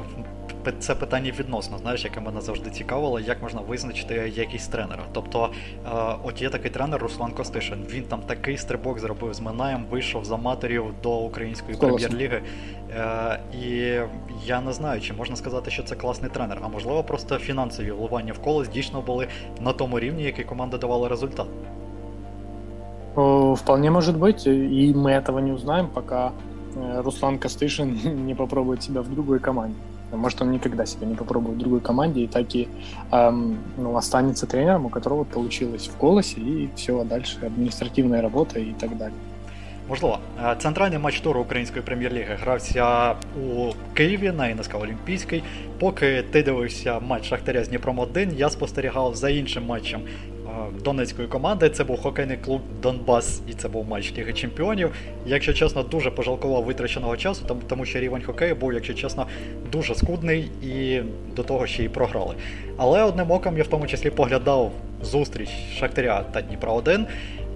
це 0.79 0.95
питання 0.95 1.33
відносно, 1.39 1.79
знаєш, 1.79 2.05
яке 2.05 2.21
мене 2.21 2.41
завжди 2.41 2.71
цікавило, 2.71 3.21
як 3.21 3.43
можна 3.43 3.61
визначити 3.61 4.33
якість 4.37 4.73
тренера. 4.73 5.03
Тобто, 5.13 5.51
е, 5.87 5.89
от 6.23 6.43
є 6.43 6.49
такий 6.51 6.71
тренер 6.71 7.03
Руслан 7.03 7.33
Костишин. 7.33 7.79
Він 7.91 8.03
там 8.03 8.21
такий 8.21 8.57
стрибок 8.57 8.99
зробив 8.99 9.35
з 9.35 9.41
Минаєм, 9.41 9.85
вийшов 9.91 10.25
з 10.25 10.33
аматорів 10.33 10.85
до 11.03 11.19
української 11.19 11.77
прем'єр-ліги. 11.77 12.43
Е, 12.97 13.39
і 13.63 14.01
я 14.47 14.61
не 14.61 14.73
знаю, 14.73 15.01
чи 15.01 15.13
можна 15.13 15.37
сказати, 15.37 15.71
що 15.71 15.83
це 15.83 15.95
класний 15.95 16.31
тренер, 16.31 16.59
а 16.63 16.69
можливо, 16.69 17.05
просто 17.05 17.39
фінансові 17.39 17.91
вливання 17.91 18.33
в 18.33 18.39
коло 18.39 18.65
дійсно 18.65 19.01
були 19.01 19.27
на 19.61 19.73
тому 19.73 20.01
рівні, 20.01 20.23
який 20.23 20.45
команда 20.45 20.79
давала 20.79 21.09
результат. 21.09 21.47
Вполне 23.15 23.91
может 23.91 24.17
быть, 24.17 24.47
и 24.47 24.95
мы 24.95 25.11
этого 25.11 25.39
не 25.39 25.53
узнаем, 25.53 25.89
пока 25.89 26.33
Э, 26.33 26.56
Руслан 27.04 27.38
Костышин 27.40 28.26
не 28.26 28.36
попробует 28.36 28.84
себя 28.84 29.02
в 29.02 29.10
другой 29.10 29.40
команде. 29.40 29.78
Может, 30.12 30.42
он 30.42 30.52
никогда 30.52 30.86
себя 30.86 31.08
не 31.08 31.16
попробует 31.16 31.56
в 31.56 31.60
другой 31.60 31.82
команде 31.82 32.22
и 32.22 32.28
так 32.28 32.56
и 32.56 32.68
эм, 33.12 33.58
ну, 33.78 33.98
останется 33.98 34.48
тренером, 34.48 34.86
у 34.86 34.90
которого 34.90 35.26
получилось 35.26 35.90
в 35.90 36.00
голосе, 36.00 36.40
и 36.40 36.70
все, 36.76 37.02
а 37.02 37.04
дальше 37.04 37.38
адміністративна 37.46 38.22
робота 38.22 38.60
і 38.60 38.76
так 38.80 38.96
далі. 38.96 39.14
Можливо, 39.90 40.20
е, 40.44 40.56
центральний 40.60 41.00
матч 41.00 41.20
туру 41.20 41.42
української 41.42 41.82
прем'єр-ліги 41.86 42.38
грався 42.42 43.16
у 43.48 43.72
Києві 43.94 44.32
на 44.32 44.56
НСК 44.56 44.76
Олімпійський. 44.76 45.44
Поки 45.80 46.24
ти 46.32 46.44
дивився 46.44 47.00
матч 47.00 47.26
Шахтаря 47.26 47.64
з 47.64 47.70
Дніпром 47.70 48.00
1, 48.00 48.34
я 48.38 48.50
спостерігав 48.50 49.16
за 49.16 49.30
іншим 49.30 49.66
матчем 49.66 50.02
донецької 50.84 51.28
команди. 51.28 51.70
Це 51.70 51.84
був 51.84 52.02
хокейний 52.02 52.38
клуб 52.38 52.62
Донбас, 52.82 53.42
і 53.50 53.54
це 53.54 53.68
був 53.68 53.88
матч 53.88 54.14
Ліги 54.18 54.34
Чемпіонів. 54.34 54.92
Якщо 55.26 55.54
чесно, 55.54 55.84
дуже 55.84 56.12
пожалкував 56.12 56.64
витраченого 56.64 57.18
часу, 57.18 57.46
тому 57.68 57.86
що 57.86 58.00
рівень 58.00 58.24
хокею 58.24 58.56
був, 58.56 58.74
якщо 58.74 58.94
чесно, 58.94 59.28
дуже 59.72 59.96
скудний 59.96 60.52
і 60.64 61.02
до 61.36 61.44
того 61.44 61.68
ще 61.68 61.84
й 61.84 61.90
програли. 61.90 62.36
Але 62.78 63.04
одним 63.04 63.32
оком 63.32 63.58
я 63.58 63.64
в 63.64 63.68
тому 63.68 63.88
числі 63.88 64.10
поглядав 64.10 64.72
зустріч 65.02 65.50
Шахтаря 65.80 66.24
та 66.32 66.42
Дніпра 66.42 66.72
1. 66.72 67.06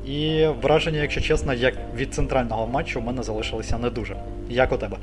І 0.06 0.48
враження, 0.62 1.02
якщо 1.02 1.22
чесно, 1.22 1.54
як 1.54 1.74
від 1.96 2.14
центрального 2.14 2.68
матчу 2.68 3.00
в 3.00 3.04
мене 3.04 3.24
залишилися 3.24 3.78
не 3.78 3.90
дуже. 3.90 4.16
Як 4.50 4.72
у 4.72 4.78
тебе? 4.78 4.98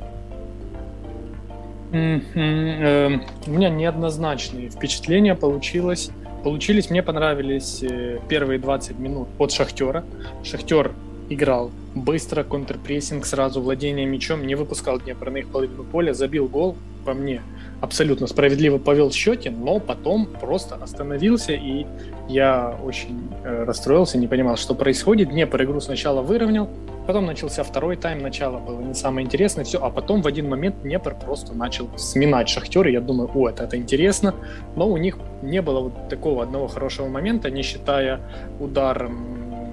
Uh, 1.91 3.19
у 3.47 3.49
меня 3.49 3.69
неоднозначные 3.69 4.69
впечатления 4.69 5.33
получилось 5.33 6.11
получились, 6.43 6.89
мне 6.89 7.03
понравились 7.03 7.83
э, 7.83 8.19
первые 8.27 8.59
20 8.59 8.99
минут 8.99 9.27
от 9.37 9.51
Шахтера. 9.51 10.03
Шахтер 10.43 10.91
играл 11.29 11.71
быстро, 11.95 12.43
контрпрессинг, 12.43 13.25
сразу 13.25 13.61
владение 13.61 14.05
мячом, 14.05 14.45
не 14.45 14.55
выпускал 14.55 14.99
Днепр 14.99 15.29
на 15.29 15.37
их 15.37 15.49
половину 15.49 15.83
поля, 15.83 16.13
забил 16.13 16.47
гол, 16.47 16.75
по 17.05 17.13
мне, 17.13 17.41
абсолютно 17.81 18.27
справедливо 18.27 18.77
повел 18.77 19.09
в 19.09 19.13
счете, 19.13 19.49
но 19.49 19.79
потом 19.79 20.25
просто 20.25 20.75
остановился, 20.75 21.53
и 21.53 21.85
я 22.27 22.77
очень 22.83 23.29
э, 23.43 23.63
расстроился, 23.63 24.17
не 24.17 24.27
понимал, 24.27 24.57
что 24.57 24.75
происходит. 24.75 25.29
Днепр 25.29 25.63
игру 25.63 25.79
сначала 25.79 26.21
выровнял, 26.21 26.69
потом 27.07 27.25
начался 27.25 27.63
второй 27.63 27.95
тайм, 27.95 28.19
начало 28.19 28.59
было 28.59 28.79
не 28.81 28.93
самое 28.93 29.25
интересное, 29.25 29.63
все, 29.63 29.79
а 29.79 29.89
потом 29.89 30.21
в 30.21 30.27
один 30.27 30.49
момент 30.49 30.81
Днепр 30.83 31.15
просто 31.15 31.55
начал 31.55 31.89
сминать 31.97 32.49
Шахтер, 32.49 32.87
и 32.87 32.91
я 32.91 33.01
думаю, 33.01 33.31
о, 33.33 33.49
это, 33.49 33.63
это 33.63 33.77
интересно, 33.77 34.35
но 34.75 34.87
у 34.87 34.97
них 34.97 35.17
не 35.41 35.61
было 35.61 35.79
вот 35.79 36.09
такого 36.09 36.43
одного 36.43 36.67
хорошего 36.67 37.07
момента, 37.07 37.49
не 37.49 37.63
считая 37.63 38.19
удар 38.59 39.09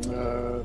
э, 0.07 0.63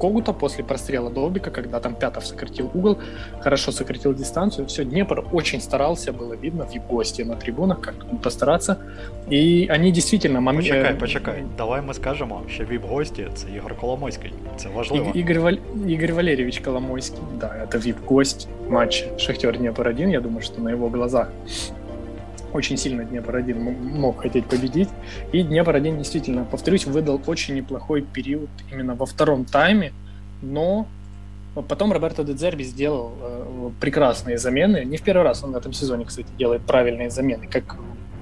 Когута 0.00 0.32
после 0.32 0.64
прострела 0.64 1.10
Долбика, 1.10 1.50
когда 1.50 1.78
там 1.78 1.94
Пятов 1.94 2.24
сократил 2.24 2.70
угол, 2.72 2.98
хорошо 3.40 3.70
сократил 3.70 4.14
дистанцию. 4.14 4.66
Все, 4.66 4.84
Днепр 4.84 5.26
очень 5.32 5.60
старался, 5.60 6.12
было 6.12 6.32
видно 6.32 6.64
в 6.64 6.74
гости 6.88 7.20
на 7.22 7.36
трибунах, 7.36 7.80
как 7.80 7.94
постараться. 8.22 8.78
И 9.28 9.66
они 9.68 9.92
действительно... 9.92 10.40
Мом... 10.40 10.56
Почекай, 10.56 10.94
почекай. 10.94 11.44
Давай 11.58 11.82
ми 11.82 11.94
скажемо, 11.94 12.42
що 12.48 12.64
віп-гості 12.64 13.28
це 13.34 13.46
Ігор 13.56 13.76
Коломойський. 13.76 14.32
Це 14.56 14.68
важливо. 14.68 15.12
І, 15.14 15.18
Ігор, 15.18 15.40
Валь... 15.40 15.56
Игорь 15.88 16.12
Валерьевич 16.12 16.60
Коломойский, 16.60 17.20
да, 17.40 17.46
это 17.46 17.78
вип-гость 17.78 18.48
матч 18.68 19.04
Шахтер 19.18 19.58
Днепр-1, 19.58 20.10
я 20.10 20.20
думаю, 20.20 20.42
что 20.42 20.62
на 20.62 20.70
его 20.70 20.88
глазах 20.88 21.28
очень 22.55 22.77
сильно 22.77 23.03
Днепр-1 23.03 23.99
мог 23.99 24.21
хотеть 24.21 24.45
победить. 24.45 24.89
И 25.33 25.43
Днепр-1 25.43 25.97
действительно, 25.97 26.45
повторюсь, 26.45 26.85
выдал 26.85 27.21
очень 27.27 27.55
неплохой 27.55 28.01
период 28.01 28.49
именно 28.71 28.95
во 28.95 29.05
втором 29.05 29.45
тайме, 29.45 29.91
но 30.41 30.87
потом 31.67 31.91
Роберто 31.91 32.23
Дедзерби 32.23 32.63
сделал 32.63 33.11
э, 33.21 33.69
прекрасные 33.79 34.37
замены. 34.37 34.85
Не 34.85 34.97
в 34.97 35.01
первый 35.01 35.23
раз 35.23 35.43
он 35.43 35.51
в 35.51 35.57
этом 35.57 35.73
сезоне, 35.73 36.05
кстати, 36.05 36.27
делает 36.37 36.61
правильные 36.61 37.09
замены, 37.09 37.47
как 37.47 37.77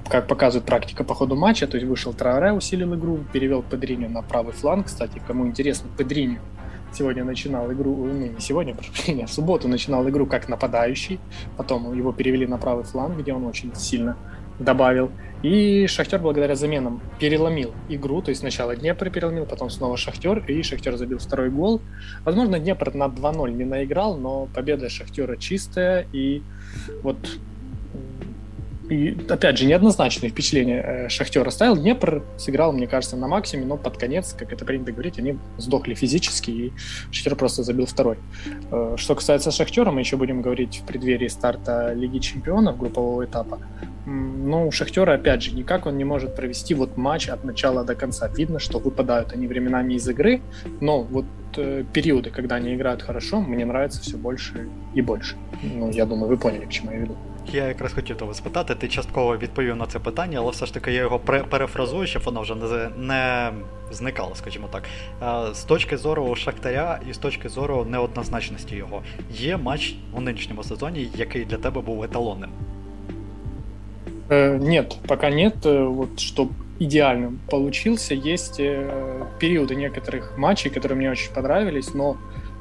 как 0.09 0.27
показывает 0.27 0.65
практика 0.65 1.05
по 1.05 1.15
ходу 1.15 1.37
матча, 1.37 1.65
то 1.65 1.77
есть 1.77 1.87
вышел 1.87 2.13
Трауре, 2.13 2.51
усилил 2.51 2.93
игру, 2.93 3.19
перевел 3.31 3.63
Педриню 3.63 4.09
на 4.09 4.21
правый 4.21 4.51
фланг. 4.51 4.87
Кстати, 4.87 5.21
кому 5.25 5.47
интересно, 5.47 5.89
Педриню 5.97 6.41
сегодня 6.93 7.23
начинал 7.23 7.71
игру, 7.71 7.95
ну 7.95 8.13
не 8.13 8.39
сегодня, 8.39 8.73
прошу 8.75 8.91
прощения, 8.91 9.25
в 9.25 9.31
субботу 9.31 9.67
начинал 9.67 10.07
игру 10.09 10.25
как 10.25 10.49
нападающий, 10.49 11.19
потом 11.57 11.93
его 11.95 12.11
перевели 12.11 12.47
на 12.47 12.57
правый 12.57 12.83
фланг, 12.83 13.17
где 13.17 13.33
он 13.33 13.45
очень 13.45 13.75
сильно 13.75 14.17
добавил. 14.59 15.11
И 15.41 15.87
Шахтер 15.87 16.19
благодаря 16.19 16.55
заменам 16.55 17.01
переломил 17.19 17.73
игру, 17.89 18.21
то 18.21 18.29
есть 18.29 18.39
сначала 18.39 18.75
Днепр 18.77 19.09
переломил, 19.09 19.45
потом 19.45 19.69
снова 19.69 19.97
Шахтер, 19.97 20.39
и 20.47 20.63
Шахтер 20.63 20.95
забил 20.95 21.17
второй 21.17 21.49
гол. 21.49 21.81
Возможно, 22.23 22.59
Днепр 22.59 22.93
на 22.93 23.07
2-0 23.07 23.51
не 23.51 23.65
наиграл, 23.65 24.15
но 24.15 24.47
победа 24.53 24.89
Шахтера 24.89 25.35
чистая, 25.35 26.07
и 26.13 26.41
вот 27.01 27.17
и, 28.89 29.17
опять 29.29 29.57
же, 29.57 29.65
неоднозначное 29.65 30.29
впечатление 30.29 30.81
э, 30.81 31.09
Шахтер 31.09 31.47
оставил. 31.47 31.77
Днепр 31.77 32.23
сыграл, 32.37 32.73
мне 32.73 32.87
кажется, 32.87 33.15
на 33.15 33.27
максимуме, 33.27 33.67
но 33.67 33.77
под 33.77 33.97
конец, 33.97 34.35
как 34.37 34.51
это 34.51 34.65
принято 34.65 34.91
говорить, 34.91 35.17
они 35.19 35.37
сдохли 35.57 35.93
физически, 35.93 36.51
и 36.51 36.73
Шахтер 37.11 37.35
просто 37.35 37.63
забил 37.63 37.85
второй. 37.85 38.17
Э, 38.71 38.95
что 38.97 39.15
касается 39.15 39.51
Шахтера, 39.51 39.91
мы 39.91 40.01
еще 40.01 40.17
будем 40.17 40.41
говорить 40.41 40.81
в 40.83 40.85
преддверии 40.85 41.29
старта 41.29 41.93
Лиги 41.93 42.19
Чемпионов 42.19 42.77
группового 42.77 43.23
этапа. 43.23 43.59
Ну, 44.05 44.67
у 44.67 44.71
Шахтера, 44.71 45.13
опять 45.13 45.43
же, 45.43 45.55
никак 45.55 45.85
он 45.85 45.97
не 45.97 46.03
может 46.03 46.35
провести 46.35 46.73
вот 46.73 46.97
матч 46.97 47.29
от 47.29 47.45
начала 47.45 47.85
до 47.85 47.95
конца. 47.95 48.27
Видно, 48.27 48.59
что 48.59 48.79
выпадают 48.79 49.31
они 49.31 49.47
временами 49.47 49.93
из 49.93 50.07
игры, 50.09 50.41
но 50.81 51.03
вот 51.03 51.25
э, 51.55 51.85
периоды, 51.93 52.31
когда 52.31 52.55
они 52.55 52.75
играют 52.75 53.01
хорошо, 53.01 53.39
мне 53.39 53.65
нравится 53.65 54.01
все 54.01 54.17
больше 54.17 54.67
и 54.93 55.01
больше. 55.01 55.37
Ну, 55.61 55.89
я 55.89 56.05
думаю, 56.05 56.27
вы 56.27 56.37
поняли, 56.37 56.65
к 56.65 56.69
чему 56.69 56.91
я 56.91 56.97
веду. 56.97 57.15
Я 57.52 57.68
якраз 57.68 57.92
хотів 57.92 58.16
тебе 58.16 58.34
спитати, 58.34 58.74
ти 58.74 58.88
частково 58.88 59.36
відповів 59.36 59.76
на 59.76 59.86
це 59.86 59.98
питання, 59.98 60.38
але 60.38 60.50
все 60.50 60.66
ж 60.66 60.74
таки 60.74 60.92
я 60.92 61.00
його 61.00 61.18
перефразую, 61.18 62.06
щоб 62.06 62.22
воно 62.22 62.40
вже 62.40 62.54
не 62.54 62.90
не 62.96 63.52
зникало, 63.90 64.34
скажімо 64.34 64.68
так. 64.70 64.82
З 65.54 65.62
точки 65.62 65.96
зору 65.96 66.34
Шахтаря 66.34 67.00
і 67.10 67.12
з 67.12 67.18
точки 67.18 67.48
зору 67.48 67.86
неоднозначності 67.90 68.76
його, 68.76 69.02
є 69.30 69.56
матч 69.56 69.94
у 70.12 70.20
нинішньому 70.20 70.64
сезоні, 70.64 71.08
який 71.14 71.44
для 71.44 71.56
тебе 71.56 71.80
був 71.80 72.04
еталонним. 72.04 72.50
Э, 74.28 74.58
нет, 74.58 74.98
пока 75.06 75.30
нет. 75.30 75.64
Э, 75.64 75.84
вот 75.84 76.20
чтобы 76.20 76.52
идеальным 76.78 77.40
получился, 77.50 78.14
есть 78.14 78.60
э, 78.60 79.26
периоды 79.40 79.74
некоторых 79.74 80.36
матчей, 80.36 80.70
которые 80.70 80.96
мне 80.96 81.10
очень 81.10 81.32
понравились, 81.32 81.94
но 81.94 82.16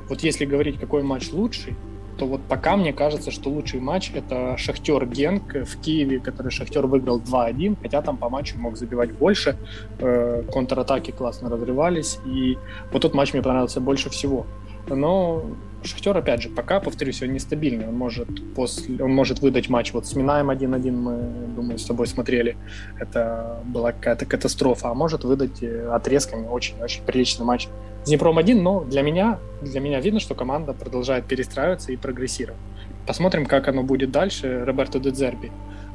вот 0.09 0.23
если 0.23 0.45
говорить, 0.45 0.79
какой 0.79 1.03
матч 1.03 1.31
лучший, 1.31 1.75
то 2.18 2.26
вот 2.26 2.40
пока 2.48 2.76
мне 2.76 2.92
кажется, 2.92 3.30
что 3.30 3.50
лучший 3.50 3.80
матч 3.80 4.12
это 4.14 4.56
Шахтер 4.56 5.06
Генк 5.06 5.54
в 5.54 5.80
Киеве, 5.80 6.20
который 6.20 6.50
Шахтер 6.50 6.86
выиграл 6.86 7.20
2-1, 7.20 7.76
хотя 7.82 8.02
там 8.02 8.16
по 8.16 8.28
матчу 8.28 8.58
мог 8.58 8.76
забивать 8.76 9.12
больше, 9.12 9.56
э, 9.98 10.42
контратаки 10.52 11.10
классно 11.10 11.48
разрывались, 11.48 12.18
и 12.26 12.58
вот 12.92 13.02
тот 13.02 13.14
матч 13.14 13.32
мне 13.32 13.42
понравился 13.42 13.80
больше 13.80 14.10
всего. 14.10 14.46
Но 14.88 15.44
Шахтер, 15.84 16.16
опять 16.16 16.42
же, 16.42 16.48
пока, 16.48 16.80
повторюсь, 16.80 17.22
он 17.22 17.32
нестабильный. 17.32 17.88
Он 17.88 17.94
может, 17.94 18.28
после, 18.54 19.02
он 19.02 19.12
может 19.12 19.40
выдать 19.40 19.68
матч 19.68 19.92
вот 19.92 20.06
с 20.06 20.14
Минаем 20.14 20.50
1-1, 20.50 20.90
мы, 20.92 21.54
думаю, 21.54 21.78
с 21.78 21.84
тобой 21.84 22.06
смотрели. 22.06 22.56
Это 22.98 23.60
была 23.64 23.92
какая-то 23.92 24.26
катастрофа. 24.26 24.90
А 24.90 24.94
может 24.94 25.24
выдать 25.24 25.62
э, 25.62 25.88
отрезками 25.88 26.46
очень-очень 26.46 27.02
приличный 27.02 27.44
матч 27.44 27.68
с 28.04 28.08
Днепром 28.08 28.38
1. 28.38 28.62
Но 28.62 28.84
для 28.84 29.02
меня, 29.02 29.38
для 29.60 29.80
меня 29.80 30.00
видно, 30.00 30.20
что 30.20 30.34
команда 30.34 30.72
продолжает 30.72 31.26
перестраиваться 31.26 31.92
и 31.92 31.96
прогрессировать. 31.96 32.60
Посмотрим, 33.06 33.46
как 33.46 33.68
оно 33.68 33.82
будет 33.82 34.10
дальше. 34.10 34.64
Роберто 34.64 35.00
Дедзерби 35.00 35.50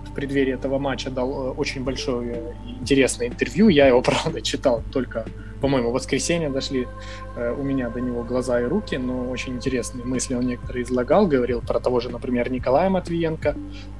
в 0.05 0.13
преддверии 0.13 0.53
этого 0.53 0.79
матча 0.79 1.09
дал 1.09 1.31
э, 1.31 1.51
очень 1.51 1.83
большое 1.83 2.55
интересное 2.79 3.27
интервью. 3.27 3.69
Я 3.69 3.87
его, 3.87 4.01
правда, 4.03 4.41
читал 4.41 4.83
только 4.91 5.25
по-моему, 5.61 5.91
воскресенье 5.91 6.49
дошли 6.49 6.87
э, 7.35 7.55
у 7.57 7.63
меня 7.63 7.89
до 7.89 7.99
него 7.99 8.23
глаза 8.23 8.61
и 8.61 8.65
руки, 8.65 8.95
но 8.97 9.29
очень 9.29 9.55
интересные 9.55 10.05
мысли 10.05 10.35
он 10.35 10.45
некоторые 10.45 10.83
излагал, 10.83 11.27
говорил 11.27 11.61
про 11.61 11.79
того 11.79 11.99
же, 11.99 12.09
например, 12.09 12.51
Николая 12.51 12.89
Матвиенко. 12.89 13.55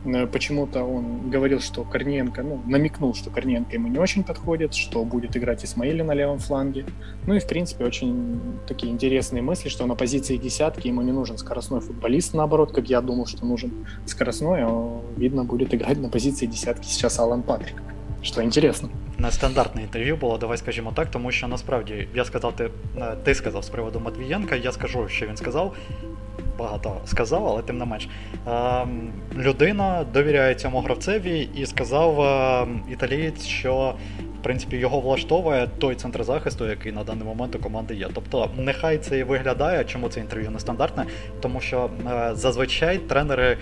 Э, 0.05 0.28
почему-то 0.28 0.84
он 0.84 1.30
говорил, 1.30 1.60
что 1.60 1.84
Корниенко, 1.84 2.43
ну, 2.43 2.62
намекнул, 2.66 3.14
что 3.14 3.30
Корниенко 3.30 3.74
ему 3.74 3.88
не 3.88 3.99
очень 3.99 4.24
подходит, 4.24 4.74
что 4.74 5.03
будет 5.03 5.36
играть 5.36 5.64
Исмаили 5.66 6.01
на 6.01 6.14
левом 6.14 6.39
фланге. 6.39 6.86
Ну 7.26 7.34
и, 7.34 7.39
в 7.39 7.47
принципе, 7.47 7.86
очень 7.86 8.39
такие 8.68 8.91
интересные 8.91 9.41
мысли, 9.41 9.70
что 9.70 9.86
на 9.86 9.95
позиции 9.95 10.38
десятки 10.38 10.88
ему 10.88 11.01
не 11.01 11.12
нужен 11.12 11.38
скоростной 11.38 11.82
футболист, 11.82 12.34
наоборот, 12.34 12.72
как 12.72 12.89
я 12.89 13.01
думал, 13.01 13.26
что 13.26 13.45
нужен 13.45 13.88
скоростной, 14.05 14.62
а 14.64 15.01
видно, 15.18 15.43
будет 15.43 15.74
играть 15.74 15.97
на 15.97 16.10
позиции 16.10 16.45
десятки 16.45 16.86
сейчас 16.86 17.20
Алан 17.20 17.43
Патрик. 17.43 17.76
Що 18.28 18.42
інтересно. 18.42 18.90
Нестандартне 19.18 19.82
інтерв'ю 19.82 20.16
було, 20.16 20.38
давай 20.38 20.58
скажімо 20.58 20.92
так, 20.96 21.12
тому 21.12 21.32
що 21.32 21.48
насправді 21.48 22.08
я 22.16 22.26
сказав, 22.26 22.56
ти, 22.56 22.70
е, 22.98 23.16
ти 23.24 23.36
сказав 23.36 23.64
з 23.64 23.70
приводу 23.70 24.00
Матвієнка, 24.00 24.56
я 24.56 24.72
скажу, 24.72 25.08
що 25.10 25.28
він 25.28 25.38
сказав. 25.38 25.76
Багато 26.58 26.98
сказав, 27.06 27.48
але 27.48 27.62
тим 27.62 27.78
не 27.78 27.86
менш. 27.86 28.08
Е, 28.48 28.88
людина 29.38 30.06
довіряє 30.14 30.56
цьому 30.56 30.80
гравцеві 30.80 31.50
і 31.56 31.66
сказав 31.66 32.22
е, 32.22 32.68
італієць, 32.92 33.46
що 33.46 33.94
принципі 34.48 34.78
його 34.78 35.00
влаштовує 35.00 35.68
той 35.78 35.95
центр 35.95 36.24
захисту, 36.24 36.68
який 36.68 36.91
на 36.91 37.04
даний 37.04 37.24
момент 37.26 37.56
у 37.56 37.60
команди 37.60 37.95
є. 37.95 38.08
Тобто, 38.14 38.50
нехай 38.58 38.98
це 38.98 39.20
і 39.20 39.24
виглядає, 39.24 39.84
чому 39.84 40.10
це 40.10 40.20
інтерв'ю 40.20 40.52
нестандартне, 40.52 41.06
тому 41.41 41.60
що 41.62 41.89
е, 42.08 42.36
зазвичай 42.36 42.98
тренери 42.98 43.58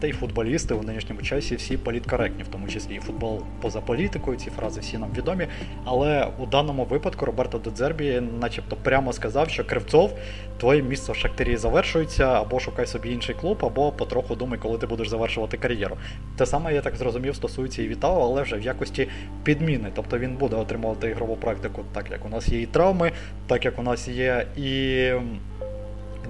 та 0.00 0.06
й 0.06 0.12
футболісти 0.12 0.74
у 0.74 0.82
нинішньому 0.82 1.22
часі 1.22 1.56
всі 1.56 1.76
політкоректні, 1.76 2.42
в 2.42 2.48
тому 2.48 2.68
числі 2.68 2.94
і 2.94 2.98
футбол 2.98 3.42
поза 3.60 3.80
політикою, 3.80 4.36
ці 4.36 4.50
фрази 4.50 4.80
всі 4.80 4.98
нам 4.98 5.10
відомі. 5.16 5.46
Але 5.84 6.28
у 6.38 6.46
даному 6.46 6.84
випадку 6.84 7.26
Роберто 7.26 7.58
Дедзербі 7.58 8.22
начебто 8.40 8.76
прямо 8.76 9.12
сказав, 9.12 9.50
що 9.50 9.64
Кривцов, 9.64 10.18
твоє 10.60 10.82
місце 10.82 11.12
в 11.12 11.16
Шахтарі 11.16 11.56
завершується, 11.56 12.24
або 12.24 12.60
шукай 12.60 12.86
собі 12.86 13.10
інший 13.10 13.34
клуб, 13.34 13.58
або 13.60 13.92
потроху 13.92 14.34
думай, 14.34 14.58
коли 14.58 14.78
ти 14.78 14.86
будеш 14.86 15.08
завершувати 15.08 15.56
кар'єру. 15.56 15.96
Те 16.36 16.46
саме, 16.46 16.74
я 16.74 16.80
так 16.80 16.96
зрозумів, 16.96 17.36
стосується 17.36 17.82
і 17.82 17.88
Вітау, 17.88 18.22
але 18.22 18.42
вже 18.42 18.56
в 18.56 18.62
якості 18.62 19.08
підміни. 19.42 19.88
Тобто 19.94 20.17
він 20.18 20.36
буде 20.36 20.56
отримувати 20.56 21.08
ігрову 21.08 21.36
практику, 21.36 21.84
так 21.92 22.10
як 22.10 22.26
у 22.26 22.28
нас 22.28 22.48
є 22.48 22.62
і 22.62 22.66
травми, 22.66 23.12
так 23.46 23.64
як 23.64 23.78
у 23.78 23.82
нас 23.82 24.08
є 24.08 24.46
і 24.56 25.12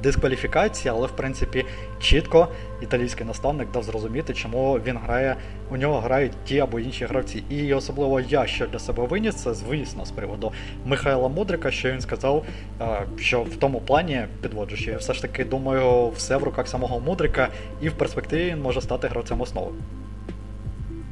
дискваліфікації, 0.03 0.91
але 0.91 1.07
в 1.07 1.11
принципі 1.11 1.65
чітко 2.01 2.49
італійський 2.83 3.27
наставник 3.27 3.71
дав 3.71 3.83
зрозуміти, 3.83 4.35
чому 4.35 4.75
він 4.87 4.97
грає, 4.97 5.37
у 5.71 5.77
нього 5.77 6.01
грають 6.01 6.33
ті 6.45 6.61
або 6.61 6.81
інші 6.81 7.05
гравці. 7.05 7.43
І 7.51 7.75
особливо 7.75 8.21
я 8.21 8.47
що 8.47 8.67
для 8.67 8.79
себе 8.79 9.07
виніс, 9.07 9.35
це 9.35 9.55
звісно 9.55 10.05
з 10.05 10.11
приводу 10.11 10.53
Михайла 10.85 11.29
Мудрика, 11.29 11.71
що 11.71 11.93
він 11.93 12.01
сказав, 12.01 12.45
що 13.17 13.43
в 13.43 13.57
тому 13.57 13.81
плані 13.81 14.25
підводжу, 14.43 14.91
я 14.91 14.97
все 14.97 15.13
ж 15.13 15.23
таки 15.23 15.45
думаю, 15.45 16.09
все 16.09 16.37
в 16.37 16.43
руках 16.43 16.69
самого 16.69 17.01
Мудрика, 17.01 17.49
і 17.83 17.89
в 17.89 17.93
перспективі 17.93 18.51
він 18.51 18.61
може 18.61 18.81
стати 18.81 19.09
гравцем 19.09 19.41
основи. 19.41 19.73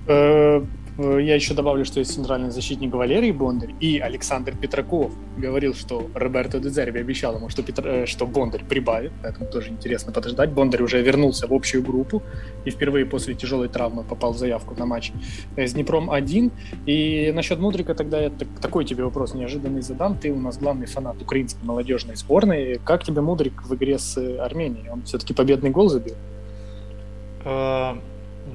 Е, 0.09 0.61
я 0.99 1.35
еще 1.35 1.53
добавлю, 1.53 1.85
что 1.85 2.01
есть 2.01 2.15
центральный 2.15 2.51
защитник 2.51 2.95
Валерий 2.95 3.31
Бондарь 3.31 3.75
и 3.81 3.99
Александр 3.99 4.57
Петраков 4.57 5.13
говорил, 5.37 5.75
что 5.75 6.09
Роберто 6.15 6.59
Дезерби 6.59 6.99
обещал 6.99 7.37
ему, 7.37 7.51
что, 7.51 7.63
Петр... 7.63 7.87
Э, 7.87 8.07
что 8.07 8.27
Бондарь 8.27 8.65
прибавит, 8.65 9.13
поэтому 9.23 9.47
тоже 9.47 9.71
интересно 9.71 10.13
подождать. 10.13 10.53
Бондарь 10.53 10.83
уже 10.83 11.03
вернулся 11.03 11.47
в 11.47 11.53
общую 11.53 11.83
группу 11.83 12.23
и 12.65 12.71
впервые 12.71 13.05
после 13.05 13.35
тяжелой 13.35 13.69
травмы 13.69 14.05
попал 14.05 14.33
в 14.33 14.39
заявку 14.39 14.75
на 14.75 14.87
матч 14.87 15.13
с 15.57 15.75
Днепром 15.75 16.11
1. 16.11 16.51
И 16.87 17.33
насчет 17.35 17.59
Мудрика 17.59 17.95
тогда 17.95 18.21
я 18.23 18.31
такой 18.63 18.87
тебе 18.87 19.05
вопрос 19.05 19.35
неожиданный 19.35 19.83
задам. 19.83 20.17
Ты 20.17 20.33
у 20.33 20.41
нас 20.41 20.57
главный 20.57 20.87
фанат 20.87 21.21
украинской 21.21 21.63
молодежной 21.65 22.17
сборной. 22.17 22.81
Как 22.85 23.05
тебе 23.05 23.21
Мудрик 23.21 23.65
в 23.65 23.75
игре 23.75 23.99
с 23.99 24.17
Арменией? 24.41 24.89
Он 24.91 25.03
все-таки 25.03 25.35
победный 25.35 25.71
гол 25.71 25.89
забил? 25.89 26.15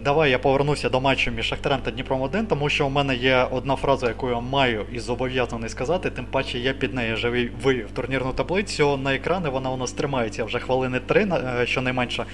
Давай 0.04 0.32
я 0.32 0.40
повернуся 0.40 0.90
до 0.90 1.02
матчу 1.02 1.32
між 1.32 1.46
Шахтарем 1.46 1.80
та 1.84 1.92
Дніпром 1.92 2.22
1, 2.22 2.46
тому 2.46 2.70
що 2.70 2.88
у 2.88 2.90
мене 2.90 3.16
є 3.16 3.48
одна 3.52 3.76
фраза, 3.76 4.08
яку 4.08 4.30
я 4.30 4.40
маю 4.40 4.86
і 4.92 5.00
зобов'язаний 5.00 5.70
сказати, 5.70 6.10
тим 6.10 6.26
паче 6.26 6.60
я 6.60 6.74
під 6.74 6.94
нею 6.94 7.18
живий 7.18 7.52
вивів 7.64 7.92
турнірну 7.92 8.34
таблицю 8.34 8.98
на 8.98 9.16
екрани, 9.16 9.50
вона 9.50 9.70
у 9.70 9.78
нас 9.78 9.92
тримається 9.92 10.44
вже 10.44 10.60
хвилини 10.60 11.00
3, 11.00 11.28
е, 11.62 11.66
щонайменше. 11.66 12.26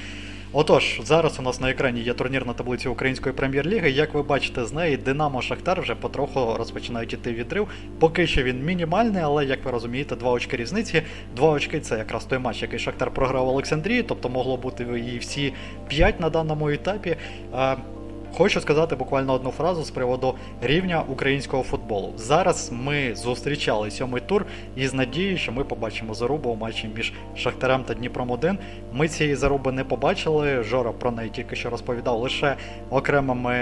Отож, 0.59 1.01
зараз 1.03 1.39
у 1.39 1.41
нас 1.41 1.61
на 1.61 1.69
екрані 1.69 2.01
є 2.01 2.13
турнірна 2.13 2.53
таблиця 2.53 2.89
Української 2.89 3.35
прем'єр-ліги. 3.35 3.89
Як 3.89 4.13
ви 4.13 4.23
бачите, 4.23 4.65
з 4.65 4.73
неї 4.73 4.97
Динамо 4.97 5.41
Шахтар 5.41 5.81
вже 5.81 5.95
потроху 5.95 6.55
розпочинають 6.57 7.13
іти 7.13 7.33
відрив. 7.33 7.67
Поки 7.99 8.27
що 8.27 8.43
він 8.43 8.65
мінімальний, 8.65 9.21
але 9.21 9.45
як 9.45 9.65
ви 9.65 9.71
розумієте, 9.71 10.15
два 10.15 10.31
очки 10.31 10.57
різниці. 10.57 11.01
Два 11.35 11.49
очки 11.49 11.79
це 11.79 11.97
якраз 11.97 12.25
той 12.25 12.39
матч, 12.39 12.61
який 12.61 12.79
Шахтар 12.79 13.11
програв 13.11 13.47
Олександрії, 13.47 14.03
тобто 14.03 14.29
могло 14.29 14.57
бути 14.57 14.83
і 15.13 15.17
всі 15.17 15.53
п'ять 15.87 16.19
на 16.19 16.29
даному 16.29 16.69
етапі. 16.69 17.15
Хочу 18.37 18.61
сказати 18.61 18.95
буквально 18.95 19.33
одну 19.33 19.51
фразу 19.51 19.83
з 19.83 19.91
приводу 19.91 20.35
рівня 20.61 21.03
українського 21.09 21.63
футболу. 21.63 22.13
Зараз 22.17 22.71
ми 22.71 23.15
зустрічали 23.15 23.91
сьомий 23.91 24.21
тур 24.21 24.45
із 24.75 24.93
надією, 24.93 25.37
що 25.37 25.51
ми 25.51 25.63
побачимо 25.63 26.13
зарубу 26.13 26.49
у 26.49 26.55
матчі 26.55 26.89
між 26.95 27.13
Шахтарем 27.35 27.83
та 27.83 27.93
Дніпром 27.93 28.31
1. 28.31 28.57
Ми 28.93 29.07
цієї 29.07 29.35
заруби 29.35 29.71
не 29.71 29.83
побачили. 29.83 30.63
Жора 30.63 30.91
про 30.91 31.11
неї 31.11 31.29
тільки 31.29 31.55
що 31.55 31.69
розповідав 31.69 32.19
лише 32.19 32.55
окремими 32.89 33.55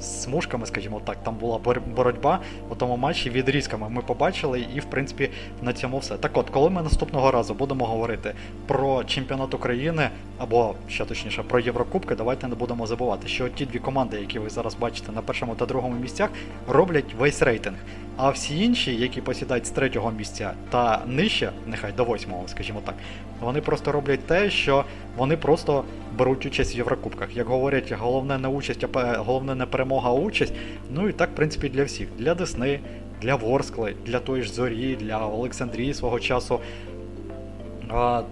смужками, 0.00 0.66
скажімо 0.66 1.00
так, 1.04 1.16
там 1.22 1.34
була 1.36 1.60
боротьба 1.96 2.40
у 2.70 2.74
тому 2.74 2.96
матчі 2.96 3.30
відрізками. 3.30 3.88
Ми 3.88 4.02
побачили, 4.02 4.66
і 4.74 4.80
в 4.80 4.84
принципі 4.84 5.30
на 5.62 5.72
цьому 5.72 5.98
все. 5.98 6.16
Так 6.16 6.36
от, 6.36 6.50
коли 6.50 6.70
ми 6.70 6.82
наступного 6.82 7.30
разу 7.30 7.54
будемо 7.54 7.86
говорити 7.86 8.34
про 8.66 9.04
чемпіонат 9.04 9.54
України 9.54 10.08
або 10.38 10.74
ще 10.88 11.04
точніше 11.04 11.42
про 11.42 11.60
Єврокубки, 11.60 12.14
давайте 12.14 12.48
не 12.48 12.54
будемо 12.54 12.86
забувати, 12.86 13.28
що 13.28 13.48
ті 13.48 13.66
дві 13.66 13.78
команди, 13.78 14.20
які 14.20 14.38
ви 14.38 14.50
зараз 14.50 14.74
бачите 14.74 15.12
на 15.12 15.22
першому 15.22 15.54
та 15.54 15.66
другому 15.66 15.96
місцях, 16.00 16.30
роблять 16.68 17.14
весь 17.18 17.42
рейтинг. 17.42 17.76
А 18.16 18.30
всі 18.30 18.64
інші, 18.64 18.96
які 18.96 19.20
посідають 19.20 19.66
з 19.66 19.70
третього 19.70 20.10
місця 20.10 20.52
та 20.70 21.02
нижче, 21.06 21.52
нехай 21.66 21.92
до 21.92 22.04
восьмого, 22.04 22.48
скажімо 22.48 22.80
так, 22.84 22.94
вони 23.40 23.60
просто 23.60 23.92
роблять 23.92 24.26
те, 24.26 24.50
що 24.50 24.84
вони 25.16 25.36
просто 25.36 25.84
беруть 26.18 26.46
участь 26.46 26.74
в 26.74 26.76
Єврокубках. 26.76 27.36
Як 27.36 27.46
говорять, 27.46 27.92
головне 27.92 28.38
не 28.38 28.48
участь, 28.48 28.84
а 28.92 29.16
головне 29.16 29.54
не 29.54 29.66
перемога, 29.66 30.08
а 30.08 30.12
участь. 30.12 30.52
Ну 30.90 31.08
і 31.08 31.12
так, 31.12 31.30
в 31.30 31.34
принципі, 31.34 31.68
для 31.68 31.84
всіх. 31.84 32.08
Для 32.18 32.34
Десни, 32.34 32.80
для 33.22 33.34
Ворскли, 33.34 33.94
для 34.06 34.18
тої 34.18 34.42
ж 34.42 34.52
Зорі, 34.52 34.96
для 34.96 35.26
Олександрії 35.26 35.94
свого 35.94 36.20
часу. 36.20 36.60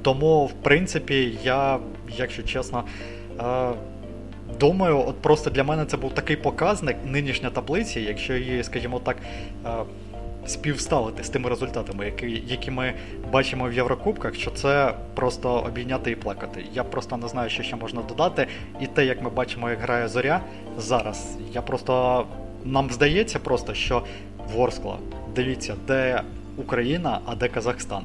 Тому, 0.03 0.46
в 0.46 0.53
принципі, 0.53 1.38
я, 1.44 1.78
якщо 2.16 2.42
чесно. 2.42 2.84
Думаю, 4.61 4.98
от 4.98 5.16
просто 5.16 5.50
для 5.50 5.64
мене 5.64 5.84
це 5.84 5.96
був 5.96 6.14
такий 6.14 6.36
показник 6.36 6.96
нинішня 7.07 7.50
таблиці, 7.50 8.00
якщо 8.00 8.34
її, 8.34 8.62
скажімо 8.62 9.00
так, 9.05 9.16
співставити 10.47 11.24
з 11.24 11.28
тими 11.28 11.49
результатами, 11.49 12.05
які 12.05 12.43
які 12.47 12.70
ми 12.70 12.95
бачимо 13.32 13.68
в 13.68 13.72
Єврокубках, 13.72 14.34
що 14.34 14.51
це 14.51 14.95
просто 15.14 15.51
обійняти 15.51 16.11
і 16.11 16.16
плакати. 16.16 16.64
Я 16.74 16.84
просто 16.84 17.16
не 17.16 17.28
знаю, 17.28 17.51
що 17.51 17.62
ще 17.62 17.76
можна 17.76 18.03
додати. 18.03 18.47
І 18.80 18.86
те, 18.86 19.07
як 19.07 19.22
ми 19.22 19.30
бачимо, 19.30 19.70
як 19.70 19.80
грає 19.80 20.09
зоря 20.09 20.40
зараз, 20.78 21.38
я 21.53 21.62
просто 21.62 22.26
нам 22.64 22.90
здається, 22.90 23.38
просто 23.38 23.74
що 23.74 24.03
Ворскла, 24.55 24.99
дивіться, 25.34 25.74
де 25.86 26.22
Україна, 26.57 27.20
а 27.26 27.34
де 27.34 27.49
Казахстан. 27.49 28.03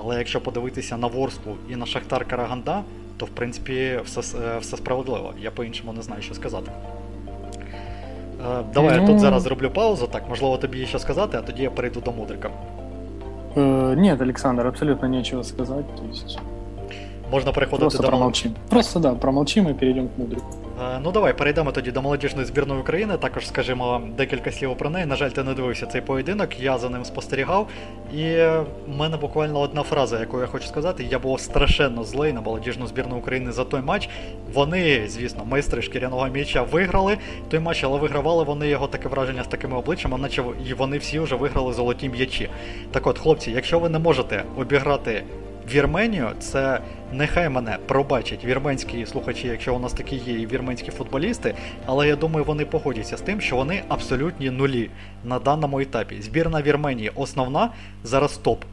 Але 0.00 0.18
якщо 0.18 0.40
подивитися 0.40 0.96
на 0.96 1.06
Ворсклу 1.06 1.56
і 1.70 1.76
на 1.76 1.86
Шахтар 1.86 2.24
Караганда, 2.24 2.82
то 3.16 3.26
в 3.26 3.28
принципі 3.28 4.00
все 4.04 4.20
все 4.58 4.76
справедливо. 4.76 5.34
Я 5.40 5.50
по-іншому 5.50 5.92
не 5.92 6.02
знаю, 6.02 6.22
що 6.22 6.34
сказати. 6.34 6.72
Е, 8.40 8.64
давай 8.74 8.96
ну... 8.96 9.02
я 9.02 9.06
тут 9.06 9.20
зараз 9.20 9.42
зроблю 9.42 9.70
паузу, 9.70 10.06
так, 10.06 10.22
можливо, 10.28 10.56
тобі 10.56 10.78
є 10.78 10.86
що 10.86 10.98
сказати, 10.98 11.38
а 11.40 11.42
тоді 11.42 11.62
я 11.62 11.70
перейду 11.70 12.00
до 12.00 12.12
мудрика. 12.12 12.50
Э, 13.56 13.96
нет, 13.96 14.20
Александр, 14.20 14.66
абсолютно 14.66 15.08
нечего 15.08 15.42
сказать. 15.42 15.86
То 15.96 16.02
есть... 16.10 16.38
Можна 17.32 17.52
переходити 17.52 17.80
Просто 17.80 18.02
до 18.02 18.08
промолчим. 18.08 18.52
Просто 18.68 19.00
да, 19.00 19.14
промолчим 19.14 19.68
і 19.68 19.74
перейдемо 19.74 20.06
к 20.06 20.12
мудрику. 20.18 20.46
Е, 20.82 21.00
ну 21.04 21.12
давай 21.12 21.32
перейдемо 21.32 21.72
тоді 21.72 21.90
до 21.90 22.02
молодіжної 22.02 22.46
збірної 22.46 22.80
України. 22.80 23.16
Також 23.16 23.46
скажімо 23.46 24.00
декілька 24.16 24.52
слів 24.52 24.76
про 24.76 24.90
неї. 24.90 25.06
На 25.06 25.16
жаль, 25.16 25.30
ти 25.30 25.42
не 25.42 25.54
дивився 25.54 25.86
цей 25.86 26.00
поєдинок, 26.00 26.60
я 26.60 26.78
за 26.78 26.88
ним 26.88 27.04
спостерігав. 27.04 27.66
І 28.14 28.24
в 28.34 28.64
мене 28.98 29.16
буквально 29.16 29.60
одна 29.60 29.82
фраза, 29.82 30.20
яку 30.20 30.40
я 30.40 30.46
хочу 30.46 30.66
сказати. 30.66 31.06
Я 31.10 31.18
був 31.18 31.40
страшенно 31.40 32.04
злий 32.04 32.32
на 32.32 32.40
молодіжну 32.40 32.86
збірну 32.86 33.16
України 33.16 33.52
за 33.52 33.64
той 33.64 33.80
матч. 33.80 34.08
Вони, 34.54 35.08
звісно, 35.08 35.44
майстри 35.44 35.82
шкіряного 35.82 36.28
м'яча 36.28 36.62
виграли 36.62 37.18
той 37.48 37.60
матч, 37.60 37.84
але 37.84 37.98
вигравали 37.98 38.44
вони 38.44 38.68
його 38.68 38.86
таке 38.86 39.08
враження 39.08 39.44
з 39.44 39.46
такими 39.46 39.76
обличчями, 39.76 40.18
наче 40.18 40.42
і 40.70 40.74
вони 40.74 40.98
всі 40.98 41.20
вже 41.20 41.34
виграли 41.34 41.72
золоті 41.72 42.08
м'ячі. 42.08 42.48
Так 42.90 43.06
от, 43.06 43.18
хлопці, 43.18 43.50
якщо 43.50 43.78
ви 43.78 43.88
не 43.88 43.98
можете 43.98 44.44
обіграти 44.56 45.24
Вірменію, 45.72 46.30
це 46.38 46.80
нехай 47.12 47.48
мене 47.48 47.78
пробачать 47.86 48.44
вірменські 48.44 49.06
слухачі, 49.06 49.48
якщо 49.48 49.74
у 49.74 49.78
нас 49.78 49.92
такі 49.92 50.16
є 50.16 50.40
і 50.40 50.46
вірменські 50.46 50.90
футболісти, 50.90 51.54
але 51.86 52.08
я 52.08 52.16
думаю, 52.16 52.44
вони 52.44 52.64
погодяться 52.64 53.16
з 53.16 53.20
тим, 53.20 53.40
що 53.40 53.56
вони 53.56 53.82
абсолютні 53.88 54.50
нулі 54.50 54.90
на 55.24 55.38
даному 55.38 55.80
етапі. 55.80 56.22
Збірна 56.22 56.62
Вірменії 56.62 57.10
основна 57.14 57.70
зараз 58.04 58.36
топ. 58.38 58.64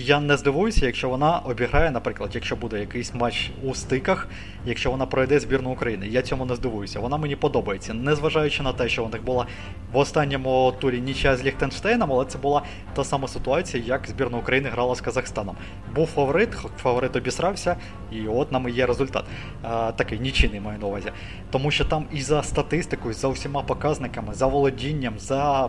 Я 0.00 0.20
не 0.20 0.36
здивуюся, 0.36 0.86
якщо 0.86 1.08
вона 1.08 1.38
обіграє, 1.38 1.90
наприклад, 1.90 2.30
якщо 2.34 2.56
буде 2.56 2.80
якийсь 2.80 3.14
матч 3.14 3.50
у 3.64 3.74
стиках, 3.74 4.28
якщо 4.66 4.90
вона 4.90 5.06
пройде 5.06 5.40
збірну 5.40 5.70
України. 5.70 6.08
Я 6.08 6.22
цьому 6.22 6.44
не 6.44 6.56
здивуюся. 6.56 7.00
Вона 7.00 7.16
мені 7.16 7.36
подобається, 7.36 7.94
незважаючи 7.94 8.62
на 8.62 8.72
те, 8.72 8.88
що 8.88 9.04
у 9.04 9.08
них 9.08 9.24
була 9.24 9.46
в 9.92 9.96
останньому 9.96 10.74
турі 10.80 11.00
нічия 11.00 11.36
з 11.36 11.44
Ліхтенштейном, 11.44 12.12
але 12.12 12.24
це 12.24 12.38
була 12.38 12.62
та 12.94 13.04
сама 13.04 13.28
ситуація, 13.28 13.82
як 13.86 14.06
збірна 14.08 14.38
України 14.38 14.68
грала 14.68 14.94
з 14.94 15.00
Казахстаном. 15.00 15.56
Був 15.94 16.06
фаворит, 16.06 16.52
фаворит 16.82 17.16
обісрався, 17.16 17.76
і 18.12 18.26
от 18.26 18.52
нам 18.52 18.68
і 18.68 18.72
є 18.72 18.86
результат. 18.86 19.24
А, 19.62 19.92
Такий 19.92 20.18
нічийний 20.18 20.60
маю 20.60 20.78
на 20.78 20.86
увазі. 20.86 21.12
Тому 21.50 21.70
що 21.70 21.84
там 21.84 22.04
і 22.12 22.22
за 22.22 22.42
статистикою, 22.42 23.14
за 23.14 23.28
усіма 23.28 23.62
показниками, 23.62 24.34
за 24.34 24.46
володінням, 24.46 25.14
за 25.18 25.68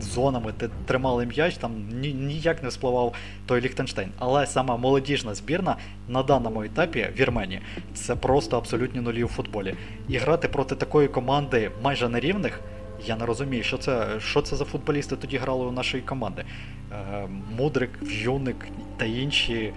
зонами, 0.00 0.52
де 0.60 0.68
тримали 0.84 1.26
м'яч, 1.26 1.56
там 1.56 1.72
ні, 1.92 2.14
ніяк 2.14 2.62
не 2.62 2.70
спливав 2.70 3.14
той 3.46 3.60
Ліхтенштейн. 3.60 4.08
Але 4.18 4.46
сама 4.46 4.76
молодіжна 4.76 5.34
збірна 5.34 5.76
на 6.08 6.22
даному 6.22 6.62
етапі 6.62 7.08
Вірменії 7.18 7.60
це 7.94 8.16
просто 8.16 8.56
абсолютні 8.56 9.00
нулі 9.00 9.24
у 9.24 9.28
футболі. 9.28 9.74
І 10.08 10.16
грати 10.16 10.48
проти 10.48 10.74
такої 10.74 11.08
команди 11.08 11.70
майже 11.82 12.08
нерівних. 12.08 12.60
Я 13.06 13.16
не 13.16 13.26
розумію, 13.26 13.62
що 13.62 13.78
це 13.78 14.06
що 14.20 14.42
це 14.42 14.56
за 14.56 14.64
футболісти 14.64 15.16
тоді 15.16 15.36
грали 15.36 15.66
у 15.66 15.72
нашої 15.72 16.02
команди. 16.02 16.44
Е, 16.92 17.28
Мудрик, 17.56 17.90
В'юник 18.02 18.56
та 18.96 19.04
інші. 19.04 19.72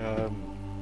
Е, 0.00 0.28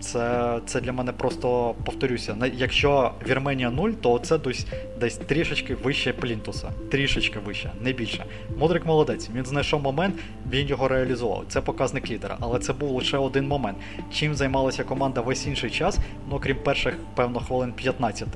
це 0.05 0.61
це 0.67 0.81
для 0.81 0.93
мене 0.93 1.13
просто 1.13 1.75
повторюся. 1.85 2.37
Якщо 2.57 3.13
Вірменія 3.29 3.71
0, 3.71 3.91
то 3.91 4.19
це 4.19 4.39
десь 4.39 4.67
десь 5.01 5.17
трішечки 5.17 5.75
вище 5.75 6.13
Плінтуса. 6.13 6.71
Трішечки 6.91 7.39
вище, 7.39 7.71
не 7.81 7.93
більше. 7.93 8.25
Мудрик 8.59 8.87
молодець. 8.87 9.31
Він 9.35 9.45
знайшов 9.45 9.83
момент, 9.83 10.15
він 10.51 10.67
його 10.67 10.89
реалізував. 10.89 11.45
Це 11.49 11.61
показник 11.61 12.11
лідера, 12.11 12.37
але 12.41 12.59
це 12.59 12.73
був 12.73 12.91
лише 12.91 13.19
один 13.19 13.49
момент. 13.49 13.79
Чим 14.13 14.35
займалася 14.35 14.85
команда 14.85 15.21
весь 15.21 15.47
інший 15.47 15.71
час, 15.71 15.99
ну 16.31 16.41
крім 16.43 16.57
перших, 16.57 16.95
певно, 17.15 17.41
хвилин 17.41 17.73
15 17.73 18.29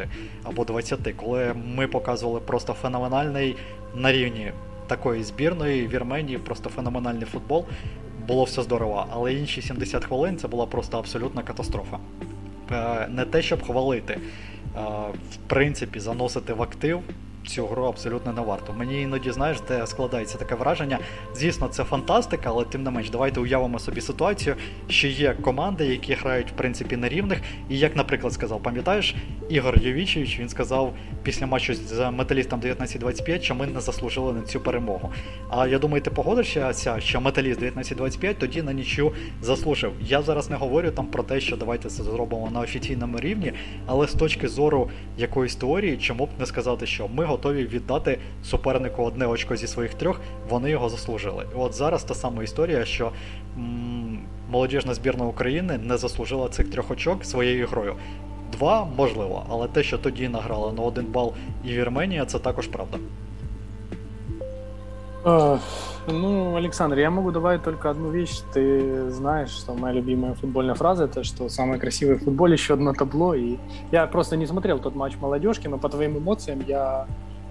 або 0.44 0.64
20, 0.64 0.98
коли 1.16 1.54
ми 1.76 1.86
показували 1.86 2.40
просто 2.40 2.72
феноменальний 2.72 3.56
на 3.94 4.12
рівні 4.12 4.52
такої 4.86 5.22
збірної 5.22 5.88
Вірменії, 5.88 6.38
просто 6.38 6.70
феноменальний 6.70 7.26
футбол 7.26 7.66
було 8.28 8.44
все 8.44 8.62
здорово, 8.62 9.06
але 9.10 9.34
інші 9.34 9.62
70 9.62 10.04
хвилин 10.04 10.36
це 10.38 10.48
була 10.48 10.66
просто 10.66 10.98
абсолютна 10.98 11.42
катастрофа. 11.42 11.98
Е, 12.72 13.08
не 13.08 13.24
те, 13.24 13.42
щоб 13.42 13.62
хвалити, 13.62 14.12
е, 14.14 14.20
в 15.30 15.36
принципі, 15.46 16.00
заносити 16.00 16.52
в 16.52 16.62
актив 16.62 17.00
цю 17.48 17.66
гру 17.66 17.84
абсолютно 17.84 18.32
не 18.32 18.40
варто. 18.40 18.72
Мені 18.72 19.02
іноді, 19.02 19.30
знаєш, 19.30 19.58
де 19.68 19.86
складається 19.86 20.38
таке 20.38 20.54
враження. 20.54 20.98
Звісно, 21.34 21.68
це 21.68 21.84
фантастика, 21.84 22.50
але 22.50 22.64
тим 22.64 22.82
не 22.82 22.90
менш, 22.90 23.10
давайте 23.10 23.40
уявимо 23.40 23.78
собі 23.78 24.00
ситуацію, 24.00 24.56
що 24.88 25.08
є 25.08 25.34
команди, 25.34 25.86
які 25.86 26.14
грають 26.14 26.50
в 26.50 26.52
принципі 26.52 26.96
на 26.96 27.08
рівних. 27.08 27.38
І 27.68 27.78
як, 27.78 27.96
наприклад, 27.96 28.32
сказав, 28.32 28.62
пам'ятаєш, 28.62 29.14
Ігор 29.48 29.78
Йовічевич, 29.82 30.40
він 30.40 30.48
сказав 30.48 30.94
після 31.22 31.46
матчу 31.46 31.74
з 31.74 32.10
металістом 32.10 32.60
19-25, 32.60 33.42
що 33.42 33.54
ми 33.54 33.66
не 33.66 33.80
заслужили 33.80 34.32
на 34.32 34.42
цю 34.42 34.60
перемогу. 34.60 35.12
А 35.50 35.66
я 35.66 35.78
думаю, 35.78 36.02
ти 36.02 36.10
погодишся, 36.10 36.72
що 36.98 37.20
металіст 37.20 37.62
19-25 37.62 38.34
тоді 38.34 38.62
на 38.62 38.72
нічю 38.72 39.12
заслужив. 39.42 39.92
Я 40.00 40.22
зараз 40.22 40.50
не 40.50 40.56
говорю 40.56 40.90
там 40.90 41.06
про 41.06 41.22
те, 41.22 41.40
що 41.40 41.56
давайте 41.56 41.88
це 41.88 42.02
зробимо 42.02 42.50
на 42.54 42.60
офіційному 42.60 43.20
рівні, 43.20 43.52
але 43.86 44.08
з 44.08 44.12
точки 44.12 44.48
зору 44.48 44.90
якоїсь 45.18 45.56
теорії, 45.56 45.96
чому 45.96 46.26
б 46.26 46.28
не 46.38 46.46
сказати, 46.46 46.86
що 46.86 47.08
ми 47.08 47.24
готові 47.24 47.37
віддати 47.37 48.19
супернику 48.43 49.03
одне 49.03 49.27
очко 49.27 49.55
зі 49.55 49.67
своїх 49.67 49.93
трьох, 49.93 50.21
вони 50.49 50.69
його 50.69 50.89
заслужили. 50.89 51.45
І 51.55 51.57
от 51.57 51.73
зараз 51.73 52.03
та 52.03 52.13
сама 52.13 52.43
історія, 52.43 52.85
що 52.85 53.11
м- 53.57 54.19
молодіжна 54.49 54.93
збірна 54.93 55.25
України 55.25 55.77
не 55.77 55.97
заслужила 55.97 56.49
цих 56.49 56.69
трьох 56.69 56.91
очок 56.91 57.25
своєю 57.25 57.67
грою. 57.67 57.95
Два 58.51 58.87
можливо, 58.97 59.45
але 59.49 59.67
те, 59.67 59.83
що 59.83 59.97
тоді 59.97 60.27
награла 60.27 60.71
на 60.73 60.81
один 60.83 61.05
бал 61.05 61.33
і 61.63 61.67
Вірменія, 61.67 62.25
це 62.25 62.39
також 62.39 62.67
правда. 62.67 62.97
Ну, 66.07 66.55
Александр, 66.57 66.99
я 66.99 67.09
могу 67.09 67.31
добавить 67.31 67.63
только 67.63 67.89
одну 67.89 68.09
вещь. 68.09 68.43
Ты 68.53 69.09
знаешь, 69.09 69.51
что 69.51 69.73
моя 69.73 69.93
любимая 69.93 70.33
футбольная 70.33 70.75
фраза 70.75 71.05
это 71.05 71.23
что 71.23 71.49
самое 71.49 71.79
красивое 71.79 72.15
в 72.15 72.23
футболе 72.23 72.53
еще 72.53 72.73
одно 72.73 72.93
табло. 72.93 73.33
И 73.35 73.57
я 73.91 74.07
просто 74.07 74.35
не 74.35 74.45
смотрел 74.47 74.79
тот 74.79 74.95
матч 74.95 75.13
молодежки, 75.21 75.69
но 75.69 75.77
по 75.77 75.89
твоим 75.89 76.17
эмоциям 76.17 76.61
я 76.67 77.05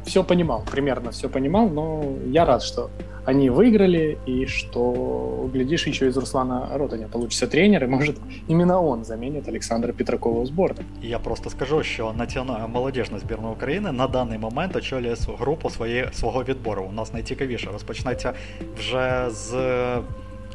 все 0.07 0.25
понимал, 0.25 0.65
примерно 0.71 1.11
все 1.11 1.29
понимал, 1.29 1.69
но 1.69 2.05
я 2.27 2.45
рад, 2.45 2.63
что 2.63 2.91
они 3.25 3.51
выиграли, 3.51 4.19
и 4.27 4.47
что, 4.47 5.49
глядишь, 5.53 5.87
еще 5.87 6.09
из 6.09 6.17
Руслана 6.17 6.69
Ротаня 6.73 7.09
получится 7.09 7.47
тренер, 7.47 7.85
и 7.85 7.87
может 7.87 8.17
именно 8.49 8.81
он 8.81 9.05
заменит 9.05 9.49
Олександра 9.49 9.93
Петракова 9.93 10.41
у 10.41 10.47
зборну. 10.47 10.83
Я 11.03 11.19
просто 11.19 11.51
скажу, 11.51 11.83
що 11.83 12.13
національна 12.13 12.67
молодіжна 12.67 13.19
збірна 13.19 13.51
України 13.51 13.93
на 13.93 14.07
даний 14.07 14.39
момент 14.39 14.77
очолює 14.77 15.15
групу 15.39 15.71
своє, 15.71 16.09
свого 16.13 16.45
відбору. 16.45 16.87
У 16.91 16.93
нас 16.93 17.13
найцікавіше 17.13 17.71
розпочнеться 17.73 18.33
вже 18.79 19.27
з 19.31 19.55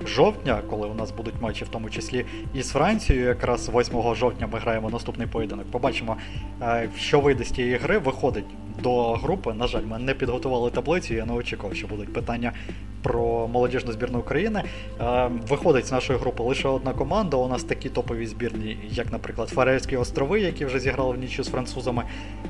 жовтня, 0.07 0.63
коли 0.71 0.89
у 0.89 0.95
нас 0.95 1.11
будуть 1.11 1.35
матчі, 1.41 1.65
в 1.65 1.69
тому 1.69 1.91
числі 1.91 2.25
і 2.55 2.63
з 2.63 2.71
Францією, 2.71 3.27
якраз 3.27 3.71
8 3.75 4.15
жовтня 4.15 4.49
ми 4.53 4.59
граємо 4.59 4.91
наступний 4.91 5.27
поєдинок. 5.27 5.67
Побачимо, 5.71 6.17
е, 6.63 6.89
що 6.97 7.21
вийде 7.21 7.45
з 7.45 7.51
тієї 7.51 7.77
гри. 7.77 7.99
Виходить 7.99 8.45
до 8.83 9.13
групи. 9.13 9.53
На 9.55 9.67
жаль, 9.67 9.83
ми 9.83 9.99
не 9.99 10.15
підготували 10.15 10.71
таблицю. 10.71 11.15
Я 11.15 11.25
не 11.25 11.33
очікував, 11.33 11.77
що 11.77 11.87
будуть 11.87 12.13
питання 12.13 12.53
про 13.03 13.49
молодіжну 13.49 13.93
збірну 13.93 14.19
України. 14.19 14.63
Е, 15.01 15.31
виходить 15.49 15.87
з 15.87 15.93
нашої 15.93 16.19
групи 16.19 16.43
лише 16.43 16.69
одна 16.69 16.93
команда. 16.93 17.37
У 17.37 17.49
нас 17.49 17.65
такі 17.65 17.89
топові 17.89 18.27
збірні, 18.27 18.79
як, 18.91 19.13
наприклад, 19.13 19.49
Фарерські 19.49 19.97
острови, 19.97 20.41
які 20.41 20.65
вже 20.65 20.79
зіграли 20.79 21.15
в 21.15 21.19
нічю 21.19 21.45
з 21.45 21.49
французами. 21.49 22.05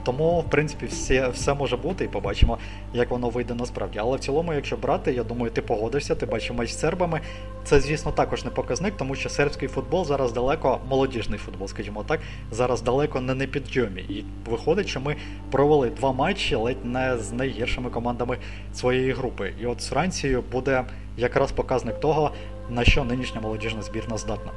Тому, 0.04 0.40
в 0.40 0.50
принципі, 0.50 0.86
все, 0.86 1.28
все 1.28 1.54
може 1.54 1.76
бути, 1.76 2.04
і 2.04 2.08
побачимо, 2.08 2.58
як 2.94 3.10
воно 3.10 3.28
вийде 3.28 3.54
насправді. 3.54 3.98
Але 3.98 4.16
в 4.16 4.20
цілому, 4.20 4.54
якщо 4.54 4.76
брати, 4.76 5.12
я 5.12 5.24
думаю, 5.24 5.50
ти 5.50 5.62
погодишся, 5.62 6.14
ти 6.14 6.26
бачив 6.26 6.56
матч 6.56 6.70
з 6.70 6.78
сербами. 6.78 7.20
Це, 7.64 7.80
звісно, 7.80 8.12
також 8.12 8.44
не 8.44 8.50
показник, 8.50 8.94
тому 8.96 9.14
що 9.14 9.28
сербський 9.28 9.68
футбол 9.68 10.04
зараз 10.04 10.32
далеко, 10.32 10.80
молодіжний 10.88 11.38
футбол, 11.38 11.68
скажімо 11.68 12.04
так, 12.08 12.20
зараз 12.50 12.82
далеко 12.82 13.20
не 13.20 13.34
на 13.34 13.46
підйомі. 13.46 14.00
І 14.00 14.24
виходить, 14.50 14.88
що 14.88 15.00
ми 15.00 15.16
провели 15.50 15.90
два 15.90 16.12
матчі 16.12 16.54
ледь 16.54 16.84
не 16.84 17.18
з 17.18 17.32
найгіршими 17.32 17.90
командами 17.90 18.38
своєї 18.74 19.12
групи. 19.12 19.52
І 19.60 19.66
от 19.66 19.80
з 19.80 19.88
Францією 19.88 20.42
буде 20.52 20.84
якраз 21.16 21.52
показник 21.52 22.00
того, 22.00 22.30
на 22.70 22.84
що 22.84 23.04
нинішня 23.04 23.40
молодіжна 23.40 23.82
збірна 23.82 24.16
здатна. 24.16 24.52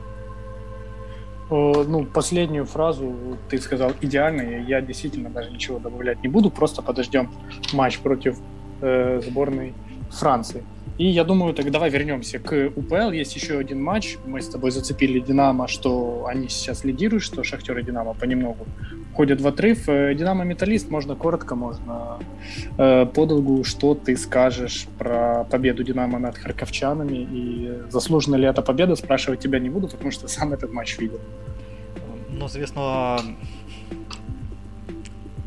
Ну, 1.50 2.08
последнюю 2.14 2.66
фразу 2.66 3.16
ты 3.50 3.60
сказал 3.60 3.92
идеально, 4.02 4.42
я 4.68 4.82
действительно 4.82 5.30
даже 5.30 5.52
ничего 5.52 5.80
добавлять 5.80 6.24
не 6.24 6.30
буду, 6.30 6.50
просто 6.50 6.82
подождем 6.82 7.30
матч 7.74 7.98
против 7.98 8.40
э, 8.82 9.22
сборной 9.22 9.74
Франции. 10.12 10.64
И 10.98 11.08
я 11.08 11.24
думаю, 11.24 11.54
так 11.54 11.72
давай 11.72 11.90
вернемся 11.90 12.40
к 12.40 12.72
УПЛ. 12.76 13.12
Есть 13.12 13.36
еще 13.36 13.58
один 13.58 13.84
матч. 13.84 14.18
Мы 14.26 14.42
с 14.42 14.48
тобой 14.48 14.72
зацепили 14.72 15.20
Динамо, 15.20 15.68
что 15.68 16.26
они 16.28 16.48
сейчас 16.48 16.86
лидируют, 16.86 17.24
что 17.24 17.44
Шахтер 17.44 17.78
и 17.78 17.84
Динамо 17.84 18.14
понемногу 18.14 18.66
входят 19.12 19.42
в 19.42 19.48
отрыв. 19.48 19.90
Э, 19.90 20.16
Динамо 20.16 20.46
Металлист, 20.46 20.90
можно 20.90 21.16
коротко, 21.16 21.56
можно 21.56 22.20
э, 22.78 23.06
подолгу. 23.06 23.64
Что 23.64 23.94
ты 23.94 24.16
скажешь 24.16 24.88
про 24.98 25.44
победу 25.44 25.84
Динамо 25.84 26.20
над 26.20 26.38
харьковчанами? 26.38 27.28
И 27.32 27.72
заслужена 27.90 28.38
ли 28.38 28.48
эта 28.48 28.62
победа, 28.62 28.96
спрашивать 28.96 29.40
тебя 29.40 29.60
не 29.60 29.70
буду, 29.70 29.88
потому 29.88 30.12
что 30.12 30.28
сам 30.28 30.54
этот 30.54 30.72
матч 30.72 30.98
видел. 31.00 31.20
Ну, 32.40 32.48
звісно, 32.48 33.20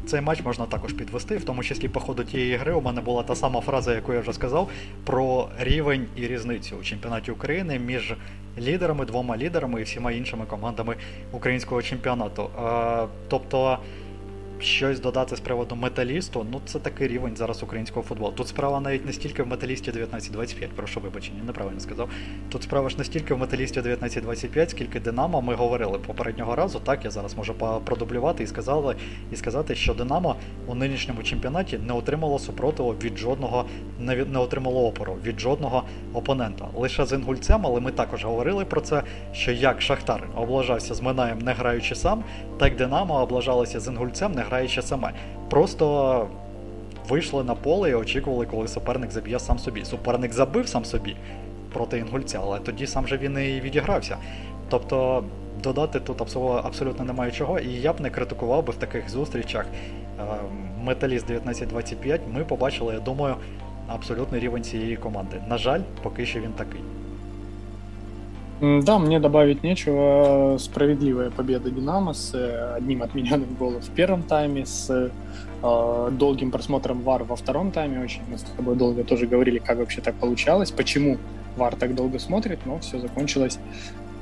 Цей 0.09 0.20
матч 0.20 0.42
можна 0.42 0.66
також 0.66 0.92
підвести, 0.92 1.36
в 1.36 1.44
тому 1.44 1.62
числі 1.62 1.88
по 1.88 2.00
ходу 2.00 2.24
тієї 2.24 2.56
гри 2.56 2.72
у 2.72 2.80
мене 2.80 3.00
була 3.00 3.22
та 3.22 3.34
сама 3.34 3.61
фраза, 3.61 3.94
яку 3.94 4.12
я 4.12 4.20
вже 4.20 4.32
сказав, 4.32 4.68
про 5.04 5.48
рівень 5.59 6.06
і 6.16 6.26
різницю 6.26 6.76
у 6.80 6.82
чемпіонаті 6.82 7.30
України 7.30 7.78
між 7.78 8.14
лідерами, 8.59 9.04
двома 9.04 9.36
лідерами 9.36 9.80
і 9.80 9.84
всіма 9.84 10.12
іншими 10.12 10.46
командами 10.46 10.96
українського 11.32 11.82
чемпіонату. 11.82 12.50
Тобто 13.28 13.78
щось 14.59 15.00
додати 15.00 15.36
з 15.36 15.40
приводу 15.40 15.76
металісту, 15.76 16.46
ну 16.52 16.61
це 16.66 16.78
такий 16.78 17.09
рівень 17.09 17.36
зараз 17.36 17.62
українського 17.62 18.06
футболу. 18.06 18.32
Тут 18.32 18.48
справа 18.48 18.80
навіть 18.80 19.06
не 19.06 19.12
стільки 19.12 19.42
в 19.42 19.46
металісті 19.46 19.90
1925, 19.90 20.70
прошу 20.70 21.00
вибачення, 21.00 21.42
неправильно 21.46 21.80
сказав. 21.80 22.09
Тут 22.48 22.62
справа 22.62 22.88
ж 22.88 22.98
не 22.98 23.04
стільки 23.04 23.34
в 23.34 23.38
металісті 23.38 23.80
1925, 23.80 24.70
скільки 24.70 25.00
Динамо 25.00 25.42
ми 25.42 25.54
говорили 25.54 25.98
попереднього 25.98 26.54
разу. 26.54 26.80
Так, 26.80 27.04
я 27.04 27.11
зараз 27.11 27.36
можу 27.36 27.54
продублювати 27.84 28.44
і 28.44 28.46
сказали, 28.46 28.96
і 29.32 29.36
сказати, 29.36 29.74
що 29.74 29.94
Динамо 29.94 30.36
у 30.66 30.74
нинішньому 30.74 31.22
чемпіонаті 31.22 31.78
не 31.78 31.92
отримало 31.92 32.38
супротиву 32.38 32.94
від 33.02 33.18
жодного, 33.18 33.64
не, 34.00 34.24
не 34.24 34.38
отримало 34.38 34.86
опору 34.86 35.16
від 35.24 35.40
жодного 35.40 35.82
опонента. 36.12 36.68
Лише 36.74 37.06
з 37.06 37.12
інгульцем, 37.12 37.66
але 37.66 37.80
ми 37.80 37.90
також 37.90 38.24
говорили 38.24 38.64
про 38.64 38.80
це, 38.80 39.02
що 39.32 39.52
як 39.52 39.82
Шахтар 39.82 40.28
облажався 40.36 40.94
з 40.94 41.02
Минаєм, 41.02 41.38
не 41.38 41.52
граючи 41.52 41.94
сам, 41.94 42.24
так 42.59 42.76
Динамо 42.76 43.22
облажалося 43.22 43.80
з 43.80 43.88
інгульцем, 43.88 44.32
не 44.32 44.42
граючи 44.49 44.82
саме. 44.82 45.12
Просто 45.51 46.26
вийшли 47.09 47.44
на 47.44 47.55
поле 47.55 47.90
і 47.90 47.94
очікували, 47.94 48.46
коли 48.46 48.68
суперник 48.68 49.11
заб'є 49.11 49.38
сам 49.38 49.59
собі. 49.59 49.84
Суперник 49.84 50.32
забив 50.32 50.68
сам 50.68 50.84
собі 50.84 51.16
проти 51.72 51.99
інгульця, 51.99 52.40
але 52.42 52.59
тоді 52.59 52.86
сам 52.86 53.07
же 53.07 53.16
він 53.16 53.38
і 53.38 53.61
відігрався. 53.61 54.16
Тобто 54.68 55.24
додати 55.62 56.01
тут 56.01 56.20
абсолютно 56.64 57.05
немає 57.05 57.32
чого, 57.32 57.59
і 57.59 57.68
я 57.68 57.92
б 57.92 58.01
не 58.01 58.11
критикував 58.11 58.66
би 58.66 58.72
в 58.72 58.76
таких 58.76 59.11
зустрічах. 59.11 59.66
Ем, 60.20 60.26
Металіст 60.84 61.24
1925 61.24 62.20
ми 62.34 62.44
побачили, 62.44 62.94
я 62.94 63.01
думаю, 63.01 63.34
абсолютний 63.86 64.40
рівень 64.40 64.64
цієї 64.64 64.96
команди. 64.96 65.36
На 65.49 65.59
жаль, 65.59 65.80
поки 66.03 66.26
що 66.26 66.40
він 66.40 66.53
такий. 66.53 66.80
Да, 68.61 68.98
мне 68.98 69.20
добавить 69.20 69.62
нечего. 69.62 70.56
Справедливая 70.59 71.30
победа 71.30 71.70
Динамо 71.70 72.12
с 72.12 72.34
э, 72.34 72.74
одним 72.74 73.02
отмененным 73.02 73.54
голом 73.54 73.80
в 73.80 73.90
первом 73.90 74.24
тайме, 74.24 74.66
с 74.66 74.90
э, 74.90 76.11
долгим 76.11 76.50
просмотром 76.50 77.02
ВАР 77.02 77.22
во 77.22 77.36
втором 77.36 77.70
тайме. 77.70 78.02
Очень 78.02 78.22
мы 78.28 78.36
с 78.36 78.42
тобой 78.42 78.74
долго 78.74 79.04
тоже 79.04 79.26
говорили, 79.28 79.59
как 79.59 79.78
вообще 79.78 80.00
так 80.00 80.16
получалось, 80.16 80.72
почему 80.72 81.18
ВАР 81.56 81.76
так 81.76 81.94
долго 81.94 82.18
смотрит, 82.18 82.59
но 82.66 82.80
все 82.80 82.98
закончилось 82.98 83.61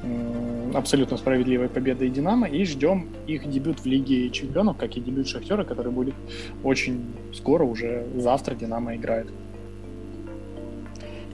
э, 0.03 0.71
абсолютно 0.75 1.17
справедливой 1.17 1.71
победой 1.71 2.11
Динамо. 2.11 2.47
И 2.47 2.67
ждем 2.67 3.09
их 3.27 3.49
дебют 3.49 3.81
в 3.81 3.87
Лиге 3.87 4.29
Чемпионов, 4.29 4.77
как 4.77 4.99
и 4.99 5.01
дебют 5.01 5.29
Шахтера, 5.29 5.65
который 5.65 5.93
будет 5.93 6.15
очень 6.63 7.07
скоро, 7.33 7.65
уже 7.65 8.07
завтра 8.17 8.55
Динамо 8.55 8.97
играет. 8.97 9.29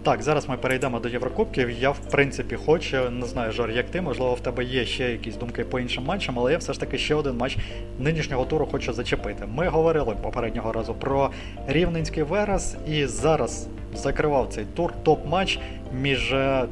Так, 0.05 0.23
зараз 0.23 0.49
ми 0.49 0.57
перейдемо 0.57 1.01
до 1.01 1.09
Єврокубків. 1.09 1.71
Я, 1.71 1.91
в 1.91 1.99
принципі, 1.99 2.57
хочу, 2.67 3.11
не 3.11 3.27
знаю, 3.27 3.53
Жор, 3.53 3.71
як 3.71 3.91
ти, 3.91 4.01
можливо, 4.01 4.35
в 4.35 4.41
тебе 4.41 4.65
є 4.65 4.85
ще 4.85 5.13
якісь 5.13 5.37
думки 5.37 5.65
по 5.65 5.81
іншим 5.81 6.05
матчам, 6.05 6.39
але 6.39 6.53
я 6.53 6.59
все 6.59 6.73
ж 6.73 6.81
таки 6.81 6.99
ще 6.99 7.15
один 7.15 7.37
матч 7.37 7.59
нинішнього 7.99 8.45
туру 8.45 8.69
хочу 8.73 8.93
зачепити. 8.93 9.47
Ми 9.55 9.69
говорили 9.69 10.17
попереднього 10.23 10.73
разу 10.73 10.95
про 10.95 11.31
Рівненський 11.67 12.23
Верес, 12.23 12.77
і 12.89 13.07
зараз 13.07 13.69
закривав 13.95 14.49
цей 14.49 14.65
тур 14.65 14.93
топ-матч 15.05 15.59
між 16.01 16.33
е, 16.33 16.65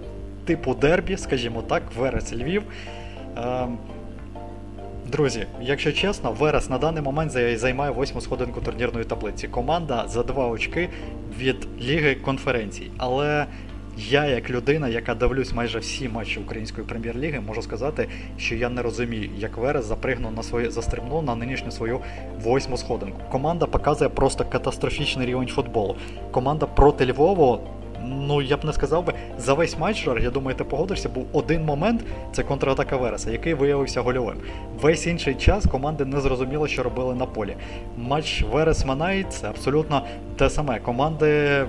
типу 0.44 0.74
Дербі, 0.74 1.16
скажімо 1.16 1.62
так, 1.62 1.82
Верес 1.98 2.32
Львів. 2.32 2.62
Друзі, 5.12 5.46
якщо 5.60 5.92
чесно, 5.92 6.32
Верес 6.32 6.70
на 6.70 6.78
даний 6.78 7.02
момент 7.02 7.32
займає 7.58 7.90
восьму 7.90 8.20
сходинку 8.20 8.60
турнірної 8.60 9.04
таблиці. 9.04 9.48
Команда 9.48 10.04
за 10.08 10.22
два 10.22 10.48
очки 10.48 10.88
від 11.38 11.68
Ліги 11.80 12.14
конференцій. 12.14 12.90
Але 12.98 13.46
Я, 13.96 14.26
як 14.26 14.50
людина, 14.50 14.88
яка 14.88 15.14
дивлюсь 15.14 15.52
майже 15.52 15.78
всі 15.78 16.08
матчі 16.08 16.40
української 16.40 16.86
прем'єр-ліги, 16.86 17.40
можу 17.40 17.62
сказати, 17.62 18.08
що 18.38 18.54
я 18.54 18.68
не 18.68 18.82
розумію, 18.82 19.30
як 19.38 19.56
Верес 19.56 19.84
запригнув 19.84 20.32
на 20.32 20.42
своє 20.42 20.70
застрибнув 20.70 21.22
на 21.22 21.34
нинішню 21.34 21.70
свою 21.70 22.00
восьму 22.42 22.76
сходинку. 22.76 23.20
Команда 23.30 23.66
показує 23.66 24.10
просто 24.10 24.44
катастрофічний 24.44 25.26
рівень 25.26 25.48
футболу. 25.48 25.96
Команда 26.30 26.66
проти 26.66 27.06
Львову 27.06 27.60
ну 28.04 28.42
я 28.42 28.56
б 28.56 28.64
не 28.64 28.72
сказав 28.72 29.04
би, 29.04 29.12
за 29.38 29.54
весь 29.54 29.78
матч, 29.78 30.08
я 30.20 30.30
думаю, 30.30 30.56
ти 30.56 30.64
погодишся, 30.64 31.08
був 31.08 31.26
один 31.32 31.64
момент 31.64 32.00
це 32.32 32.42
контратака 32.42 32.96
Вереса, 32.96 33.30
який 33.30 33.54
виявився 33.54 34.00
гольовим. 34.00 34.36
Весь 34.80 35.06
інший 35.06 35.34
час 35.34 35.66
команди 35.66 36.04
не 36.04 36.20
зрозуміли, 36.20 36.68
що 36.68 36.82
робили 36.82 37.14
на 37.14 37.26
полі. 37.26 37.56
Матч 37.96 38.44
Верес 38.52 38.84
Манай 38.84 39.26
це 39.28 39.48
абсолютно 39.48 40.02
те 40.36 40.50
саме. 40.50 40.78
Команди. 40.78 41.64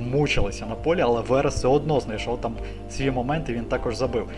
Мучилися 0.00 0.66
на 0.66 0.74
полі, 0.74 1.00
але 1.00 1.20
Верес 1.20 1.54
все 1.54 1.68
одно 1.68 2.00
знайшов 2.00 2.40
там 2.40 2.54
свій 2.90 3.10
момент 3.10 3.48
і 3.48 3.52
він 3.52 3.64
також 3.64 3.96
забив. 3.96 4.28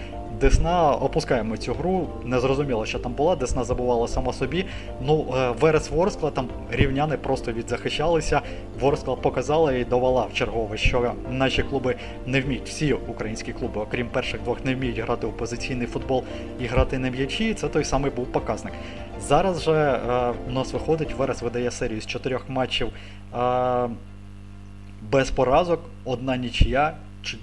Десна 0.40 0.92
опускаємо 0.92 1.56
цю 1.56 1.74
гру, 1.74 2.08
не 2.24 2.40
зрозуміло, 2.40 2.86
що 2.86 2.98
там 2.98 3.12
була. 3.12 3.36
Десна 3.36 3.64
забувала 3.64 4.08
сама 4.08 4.32
собі. 4.32 4.64
Ну, 5.00 5.34
е, 5.36 5.50
Верес 5.60 5.90
Ворскла 5.90 6.30
там 6.30 6.48
рівняни 6.70 7.16
просто 7.16 7.52
відзахищалися. 7.52 8.40
Ворскла 8.80 9.16
показала 9.16 9.72
і 9.72 9.84
довела 9.84 10.24
в 10.24 10.34
чергове, 10.34 10.76
що 10.76 11.12
наші 11.30 11.62
клуби 11.62 11.96
не 12.26 12.40
вміють. 12.40 12.68
Всі 12.68 12.92
українські 12.92 13.52
клуби, 13.52 13.80
окрім 13.80 14.08
перших 14.08 14.42
двох, 14.42 14.64
не 14.64 14.74
вміють 14.74 14.98
грати 14.98 15.26
у 15.26 15.32
позиційний 15.32 15.86
футбол 15.86 16.24
і 16.60 16.66
грати 16.66 16.98
на 16.98 17.10
м'ячі. 17.10 17.54
Це 17.54 17.68
той 17.68 17.84
самий 17.84 18.10
був 18.10 18.26
показник. 18.26 18.72
Зараз 19.20 19.62
же 19.62 19.72
е, 19.72 20.32
у 20.48 20.52
нас 20.52 20.72
виходить, 20.72 21.14
Верес 21.18 21.42
видає 21.42 21.70
серію 21.70 22.00
з 22.00 22.06
чотирьох 22.06 22.48
матчів 22.48 22.88
е, 23.34 23.88
без 25.10 25.30
поразок, 25.30 25.80
одна 26.04 26.36
нічия 26.36 26.92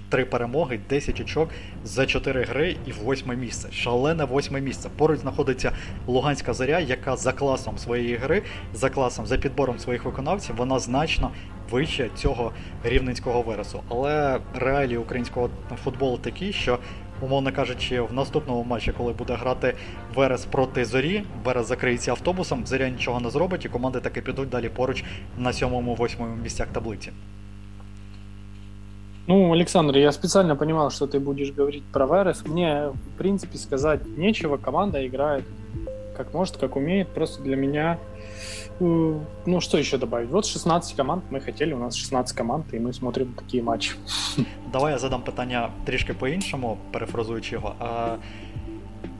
три 0.08 0.24
перемоги, 0.24 0.80
10 0.88 1.20
очок 1.20 1.48
за 1.84 2.06
4 2.06 2.44
гри 2.44 2.76
і 2.86 2.92
восьме 2.92 3.36
місце. 3.36 3.72
Шалене 3.72 4.24
восьме 4.24 4.60
місце. 4.60 4.88
Поруч 4.96 5.20
знаходиться 5.20 5.72
Луганська 6.06 6.54
зоря, 6.54 6.80
яка 6.80 7.16
за 7.16 7.32
класом 7.32 7.78
своєї 7.78 8.16
гри, 8.16 8.42
за 8.74 8.90
класом, 8.90 9.26
за 9.26 9.38
підбором 9.38 9.78
своїх 9.78 10.04
виконавців, 10.04 10.56
вона 10.56 10.78
значно 10.78 11.30
вище 11.70 12.10
цього 12.16 12.52
рівненського 12.84 13.42
вересу. 13.42 13.82
Але 13.88 14.40
реалії 14.54 14.96
українського 14.96 15.50
футболу 15.84 16.18
такі, 16.18 16.52
що. 16.52 16.78
Умовно 17.20 17.52
кажучи, 17.52 18.00
в 18.00 18.12
наступному 18.12 18.64
матчі, 18.64 18.92
коли 18.92 19.12
буде 19.12 19.34
грати 19.34 19.74
Верес 20.14 20.44
проти 20.44 20.84
Зорі, 20.84 21.22
Верес 21.44 21.66
закриється 21.66 22.10
автобусом, 22.10 22.66
Зоря 22.66 22.88
нічого 22.88 23.20
не 23.20 23.30
зробить, 23.30 23.64
і 23.64 23.68
команди 23.68 24.00
таки 24.00 24.22
підуть 24.22 24.48
далі 24.48 24.68
поруч 24.68 25.04
на 25.38 25.52
сьомому-восьмому 25.52 26.36
місцях 26.36 26.66
таблиці. 26.66 27.12
Ну, 29.27 29.53
Александр, 29.53 29.97
я 29.97 30.11
специально 30.11 30.55
понимал, 30.55 30.91
что 30.91 31.07
ты 31.07 31.19
будешь 31.19 31.51
говорить 31.51 31.83
про 31.93 32.05
Верес. 32.05 32.45
Мне, 32.45 32.89
в 32.89 33.17
принципе, 33.17 33.57
сказать 33.57 34.05
нечего. 34.17 34.57
Команда 34.57 35.05
играет 35.07 35.45
как 36.13 36.33
может, 36.33 36.57
как 36.57 36.75
умеет. 36.75 37.07
Просто 37.09 37.43
для 37.43 37.55
меня... 37.55 37.97
Э, 38.79 39.19
ну, 39.45 39.61
что 39.61 39.77
еще 39.77 39.97
добавить? 39.97 40.29
Вот 40.29 40.45
16 40.45 40.95
команд 40.95 41.23
мы 41.29 41.39
хотели, 41.39 41.73
у 41.73 41.79
нас 41.79 41.95
16 41.95 42.37
команд, 42.37 42.73
и 42.73 42.79
мы 42.79 42.93
смотрим 42.93 43.33
такие 43.33 43.63
матчи. 43.63 43.91
Давай 44.71 44.93
я 44.93 44.99
задам 44.99 45.21
питання 45.21 45.69
трішки 45.85 46.13
по-іншому, 46.13 46.77
перефразуючи 46.91 47.55
його. 47.55 47.75
А, 47.79 48.15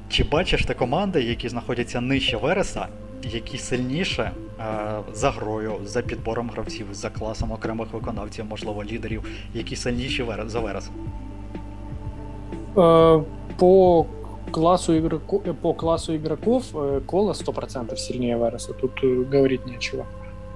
Чи 0.09 0.23
бачиш 0.23 0.65
ти 0.65 0.73
команди, 0.73 1.21
які 1.21 1.49
знаходяться 1.49 2.01
нижче 2.01 2.37
Вереса, 2.37 2.87
які 3.23 3.57
сильніше 3.57 4.31
е, 4.59 4.63
за 5.13 5.31
грою, 5.31 5.73
за 5.85 6.01
підбором 6.01 6.49
гравців, 6.49 6.87
за 6.91 7.09
класом 7.09 7.51
окремих 7.51 7.93
виконавців, 7.93 8.45
можливо, 8.45 8.83
лідерів, 8.83 9.25
які 9.53 9.75
сильніші 9.75 10.25
за 10.47 10.59
Верес? 10.59 10.89
Е, 12.77 13.23
по 13.57 14.05
классу 14.51 14.93
игроку, 14.93 15.39
по 15.61 15.73
классу 15.73 16.15
игроков 16.15 16.63
э, 16.73 17.01
Кола 17.05 17.33
100% 17.33 17.95
сильнее 17.97 18.37
Вереса. 18.37 18.73
Тут 18.73 19.03
э, 19.03 19.23
говорить 19.23 19.65
нечего. 19.65 20.05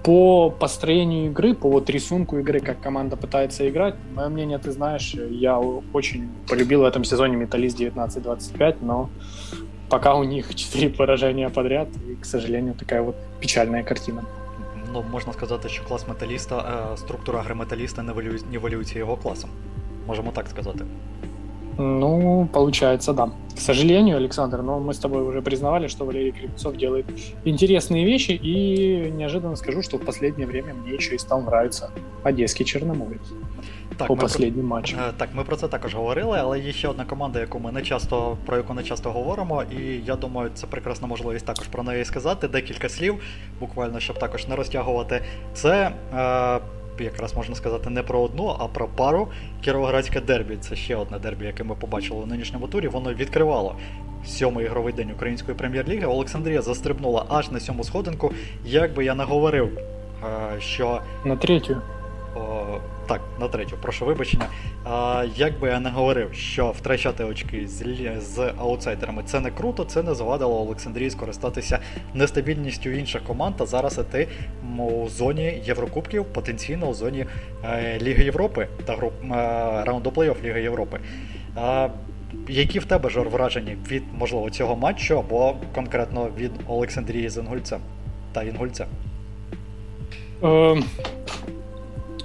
По 0.04 0.50
построению 0.50 1.32
игры, 1.32 1.54
по 1.54 1.70
вот 1.70 1.90
рисунку 1.90 2.38
игры, 2.38 2.60
как 2.60 2.80
команда 2.80 3.18
пытается 3.18 3.68
играть, 3.70 3.96
мое 4.16 4.30
мнение, 4.30 4.58
ты 4.58 4.72
знаешь, 4.72 5.14
я 5.14 5.60
очень 5.60 6.30
полюбил 6.48 6.82
в 6.82 6.86
этом 6.86 7.04
сезоне 7.04 7.36
Металлист 7.36 7.80
19-25, 7.80 8.78
но 8.82 9.10
пока 9.92 10.16
у 10.16 10.24
них 10.24 10.56
четыре 10.56 10.90
поражения 10.90 11.50
подряд, 11.50 11.88
и, 12.10 12.16
к 12.16 12.26
сожалению, 12.26 12.74
такая 12.74 13.02
вот 13.02 13.16
печальная 13.40 13.84
картина. 13.84 14.24
Ну, 14.94 15.04
можна 15.12 15.34
сказати, 15.34 15.70
що 15.70 15.84
клас 15.84 16.08
металіста, 16.08 16.90
е, 16.94 16.98
структура 16.98 17.42
гри 17.42 17.56
металіста 17.56 18.06
нівелюється 18.52 19.00
його 19.00 19.18
класом. 19.18 19.50
Можемо 20.08 20.32
так 20.32 20.48
сказати. 20.48 20.86
Ну, 21.78 22.48
получается, 22.52 23.14
да. 23.14 23.26
К 23.26 23.60
сожалению, 23.60 24.18
Александр, 24.18 24.64
но 24.64 24.80
мы 24.80 24.94
с 24.94 24.98
тобой 24.98 25.22
уже 25.22 25.42
признавали, 25.42 25.88
что 25.88 26.06
Валерий 26.06 26.32
Кривцов 26.32 26.76
делает 26.76 27.06
интересные 27.46 28.06
вещи, 28.06 28.32
и 28.32 29.12
неожиданно 29.12 29.56
скажу, 29.56 29.84
что 29.84 29.98
в 29.98 30.02
последнее 30.02 30.48
время 30.48 30.74
мне 30.74 30.96
еще 30.96 31.16
и 31.16 31.20
стал 31.20 31.42
нравиться 31.42 31.92
Одесский 32.24 32.66
Черноморец. 32.66 33.22
Так, 33.97 34.09
по 34.09 34.15
останнім 34.15 34.67
матчам. 34.67 35.01
Е, 35.01 35.13
так, 35.17 35.29
ми 35.35 35.45
про 35.45 35.57
це 35.57 35.69
також 35.69 35.95
говорили, 35.95 36.39
але 36.41 36.61
є 36.61 36.73
ще 36.73 36.89
одна 36.89 37.05
команда, 37.05 37.41
яку 37.41 37.59
ми 37.59 37.73
не 37.73 37.83
часто 37.83 38.37
про 38.47 38.57
яку 38.57 38.75
не 38.75 38.83
часто 38.83 39.11
говоримо, 39.11 39.63
і 39.63 40.01
я 40.07 40.17
думаю, 40.17 40.51
це 40.55 40.67
прекрасна 40.67 41.07
можливість 41.09 41.47
також 41.47 41.67
про 41.67 41.83
неї 41.83 42.05
сказати. 42.05 42.49
Декілька 42.49 42.89
слів, 42.89 43.23
буквально 43.61 44.01
щоб 44.01 44.19
також 44.19 44.49
не 44.49 44.57
розтягувати. 44.57 45.23
Це. 45.55 45.93
Е, 46.15 46.61
Якраз 46.99 47.37
можна 47.37 47.55
сказати 47.55 47.91
не 47.91 48.03
про 48.03 48.21
одну, 48.21 48.57
а 48.59 48.67
про 48.67 48.89
пару 48.89 49.29
Кіровоградське 49.65 50.21
дербі. 50.21 50.57
Це 50.57 50.77
ще 50.77 50.97
одне 50.97 51.19
дербі, 51.19 51.45
яке 51.45 51.65
ми 51.65 51.75
побачили 51.75 52.21
у 52.21 52.27
нинішньому 52.27 52.69
турі. 52.69 52.89
Воно 52.89 53.15
відкривало 53.15 53.77
сьомий 54.27 54.65
ігровий 54.67 54.93
день 54.93 55.11
української 55.11 55.57
прем'єр-ліги. 55.57 56.07
Олександрія 56.07 56.63
застрибнула 56.63 57.27
аж 57.29 57.51
на 57.51 57.61
сьому 57.61 57.85
сходинку. 57.85 58.33
Як 58.65 58.95
би 58.95 59.05
я 59.05 59.15
не 59.15 59.25
говорив, 59.25 59.79
е, 60.25 60.61
що 60.61 61.01
на 61.25 61.37
третю. 61.37 61.77
О, 62.37 62.41
так, 63.13 63.21
на 63.41 63.49
третю, 63.49 63.77
прошу 63.83 64.07
вибачення. 64.07 64.47
А, 64.85 65.25
Як 65.37 65.61
би 65.61 65.69
я 65.69 65.81
не 65.81 65.91
говорив, 65.91 66.35
що 66.35 66.71
втрачати 66.71 67.25
очки 67.25 67.69
з 67.69 68.21
з 68.21 68.53
аутсайдерами 68.59 69.23
це 69.27 69.41
не 69.41 69.51
круто, 69.51 69.85
це 69.85 70.03
не 70.03 70.15
завадило 70.15 70.61
Олександрії 70.61 71.11
скористатися 71.11 71.79
нестабільністю 72.15 72.91
інших 72.91 73.23
команд, 73.23 73.55
а 73.59 73.67
зараз 73.67 73.99
іти 73.99 74.29
у 74.79 75.09
зоні 75.09 75.63
Єврокубків, 75.65 76.25
потенційно 76.25 76.87
у 76.87 76.95
зоні 76.95 77.27
е, 77.65 77.99
Ліги 78.03 78.25
Європи 78.25 78.69
та 78.85 78.93
груп 78.97 79.13
е, 79.25 79.29
раунду 79.85 80.11
плей-офф 80.11 80.45
Ліги 80.45 80.63
Європи. 80.63 81.01
А, 81.57 81.89
які 82.49 82.79
в 82.79 82.85
тебе 82.85 83.11
жор 83.11 83.29
враження 83.29 83.77
від, 83.91 84.03
можливо, 84.19 84.51
цього 84.51 84.77
матчу 84.77 85.19
або 85.19 85.57
конкретно 85.75 86.29
від 86.39 86.53
Олександрії 86.67 87.29
з 87.29 87.37
Інгульцем 87.37 87.81
та 88.33 88.43
Інгульцем? 88.43 88.87
Ем, 90.43 90.49
Э, 90.49 90.83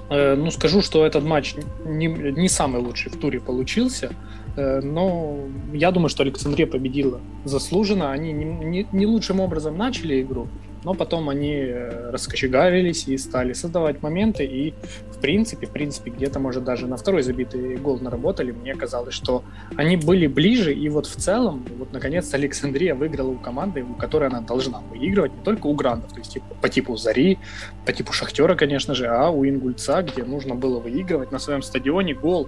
ну, 0.10 0.52
скажу, 0.52 0.82
что 0.82 1.06
этот 1.06 1.24
матч 1.24 1.56
не, 1.86 2.08
не 2.08 2.48
самый 2.48 2.82
лучший 2.82 3.12
в 3.12 3.18
туре 3.18 3.40
получился, 3.40 4.12
э, 4.56 4.80
но 4.82 5.40
я 5.74 5.92
думаю, 5.92 6.10
что 6.10 6.24
Александрия 6.24 6.66
победила 6.68 7.20
заслуженно. 7.44 8.12
Они 8.12 8.32
не, 8.32 8.46
не, 8.46 8.88
не 8.92 9.06
лучшим 9.06 9.40
образом 9.40 9.78
начали 9.78 10.22
игру, 10.22 10.48
но 10.88 10.94
потом 10.94 11.28
они 11.28 11.54
э, 11.54 12.12
раскочегарились 12.12 13.10
и 13.10 13.18
стали 13.18 13.52
создавать 13.52 14.02
моменты, 14.02 14.46
и 14.46 14.74
в 15.12 15.20
принципе, 15.20 15.68
в 15.68 15.72
принципе, 15.72 16.12
где-то, 16.12 16.40
может, 16.40 16.64
даже 16.64 16.88
на 16.88 16.96
второй 16.96 17.24
забитый 17.24 17.76
гол 17.76 18.00
наработали. 18.00 18.54
Мне 18.54 18.74
казалось, 18.74 19.14
что 19.14 19.44
они 19.76 19.98
были 19.98 20.28
ближе, 20.28 20.74
и 20.74 20.88
вот 20.88 21.06
в 21.06 21.16
целом, 21.18 21.66
вот 21.78 21.92
наконец-то 21.92 22.38
Александрия 22.38 22.96
выиграла 22.96 23.32
у 23.32 23.38
команды, 23.38 23.84
у 23.84 23.96
которой 23.96 24.30
она 24.30 24.40
должна 24.40 24.80
выигрывать, 24.80 25.34
не 25.36 25.44
только 25.44 25.68
у 25.68 25.74
Грандов, 25.74 26.14
то 26.14 26.20
есть 26.20 26.32
типа, 26.32 26.56
по 26.62 26.70
типу 26.70 26.96
Зари, 26.96 27.38
по 27.86 27.92
типу 27.92 28.14
Шахтера, 28.14 28.56
конечно 28.56 28.96
же, 28.96 29.08
а 29.08 29.30
у 29.30 29.46
Ингульца, 29.46 30.04
где 30.04 30.24
нужно 30.24 30.56
было 30.56 30.80
выигрывать 30.80 31.34
на 31.34 31.40
своем 31.40 31.64
стадионе 31.64 32.14
гол 32.14 32.48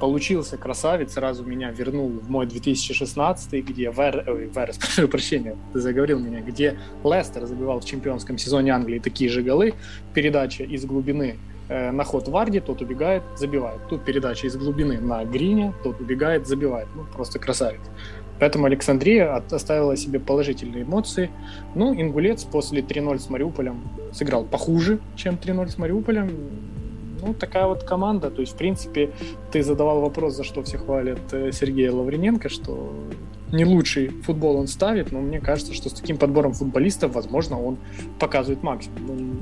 получился 0.00 0.56
красавец, 0.56 1.12
сразу 1.12 1.44
меня 1.44 1.70
вернул 1.70 2.08
в 2.08 2.28
мой 2.28 2.46
2016, 2.46 3.64
где 3.64 3.84
Вер, 3.84 4.24
ой, 4.26 4.50
Верес, 4.54 4.76
прошу 4.80 5.08
прощения, 5.08 5.56
ты 5.72 5.80
заговорил 5.80 6.18
меня, 6.18 6.40
где 6.40 6.78
Лестер 7.04 7.46
забивал 7.46 7.80
в 7.80 7.84
чемпионском 7.84 8.38
сезоне 8.38 8.72
Англии 8.72 8.98
такие 8.98 9.30
же 9.30 9.42
голы, 9.42 9.74
передача 10.12 10.64
из 10.64 10.84
глубины 10.84 11.38
э, 11.68 11.90
на 11.92 12.04
ход 12.04 12.28
Варди, 12.28 12.60
тот 12.60 12.82
убегает, 12.82 13.22
забивает. 13.36 13.80
Тут 13.88 14.04
передача 14.04 14.46
из 14.46 14.56
глубины 14.56 15.00
на 15.00 15.24
Грине, 15.24 15.72
тот 15.84 16.00
убегает, 16.00 16.46
забивает. 16.46 16.88
Ну, 16.96 17.04
просто 17.04 17.38
красавец. 17.38 17.80
Поэтому 18.40 18.66
Александрия 18.66 19.36
оставила 19.36 19.96
себе 19.96 20.18
положительные 20.18 20.82
эмоции. 20.82 21.30
Ну, 21.76 21.94
Ингулец 21.94 22.42
после 22.42 22.80
3-0 22.80 23.20
с 23.20 23.30
Мариуполем 23.30 23.84
сыграл 24.12 24.44
похуже, 24.44 24.98
чем 25.14 25.36
3-0 25.36 25.68
с 25.68 25.78
Мариуполем 25.78 26.30
ну, 27.22 27.34
такая 27.34 27.66
вот 27.66 27.84
команда. 27.84 28.30
То 28.30 28.40
есть, 28.40 28.52
в 28.52 28.56
принципе, 28.56 29.10
ты 29.50 29.62
задавал 29.62 30.00
вопрос, 30.00 30.36
за 30.36 30.44
что 30.44 30.62
все 30.62 30.78
хвалят 30.78 31.20
э, 31.32 31.52
Сергея 31.52 31.92
Лаврененко, 31.92 32.48
что 32.48 32.92
не 33.52 33.64
лучший 33.64 34.08
футбол 34.08 34.56
он 34.56 34.66
ставит, 34.66 35.12
но 35.12 35.20
мне 35.20 35.40
кажется, 35.40 35.74
что 35.74 35.88
с 35.88 35.92
таким 35.92 36.16
подбором 36.16 36.52
футболистов, 36.52 37.14
возможно, 37.14 37.60
он 37.60 37.78
показывает 38.18 38.62
максимум. 38.62 39.38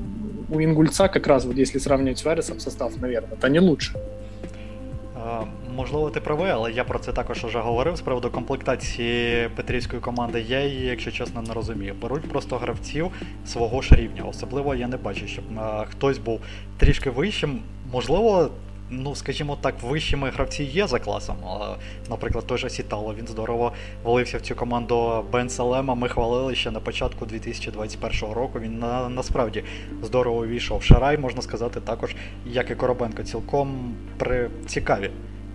У 0.49 0.59
Ингульца 0.59 1.07
как 1.07 1.27
раз, 1.27 1.45
вот 1.45 1.55
если 1.55 1.79
сравнивать 1.79 2.19
с 2.19 2.25
Вересом 2.25 2.59
состав, 2.59 2.99
наверное, 2.99 3.33
это 3.37 3.47
не 3.49 3.59
лучше. 3.59 3.93
Можливо, 5.75 6.09
ти 6.09 6.19
правий, 6.21 6.51
але 6.51 6.71
я 6.71 6.83
про 6.83 6.99
це 6.99 7.11
також 7.11 7.43
вже 7.43 7.59
говорив 7.59 7.95
з 7.95 8.01
приводу 8.01 8.29
комплектації 8.29 9.49
петрівської 9.55 10.01
команди. 10.01 10.45
Я 10.47 10.63
її, 10.63 10.85
якщо 10.85 11.11
чесно, 11.11 11.41
не 11.41 11.53
розумію. 11.53 11.95
Беруть 12.01 12.29
просто 12.29 12.57
гравців 12.57 13.11
свого 13.45 13.81
ж 13.81 13.95
рівня. 13.95 14.23
Особливо 14.23 14.75
я 14.75 14.87
не 14.87 14.97
бачу, 14.97 15.27
щоб 15.27 15.43
а, 15.57 15.85
хтось 15.85 16.17
був 16.17 16.39
трішки 16.77 17.09
вищим. 17.09 17.59
Можливо, 17.91 18.49
ну, 18.89 19.15
скажімо 19.15 19.57
так, 19.61 19.75
вищими 19.83 20.29
гравці 20.29 20.63
є 20.63 20.87
за 20.87 20.99
класом. 20.99 21.35
Наприклад, 22.09 22.47
той 22.47 22.57
же 22.57 22.69
Сітало, 22.69 23.15
він 23.19 23.27
здорово 23.27 23.73
валився 24.03 24.37
в 24.37 24.41
цю 24.41 24.55
команду 24.55 25.25
Бен 25.31 25.49
Салема. 25.49 25.95
Ми 25.95 26.09
хвалили 26.09 26.55
ще 26.55 26.71
на 26.71 26.79
початку 26.79 27.25
2021 27.25 28.33
року. 28.33 28.59
Він 28.59 28.79
на, 28.79 29.09
насправді 29.09 29.63
здорово 30.03 30.39
увійшов. 30.39 30.83
Шарай, 30.83 31.17
можна 31.17 31.41
сказати, 31.41 31.79
також, 31.79 32.15
як 32.45 32.71
і 32.71 32.75
Коробенко, 32.75 33.23
цілком 33.23 33.95
при... 34.17 34.49
цікаві. 34.67 35.11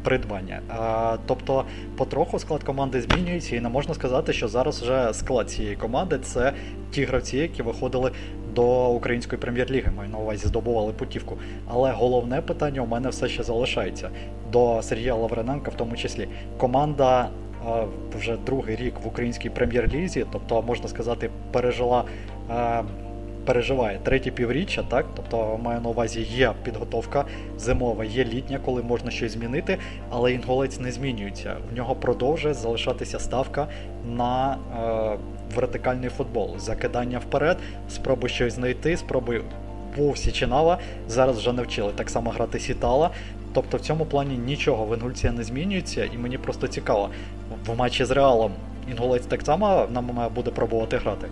Придбання. 0.06 0.60
А, 0.68 1.16
Тобто, 1.26 1.64
потроху 1.96 2.38
склад 2.38 2.62
команди 2.62 3.00
змінюється, 3.00 3.56
і 3.56 3.60
не 3.60 3.68
можна 3.68 3.94
сказати, 3.94 4.32
що 4.32 4.48
зараз 4.48 4.82
вже 4.82 5.14
склад 5.14 5.50
цієї 5.50 5.76
команди 5.76 6.18
це 6.18 6.52
ті 6.90 7.04
гравці, 7.04 7.36
які 7.36 7.62
виходили 7.62 8.10
до 8.54 8.88
української 8.88 9.40
прем'єр-ліги, 9.40 9.92
маю 9.96 10.10
на 10.10 10.18
увазі 10.18 10.46
здобували 10.46 10.92
путівку. 10.92 11.38
Але 11.68 11.92
головне 11.92 12.42
питання 12.42 12.80
у 12.80 12.86
мене 12.86 13.08
все 13.08 13.28
ще 13.28 13.42
залишається 13.42 14.10
до 14.52 14.82
Сергія 14.82 15.14
Лаврененка, 15.14 15.70
в 15.70 15.74
тому 15.74 15.96
числі. 15.96 16.28
Команда 16.58 17.28
вже 18.18 18.36
другий 18.46 18.76
рік 18.76 18.94
в 19.04 19.06
українській 19.06 19.50
прем'єр-лізі, 19.50 20.26
тобто, 20.32 20.62
можна 20.62 20.88
сказати, 20.88 21.30
пережила. 21.52 22.04
Е, 22.50 22.84
переживає 23.46 23.98
третє 24.02 24.30
півріччя, 24.30 24.82
так? 24.82 25.06
Тобто 25.16 25.60
маю 25.62 25.80
на 25.80 25.88
увазі 25.88 26.20
є 26.20 26.52
підготовка 26.62 27.24
зимова, 27.58 28.04
є 28.04 28.24
літня, 28.24 28.60
коли 28.64 28.82
можна 28.82 29.10
щось 29.10 29.32
змінити, 29.32 29.78
але 30.10 30.32
інголець 30.32 30.80
не 30.80 30.92
змінюється. 30.92 31.56
В 31.72 31.76
нього 31.76 31.94
продовжує 31.94 32.54
залишатися 32.54 33.18
ставка 33.18 33.68
на 34.06 34.58
е, 34.76 35.18
вертикальний 35.54 36.10
футбол, 36.10 36.58
закидання 36.58 37.18
вперед, 37.18 37.58
спроби 37.88 38.28
щось 38.28 38.54
знайти, 38.54 38.96
спроби 38.96 39.42
був 39.96 40.18
Січинава, 40.18 40.78
зараз 41.08 41.38
вже 41.38 41.52
не 41.52 41.62
вчили 41.62 41.92
так 41.92 42.10
само 42.10 42.30
грати 42.30 42.58
Сітала. 42.60 43.10
Тобто 43.52 43.76
в 43.76 43.80
цьому 43.80 44.04
плані 44.04 44.38
нічого 44.38 44.86
в 44.86 44.94
Інгульція 44.94 45.32
не 45.32 45.44
змінюється, 45.44 46.04
і 46.04 46.18
мені 46.18 46.38
просто 46.38 46.68
цікаво. 46.68 47.10
В 47.66 47.76
матчі 47.76 48.04
з 48.04 48.10
Реалом 48.10 48.52
Інгулець 48.90 49.26
так 49.26 49.42
само 49.42 49.86
нам 49.92 50.28
буде 50.34 50.50
пробувати 50.50 50.96
грати. 50.96 51.28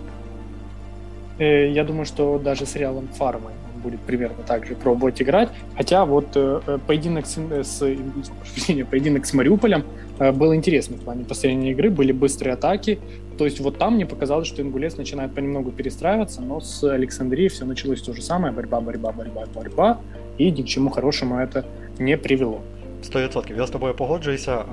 Э, 1.37 1.69
я 1.71 1.83
думаю, 1.83 2.05
что 2.05 2.39
даже 2.39 2.65
с 2.65 2.75
Реалом 2.75 3.07
Фармой 3.09 3.53
он 3.73 3.81
будет 3.81 3.99
примерно 4.01 4.43
так 4.47 4.65
же 4.65 4.75
пробовать 4.75 5.21
играть. 5.21 5.49
Хотя 5.75 6.05
вот 6.05 6.27
э, 6.35 6.61
э, 6.65 6.79
поединок 6.87 7.25
с, 7.25 7.37
с, 7.37 7.79
поединок 8.89 9.25
с 9.25 9.33
Мариуполем 9.33 9.83
был 10.17 10.55
интересный 10.55 10.97
в 10.97 11.01
плане 11.01 11.25
построения 11.25 11.71
игры, 11.71 11.89
были 11.89 12.13
быстрые 12.13 12.53
атаки. 12.53 12.99
То 13.37 13.43
есть 13.43 13.59
вот 13.59 13.77
там 13.77 13.95
мне 13.95 14.05
показалось, 14.05 14.47
что 14.47 14.61
Ингулец 14.61 14.95
начинает 14.95 15.35
понемногу 15.35 15.71
перестраиваться, 15.71 16.41
но 16.41 16.61
с 16.61 16.83
Александрией 16.83 17.49
все 17.49 17.65
началось 17.65 18.01
то 18.01 18.13
же 18.13 18.21
самое. 18.21 18.53
Борьба, 18.53 18.79
борьба, 18.79 19.11
борьба, 19.11 19.43
борьба. 19.53 19.99
И 20.37 20.51
ни 20.51 20.61
к 20.61 20.65
чему 20.65 20.89
хорошему 20.89 21.37
это 21.37 21.65
не 21.99 22.17
привело. 22.17 22.61
100%. 23.03 23.57
Я 23.57 23.65
з 23.65 23.69
тобою 23.69 23.93
погоджуюся. 23.93 24.63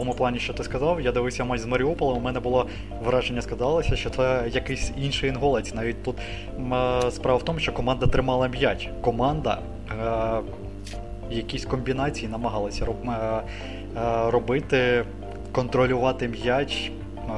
Тому 0.00 0.14
плані, 0.14 0.38
що 0.38 0.52
ти 0.52 0.64
сказав, 0.64 1.00
я 1.00 1.12
дивився 1.12 1.44
матч 1.44 1.60
з 1.60 1.66
Маріуполем, 1.66 2.16
у 2.16 2.20
мене 2.20 2.40
було 2.40 2.66
враження 3.04 3.42
складалося, 3.42 3.96
що 3.96 4.10
це 4.10 4.44
якийсь 4.52 4.92
інший 4.96 5.28
інголець. 5.28 5.74
Навіть 5.74 6.02
тут 6.02 6.16
справа 7.10 7.38
в 7.38 7.42
тому, 7.42 7.58
що 7.58 7.72
команда 7.72 8.06
тримала 8.06 8.48
м'яч. 8.48 8.88
Команда 9.00 9.58
е, 9.90 10.40
якісь 11.30 11.64
комбінації 11.64 12.28
намагалася 12.28 12.84
роб, 12.84 12.96
е, 13.08 13.42
робити, 14.30 15.04
контролювати 15.52 16.28
м'яч. 16.28 16.92
Е, 17.30 17.32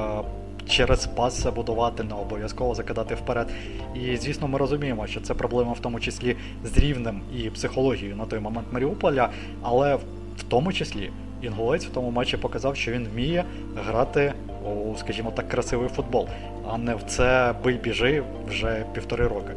через 0.67 1.05
пас 1.07 1.45
будувати, 1.45 2.03
не 2.03 2.15
обов'язково 2.15 2.75
закидати 2.75 3.15
вперед. 3.15 3.47
І 3.95 4.17
звісно, 4.17 4.47
ми 4.47 4.57
розуміємо, 4.57 5.07
що 5.07 5.21
це 5.21 5.33
проблема 5.33 5.71
в 5.71 5.79
тому 5.79 5.99
числі 5.99 6.35
з 6.63 6.77
рівнем 6.77 7.21
і 7.35 7.49
психологією 7.49 8.15
на 8.15 8.25
той 8.25 8.39
момент 8.39 8.67
Маріуполя, 8.71 9.29
але 9.61 9.95
в 10.37 10.43
тому 10.49 10.73
числі 10.73 11.09
Інгулець 11.43 11.85
в 11.85 11.89
тому 11.89 12.11
матчі 12.11 12.37
показав, 12.37 12.75
що 12.75 12.91
він 12.91 13.07
вміє 13.13 13.43
грати 13.87 14.33
у, 14.65 14.95
скажімо 14.95 15.31
так, 15.35 15.47
красивий 15.47 15.89
футбол, 15.89 16.27
а 16.71 16.77
не 16.77 16.95
в 16.95 17.03
це 17.03 17.53
бий 17.63 17.77
біжи 17.77 18.23
вже 18.47 18.85
півтори 18.93 19.27
роки. 19.27 19.53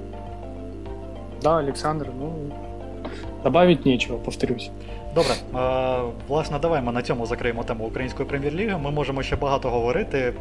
Да, 1.43 1.59
Олександр, 1.59 2.09
ну 2.21 2.33
добавить 3.45 3.87
нічого, 3.87 4.19
повторюсь. 4.19 4.71
Добре, 5.15 5.35
власне, 6.29 6.59
давай 6.59 6.83
ми 6.83 6.93
на 6.93 7.03
цьому 7.03 7.27
закриємо 7.27 7.65
тему 7.65 7.87
української 7.87 8.29
прем'єр-ліги. 8.29 8.79
Ми 8.79 8.91
можемо 8.91 9.23
ще 9.23 9.37
багато 9.37 9.71
говорити 9.71 10.33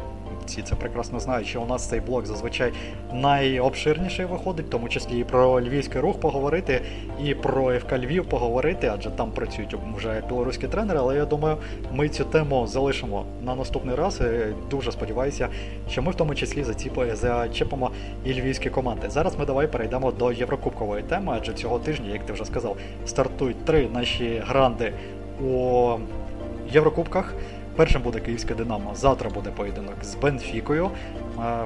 всі 0.46 0.62
це 0.62 0.74
прекрасно 0.74 1.20
знають, 1.20 1.46
що 1.46 1.62
у 1.62 1.66
нас 1.66 1.88
цей 1.88 2.00
блок 2.00 2.26
зазвичай 2.26 2.72
найобширніший 3.12 4.24
виходить, 4.24 4.66
в 4.66 4.70
тому 4.70 4.88
числі 4.88 5.20
і 5.20 5.24
про 5.24 5.60
львівський 5.60 6.00
рух 6.00 6.20
поговорити, 6.20 6.80
і 7.24 7.34
про 7.34 7.78
ФК 7.78 7.92
Львів 7.92 8.28
поговорити, 8.28 8.90
адже 8.94 9.10
там 9.10 9.30
працюють 9.30 9.74
вже 9.96 10.22
білоруські 10.28 10.68
тренери. 10.68 10.98
Але 10.98 11.16
я 11.16 11.24
думаю, 11.24 11.56
ми 11.92 12.08
цю 12.08 12.24
тему 12.24 12.66
залишимо 12.66 13.24
на 13.42 13.54
наступний 13.54 13.94
раз. 13.94 14.20
І 14.20 14.70
Дуже 14.70 14.92
сподіваюся, 14.92 15.48
що 15.90 16.02
ми 16.02 16.10
в 16.10 16.14
тому 16.14 16.34
числі 16.34 16.64
зачепимо 17.14 17.90
і 18.24 18.34
львівські 18.34 18.70
команди. 18.70 19.10
Зараз 19.10 19.38
ми 19.38 19.46
давай 19.46 19.66
перейдемо 19.66 20.12
до 20.12 20.32
Єврокубкової 20.32 21.02
теми, 21.02 21.32
адже 21.36 21.52
цього 21.52 21.78
тижня, 21.78 22.06
як 22.12 22.26
ти 22.26 22.32
вже 22.32 22.44
сказав, 22.44 22.76
стартують 23.06 23.64
три 23.64 23.88
наші 23.94 24.42
гранди 24.46 24.92
у 25.40 25.90
Єврокубках. 26.72 27.34
Першим 27.76 28.02
буде 28.02 28.20
київське 28.20 28.54
Динамо. 28.54 28.90
Завтра 28.94 29.30
буде 29.30 29.50
поєдинок 29.50 29.94
з 30.02 30.14
Бенфікою. 30.14 30.90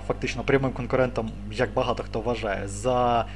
Фактично 0.07 0.43
прямим 0.43 0.73
конкурентом, 0.73 1.31
як 1.53 1.73
багато 1.75 2.03
хто 2.03 2.21
вважає, 2.21 2.69
за 2.69 3.27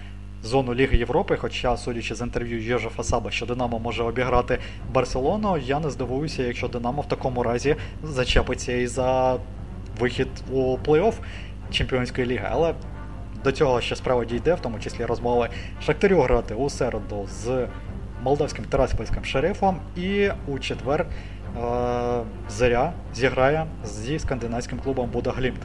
зону 0.43 0.75
Ліги 0.75 0.97
Європи. 0.97 1.37
Хоча, 1.37 1.77
судячи 1.77 2.15
з 2.15 2.21
інтерв'ю 2.21 2.63
Єжефа 2.63 3.03
Саба, 3.03 3.31
що 3.31 3.47
Динамо 3.47 3.79
може 3.79 4.03
обіграти 4.03 4.59
Барселону, 4.93 5.59
я 5.59 5.81
не 5.81 5.91
здивуюся, 5.91 6.43
якщо 6.43 6.69
Динамо 6.69 7.03
в 7.03 7.09
такому 7.09 7.43
разі 7.43 7.77
зачепиться 8.03 8.73
і 8.73 8.87
за 8.87 9.39
вихід 10.01 10.29
у 10.53 10.77
плей-офф 10.77 11.15
Чемпіонської 11.71 12.27
ліги. 12.27 12.49
Але 12.51 12.75
до 13.45 13.53
цього 13.53 13.81
ще 13.81 13.97
справа 13.97 14.25
дійде, 14.25 14.55
в 14.55 14.61
тому 14.61 14.79
числі 14.79 15.05
розмови 15.05 15.49
Шахтарю 15.83 16.21
грати 16.21 16.55
у 16.55 16.71
середу 16.71 17.27
з 17.29 17.67
молдавським 18.23 18.65
Тараспольським 18.65 19.25
шерифом 19.25 19.81
і 19.97 20.29
у 20.49 20.59
четвер. 20.59 21.07
Заря 22.50 22.94
зіграє 23.14 23.66
зі 23.84 24.20
скандинавским 24.20 24.80
клубом 24.80 25.10
Будаглимт. 25.10 25.60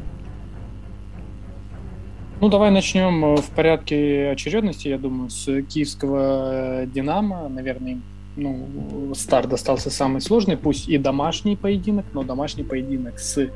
Ну, 2.41 2.49
давай 2.49 2.71
начнем 2.71 3.25
э, 3.25 3.37
в 3.37 3.49
порядке 3.51 4.31
очередности, 4.33 4.89
я 4.89 4.99
думаю, 4.99 5.31
с 5.31 5.63
киевского 5.63 6.85
«Динамо». 6.87 7.49
Наверное, 7.49 8.01
ну, 8.37 9.15
старт 9.15 9.49
достался 9.49 9.89
самый 9.89 10.21
сложный, 10.21 10.57
пусть 10.57 10.89
и 10.89 10.99
домашний 10.99 11.57
поединок, 11.57 12.05
но 12.13 12.25
домашний 12.25 12.65
поединок 12.65 13.19
с 13.21 13.49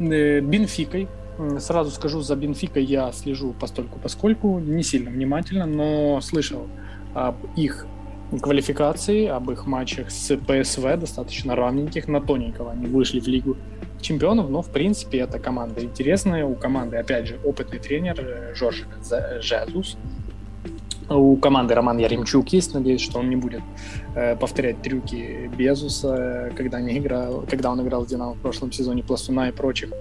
э, 0.00 0.40
Бенфикой. 0.40 1.08
Сразу 1.58 1.90
скажу, 1.90 2.20
за 2.20 2.34
Бенфикой 2.34 2.84
я 2.84 3.12
слежу 3.12 3.54
постольку 3.60 3.98
поскольку, 4.02 4.58
не 4.58 4.82
сильно 4.82 5.10
внимательно, 5.10 5.66
но 5.66 6.20
слышал 6.20 6.66
об 7.14 7.36
их 7.56 7.86
квалификации, 8.41 9.27
об 9.27 9.49
их 9.51 9.65
матчах 9.65 10.11
с 10.11 10.35
ПСВ, 10.35 10.97
достаточно 10.97 11.55
равненьких, 11.55 12.07
на 12.07 12.21
тоненького. 12.21 12.71
Они 12.71 12.87
вышли 12.87 13.19
в 13.19 13.27
Лигу 13.27 13.57
чемпионов, 14.01 14.49
но 14.49 14.61
в 14.61 14.69
принципе 14.69 15.19
эта 15.19 15.39
команда 15.39 15.83
интересная, 15.83 16.45
у 16.45 16.55
команды 16.55 16.97
опять 16.97 17.27
же 17.27 17.39
опытный 17.43 17.79
тренер 17.79 18.19
э, 18.19 18.55
Жорж 18.55 18.83
Жезус, 19.41 19.97
у 21.09 21.37
команды 21.37 21.73
Роман 21.73 21.97
Яремчук 21.97 22.49
есть, 22.49 22.73
надеюсь, 22.73 23.01
что 23.01 23.19
он 23.19 23.29
не 23.29 23.35
будет 23.35 23.61
э, 24.15 24.35
повторять 24.35 24.81
трюки 24.81 25.49
Безуса, 25.57 26.51
когда, 26.55 26.81
не 26.81 26.97
играл, 26.97 27.45
когда 27.49 27.71
он 27.71 27.81
играл 27.81 28.03
в 28.03 28.07
Динамо 28.07 28.33
в 28.33 28.39
прошлом 28.39 28.71
сезоне, 28.71 29.03
Пластуна 29.03 29.49
и 29.49 29.51
прочих, 29.51 29.91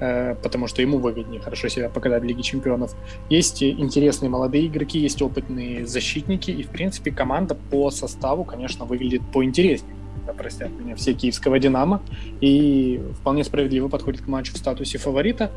э, 0.00 0.34
потому 0.42 0.66
что 0.66 0.82
ему 0.82 0.98
выгоднее 0.98 1.40
хорошо 1.40 1.68
себя 1.68 1.88
показать 1.88 2.22
в 2.22 2.26
Лиге 2.26 2.42
Чемпионов. 2.42 2.94
Есть 3.30 3.62
интересные 3.62 4.30
молодые 4.30 4.66
игроки, 4.66 4.98
есть 4.98 5.22
опытные 5.22 5.86
защитники, 5.86 6.50
и, 6.50 6.62
в 6.62 6.68
принципе, 6.68 7.10
команда 7.10 7.54
по 7.54 7.90
составу, 7.90 8.44
конечно, 8.44 8.84
выглядит 8.84 9.22
поинтереснее 9.32 9.94
простят 10.34 10.70
меня 10.70 10.94
все 10.94 11.14
киевского 11.14 11.58
«Динамо», 11.58 12.02
и 12.40 13.00
вполне 13.20 13.44
справедливо 13.44 13.88
подходит 13.88 14.22
к 14.22 14.26
матчу 14.26 14.54
в 14.54 14.58
статусе 14.58 14.98
фаворита. 14.98 15.50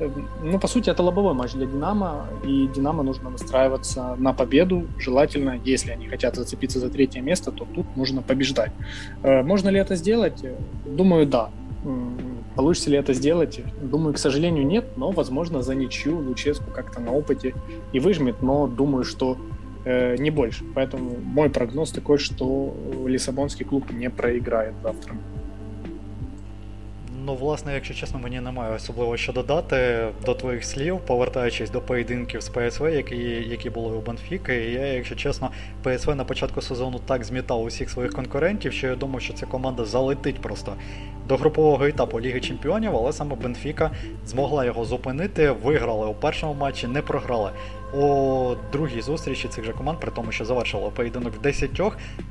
Эм, 0.00 0.28
ну, 0.42 0.58
по 0.58 0.68
сути, 0.68 0.90
это 0.90 1.02
лобовой 1.02 1.34
матч 1.34 1.52
для 1.52 1.66
«Динамо», 1.66 2.26
и 2.44 2.68
«Динамо» 2.74 3.02
нужно 3.02 3.30
настраиваться 3.30 4.14
на 4.18 4.32
победу. 4.32 4.86
Желательно, 4.98 5.60
если 5.64 5.92
они 5.92 6.08
хотят 6.08 6.36
зацепиться 6.36 6.80
за 6.80 6.90
третье 6.90 7.22
место, 7.22 7.50
то 7.50 7.64
тут 7.64 7.96
нужно 7.96 8.22
побеждать. 8.22 8.72
Э, 9.22 9.42
можно 9.42 9.70
ли 9.70 9.78
это 9.78 9.96
сделать? 9.96 10.44
Думаю, 10.84 11.26
да. 11.26 11.50
Получится 12.56 12.90
ли 12.90 12.96
это 12.96 13.14
сделать? 13.14 13.60
Думаю, 13.82 14.14
к 14.14 14.18
сожалению, 14.18 14.66
нет, 14.66 14.84
но, 14.96 15.10
возможно, 15.10 15.62
за 15.62 15.74
ничью 15.74 16.18
Луческу 16.18 16.70
как-то 16.70 17.00
на 17.00 17.12
опыте 17.12 17.54
и 17.92 18.00
выжмет, 18.00 18.42
но 18.42 18.66
думаю, 18.66 19.04
что 19.04 19.36
э, 19.84 20.16
не 20.16 20.30
больше. 20.30 20.64
Поэтому 20.74 21.16
мой 21.22 21.50
прогноз 21.50 21.90
такой, 21.90 22.18
что 22.18 22.74
Лиссабонский 23.06 23.64
клуб 23.64 23.90
не 23.90 24.10
проиграет 24.10 24.74
завтра. 24.82 25.14
Ну, 27.26 27.34
власне, 27.34 27.74
якщо 27.74 27.94
чесно, 27.94 28.18
мені 28.18 28.40
немає 28.40 28.74
особливо 28.74 29.16
що 29.16 29.32
додати 29.32 30.08
до 30.24 30.34
твоїх 30.34 30.64
слів, 30.64 31.00
повертаючись 31.06 31.70
до 31.70 31.80
поєдинків 31.80 32.40
з 32.40 32.48
ПСВ, 32.48 32.88
які 32.88 33.16
які 33.48 33.70
були 33.70 33.96
у 33.96 34.00
Бенфіки. 34.00 34.64
І 34.64 34.72
я, 34.72 34.86
якщо 34.86 35.14
чесно, 35.16 35.50
ПСВ 35.82 36.14
на 36.14 36.24
початку 36.24 36.62
сезону 36.62 37.00
так 37.06 37.24
змітав 37.24 37.62
усіх 37.62 37.90
своїх 37.90 38.12
конкурентів, 38.12 38.72
що 38.72 38.86
я 38.86 38.94
думав, 38.94 39.20
що 39.20 39.32
ця 39.32 39.46
команда 39.46 39.84
залетить 39.84 40.40
просто 40.40 40.76
до 41.28 41.36
групового 41.36 41.84
етапу 41.84 42.20
Ліги 42.20 42.40
Чемпіонів, 42.40 42.96
але 42.96 43.12
саме 43.12 43.36
Бенфіка 43.36 43.90
змогла 44.26 44.64
його 44.64 44.84
зупинити, 44.84 45.50
виграли 45.50 46.06
у 46.06 46.14
першому 46.14 46.54
матчі, 46.54 46.86
не 46.86 47.02
програли 47.02 47.50
у 47.92 48.54
другій 48.72 49.02
зустрічі 49.02 49.48
цих 49.48 49.64
же 49.64 49.72
команд, 49.72 50.00
при 50.00 50.10
тому, 50.10 50.32
що 50.32 50.44
завершило 50.44 50.90
поєдинок 50.90 51.34
в 51.34 51.40
10 51.40 51.70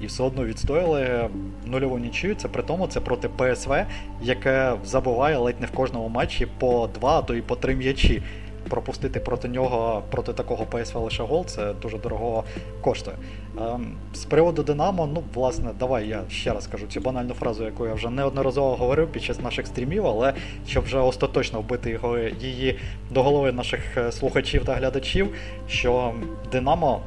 і 0.01 0.05
все 0.05 0.23
одно 0.23 0.45
відстояли 0.45 1.29
нульову 1.65 1.97
нічию. 1.97 2.35
Це 2.35 2.47
при 2.47 2.63
тому, 2.63 2.87
це 2.87 2.99
проти 2.99 3.29
ПСВ, 3.29 3.73
яке 4.21 4.73
забуває 4.85 5.37
ледь 5.37 5.61
не 5.61 5.67
в 5.67 5.71
кожному 5.71 6.09
матчі 6.09 6.47
по 6.59 6.89
два, 6.99 7.19
а 7.19 7.21
то 7.21 7.35
і 7.35 7.41
по 7.41 7.55
три 7.55 7.75
м'ячі 7.75 8.21
пропустити 8.69 9.19
проти 9.19 9.47
нього, 9.47 10.03
проти 10.11 10.33
такого 10.33 10.65
ПСВ 10.65 10.97
лише 10.97 11.23
гол, 11.23 11.45
це 11.45 11.73
дуже 11.73 11.97
дорого 11.97 12.43
коштує. 12.81 13.17
Ем, 13.57 13.97
з 14.13 14.25
приводу 14.25 14.63
Динамо, 14.63 15.09
ну, 15.13 15.23
власне, 15.33 15.69
давай 15.79 16.07
я 16.07 16.23
ще 16.29 16.53
раз 16.53 16.67
кажу 16.67 16.87
цю 16.87 17.01
банальну 17.01 17.33
фразу, 17.33 17.63
яку 17.63 17.87
я 17.87 17.93
вже 17.93 18.09
неодноразово 18.09 18.75
говорив 18.75 19.07
під 19.07 19.23
час 19.23 19.39
наших 19.39 19.67
стрімів, 19.67 20.07
але 20.07 20.33
щоб 20.67 20.83
вже 20.83 20.97
остаточно 20.97 21.61
вбити 21.61 21.89
його, 21.89 22.17
її 22.17 22.79
до 23.11 23.23
голови 23.23 23.51
наших 23.51 23.97
е, 23.97 24.11
слухачів 24.11 24.65
та 24.65 24.73
глядачів, 24.73 25.35
що 25.67 26.13
Динамо 26.51 27.01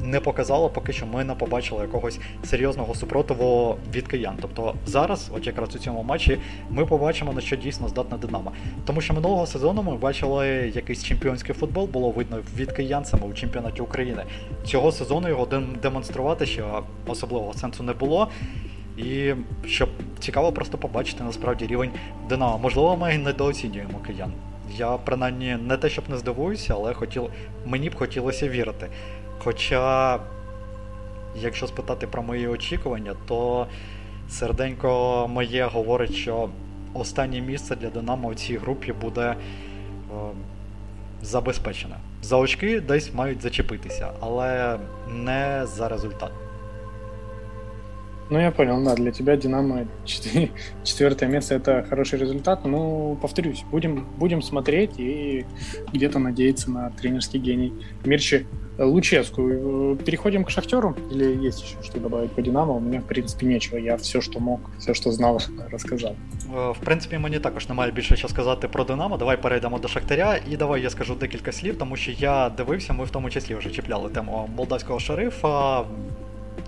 не 0.00 0.20
показало, 0.20 0.68
поки 0.68 0.92
що 0.92 1.06
ми 1.06 1.24
не 1.24 1.34
побачили 1.34 1.82
якогось 1.82 2.18
серйозного 2.44 2.94
супротиву 2.94 3.76
від 3.94 4.08
киян. 4.08 4.34
Тобто 4.42 4.74
зараз, 4.86 5.30
от 5.34 5.46
якраз 5.46 5.76
у 5.76 5.78
цьому 5.78 6.02
матчі, 6.02 6.38
ми 6.70 6.86
побачимо, 6.86 7.32
на 7.32 7.40
що 7.40 7.56
дійсно 7.56 7.88
здатна 7.88 8.16
Динамо. 8.16 8.52
Тому 8.86 9.00
що 9.00 9.14
минулого 9.14 9.46
сезону 9.46 9.82
ми 9.82 9.96
бачили 9.96 10.48
якийсь 10.74 11.04
чемпіонський 11.04 11.54
футбол, 11.54 11.86
було 11.86 12.10
видно 12.10 12.38
від 12.56 12.72
киян 12.72 13.04
саме 13.04 13.26
у 13.26 13.32
чемпіонаті 13.32 13.82
України. 13.82 14.22
Цього 14.64 14.92
сезону 14.92 15.28
його 15.28 15.46
демонструвати 15.76 16.46
ще 16.46 16.64
особливого 17.06 17.54
сенсу 17.54 17.82
не 17.82 17.92
було. 17.92 18.28
І 18.96 19.34
щоб 19.66 19.88
цікаво 20.18 20.52
просто 20.52 20.78
побачити 20.78 21.24
насправді 21.24 21.66
рівень 21.66 21.90
Динамо. 22.28 22.58
Можливо, 22.58 22.96
ми 22.96 23.18
недооцінюємо 23.18 23.98
киян. 24.06 24.32
Я 24.76 24.96
принаймні 24.96 25.56
не 25.56 25.76
те, 25.76 25.88
щоб 25.88 26.04
не 26.10 26.16
здивуюся, 26.16 26.74
але 26.74 26.94
хотів, 26.94 27.30
мені 27.66 27.90
б 27.90 27.94
хотілося 27.94 28.48
вірити. 28.48 28.88
Хоча, 29.38 30.18
якщо 31.40 31.66
спитати 31.66 32.06
про 32.06 32.22
мої 32.22 32.48
очікування, 32.48 33.14
то 33.28 33.66
серденько 34.28 35.26
моє 35.28 35.64
говорить, 35.64 36.14
що 36.14 36.48
останнє 36.94 37.40
місце 37.40 37.76
для 37.76 37.90
Динамо 37.90 38.28
в 38.28 38.34
цій 38.34 38.56
групі 38.56 38.92
буде 38.92 39.22
е, 39.22 39.36
забезпечене. 41.22 41.96
За 42.26 42.36
очки 42.36 42.80
десь 42.80 43.14
мають 43.14 43.42
зачепитися, 43.42 44.12
але 44.20 44.78
не 45.08 45.66
за 45.66 45.88
результат. 45.88 46.32
Ну, 48.31 48.39
я 48.39 48.51
понял, 48.51 48.81
да, 48.81 48.95
для 48.95 49.11
тебя 49.11 49.35
Динамо 49.35 49.87
четвертое 50.05 51.27
место 51.27 51.55
это 51.55 51.83
хороший 51.89 52.17
результат. 52.17 52.63
Ну, 52.63 53.17
повторюсь, 53.21 53.65
будем, 53.69 54.07
будем 54.17 54.41
смотреть 54.41 54.97
и 54.97 55.45
где-то 55.91 56.17
надеяться 56.17 56.71
на 56.71 56.91
тренерский 56.91 57.41
гений 57.41 57.73
Мирчи 58.05 58.47
Луческу. 58.77 59.97
Переходим 60.05 60.45
к 60.45 60.49
Шахтеру 60.49 60.95
или 61.11 61.45
есть 61.45 61.61
еще 61.61 61.75
что 61.83 61.99
добавить 61.99 62.31
по 62.31 62.41
Динамо? 62.41 62.73
У 62.73 62.79
меня, 62.79 63.01
в 63.01 63.03
принципе, 63.03 63.45
нечего. 63.45 63.77
Я 63.77 63.95
все, 63.95 64.21
що 64.21 64.39
мог, 64.39 64.59
все, 64.77 64.93
що 64.93 65.11
знав, 65.11 65.47
розказав. 65.71 66.15
В 66.49 66.79
принципі, 66.83 67.17
мені 67.17 67.39
також 67.39 67.69
немає 67.69 67.91
більше 67.91 68.15
що 68.15 68.27
сказати 68.27 68.67
про 68.67 68.83
Динамо. 68.83 69.17
Давай 69.17 69.41
перейдемо 69.41 69.79
до 69.79 69.87
Шахтаря. 69.87 70.39
І 70.51 70.57
давай 70.57 70.81
я 70.81 70.89
скажу 70.89 71.15
декілька 71.15 71.51
слів, 71.51 71.77
тому 71.77 71.95
що 71.95 72.11
я 72.11 72.49
дивився, 72.49 72.93
ми 72.93 73.05
в 73.05 73.09
тому 73.09 73.29
числі 73.29 73.55
вже 73.55 73.69
чіпляли 73.69 74.09
тему 74.09 74.49
молдавського 74.55 74.99
шерифа 74.99 75.83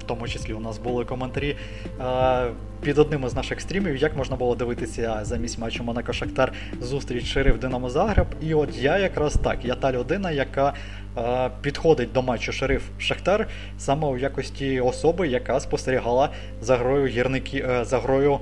Тому 0.06 0.28
числі 0.28 0.52
у 0.52 0.60
нас 0.60 0.78
були 0.78 1.04
коментарі 1.04 1.56
е, 2.00 2.50
під 2.82 2.98
одним 2.98 3.24
із 3.26 3.34
наших 3.34 3.60
стрімів, 3.60 3.96
як 3.96 4.16
можна 4.16 4.36
було 4.36 4.54
дивитися 4.54 5.18
замість 5.22 5.58
матчу 5.58 5.84
Монако 5.84 6.12
Шахтар 6.12 6.52
зустріч 6.80 7.24
Шериф 7.24 7.58
Динамо 7.58 7.90
Загреб. 7.90 8.26
І 8.42 8.54
от 8.54 8.78
я 8.78 8.98
якраз 8.98 9.34
так, 9.44 9.64
я 9.64 9.74
та 9.74 9.92
людина, 9.92 10.30
яка 10.30 10.74
е, 11.18 11.50
підходить 11.62 12.12
до 12.12 12.22
матчу 12.22 12.52
Шериф 12.52 12.82
Шахтар 12.98 13.48
саме 13.78 14.06
у 14.06 14.18
якості 14.18 14.80
особи, 14.80 15.28
яка 15.28 15.60
спостерігала 15.60 16.30
за 16.60 16.76
грою 16.76 17.06
гірники, 17.06 17.64
е, 17.68 17.84
за 17.84 17.98
грою 17.98 18.38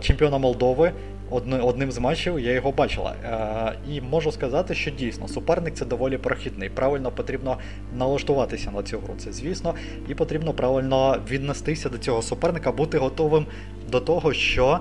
чемпіона 0.00 0.38
Молдови 0.38 0.92
одним 1.30 1.92
з 1.92 1.98
матчів 1.98 2.40
я 2.40 2.52
його 2.52 2.72
бачила. 2.72 3.14
Е, 3.24 3.92
і 3.92 4.00
можу 4.00 4.32
сказати, 4.32 4.74
що 4.74 4.90
дійсно 4.90 5.28
суперник 5.28 5.74
це 5.74 5.84
доволі 5.84 6.18
прохідний. 6.18 6.68
Правильно 6.68 7.10
потрібно 7.10 7.58
налаштуватися 7.96 8.70
на 8.70 8.82
цю 8.82 8.98
гру. 8.98 9.14
Це 9.18 9.32
звісно, 9.32 9.74
і 10.08 10.14
потрібно 10.14 10.52
правильно 10.52 11.20
віднестися 11.30 11.88
до 11.88 11.98
цього 11.98 12.22
суперника, 12.22 12.72
бути 12.72 12.98
готовим 12.98 13.46
до 13.90 14.00
того, 14.00 14.32
що. 14.32 14.80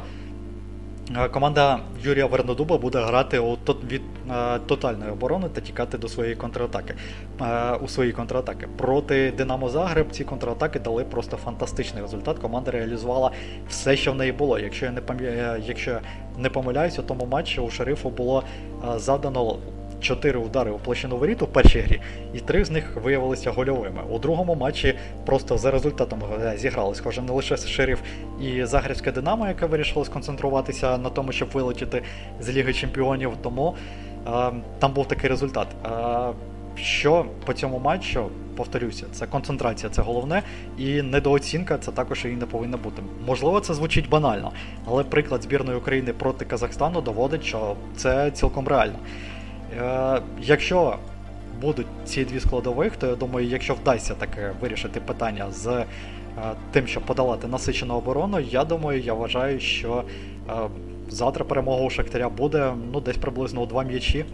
Е, 1.15 1.29
команда 1.29 1.79
Юрія 2.03 2.25
Вернодуба 2.25 2.77
буде 2.77 2.99
грати 2.99 3.39
у 3.39 3.57
від 3.91 4.01
е, 4.31 4.59
тотальної 4.59 5.11
оборони 5.11 5.49
та 5.53 5.61
тікати 5.61 5.97
до 5.97 6.07
своєї 6.07 6.35
контратаки. 6.35 6.93
Е, 7.41 7.73
у 7.73 7.87
своїй 7.87 8.11
контратаки. 8.11 8.67
Проти 8.77 9.31
Динамо 9.31 9.69
Загреб 9.69 10.11
ці 10.11 10.23
контратаки 10.23 10.79
дали 10.79 11.03
просто 11.03 11.37
фантастичний 11.37 12.01
результат. 12.01 12.39
Команда 12.39 12.71
реалізувала 12.71 13.31
все, 13.69 13.97
що 13.97 14.11
в 14.11 14.15
неї 14.15 14.31
було. 14.31 14.59
Якщо 14.59 14.85
я 14.85 14.91
не 14.91 15.01
пам'ятаю, 15.01 15.63
якщо 15.67 15.99
не 16.37 16.49
помиляюсь, 16.49 16.99
у 16.99 17.03
тому 17.03 17.25
матчі 17.25 17.61
у 17.61 17.69
шерифу 17.69 18.09
було 18.09 18.43
задано 18.95 19.57
чотири 20.01 20.39
удари 20.39 20.71
у 20.71 20.77
площину 20.77 21.17
воріт 21.17 21.41
у 21.41 21.47
першій 21.47 21.79
грі, 21.79 22.01
і 22.33 22.39
три 22.39 22.65
з 22.65 22.71
них 22.71 22.97
виявилися 23.03 23.51
гольовими. 23.51 24.01
У 24.09 24.19
другому 24.19 24.55
матчі 24.55 24.95
просто 25.25 25.57
за 25.57 25.71
результатом 25.71 26.21
зіграли, 26.55 26.95
схоже, 26.95 27.21
не 27.21 27.31
лише 27.31 27.57
шериф 27.57 27.99
і 28.41 28.65
Загребське 28.65 29.11
Динамо, 29.11 29.47
яке 29.47 29.65
вирішило 29.65 30.05
сконцентруватися 30.05 30.97
на 30.97 31.09
тому, 31.09 31.31
щоб 31.31 31.49
вилетіти 31.53 32.01
з 32.39 32.49
Ліги 32.49 32.73
Чемпіонів. 32.73 33.31
Тому 33.41 33.75
е, 34.27 34.51
там 34.79 34.93
був 34.93 35.07
такий 35.07 35.29
результат. 35.29 35.67
Е, 35.85 36.33
що 36.81 37.25
по 37.45 37.53
цьому 37.53 37.79
матчу, 37.79 38.29
повторюся, 38.55 39.05
це 39.11 39.27
концентрація, 39.27 39.89
це 39.89 40.01
головне, 40.01 40.41
і 40.77 41.01
недооцінка 41.01 41.77
це 41.77 41.91
також 41.91 42.25
і 42.25 42.27
не 42.27 42.45
повинна 42.45 42.77
бути. 42.77 43.01
Можливо, 43.25 43.59
це 43.59 43.73
звучить 43.73 44.09
банально, 44.09 44.51
але 44.87 45.03
приклад 45.03 45.43
збірної 45.43 45.77
України 45.77 46.13
проти 46.13 46.45
Казахстану 46.45 47.01
доводить, 47.01 47.43
що 47.43 47.75
це 47.95 48.31
цілком 48.31 48.67
реально. 48.67 48.99
Е, 49.73 50.21
якщо 50.41 50.95
будуть 51.61 51.87
ці 52.05 52.25
дві 52.25 52.39
складових, 52.39 52.97
то 52.97 53.07
я 53.07 53.15
думаю, 53.15 53.47
якщо 53.47 53.73
вдасться 53.73 54.13
таке 54.13 54.51
вирішити 54.61 54.99
питання 54.99 55.51
з 55.51 55.67
е, 55.67 55.85
тим, 56.71 56.87
щоб 56.87 57.03
подолати 57.03 57.47
насичену 57.47 57.93
оборону, 57.93 58.39
я 58.39 58.63
думаю, 58.63 59.01
я 59.01 59.13
вважаю, 59.13 59.59
що 59.59 60.03
е, 60.49 60.53
завтра 61.09 61.45
перемога 61.45 61.83
у 61.83 61.89
Шахтаря 61.89 62.29
буде 62.29 62.73
ну, 62.93 62.99
десь 63.01 63.17
приблизно 63.17 63.61
у 63.61 63.65
два 63.65 63.83
м'ячі. 63.83 64.25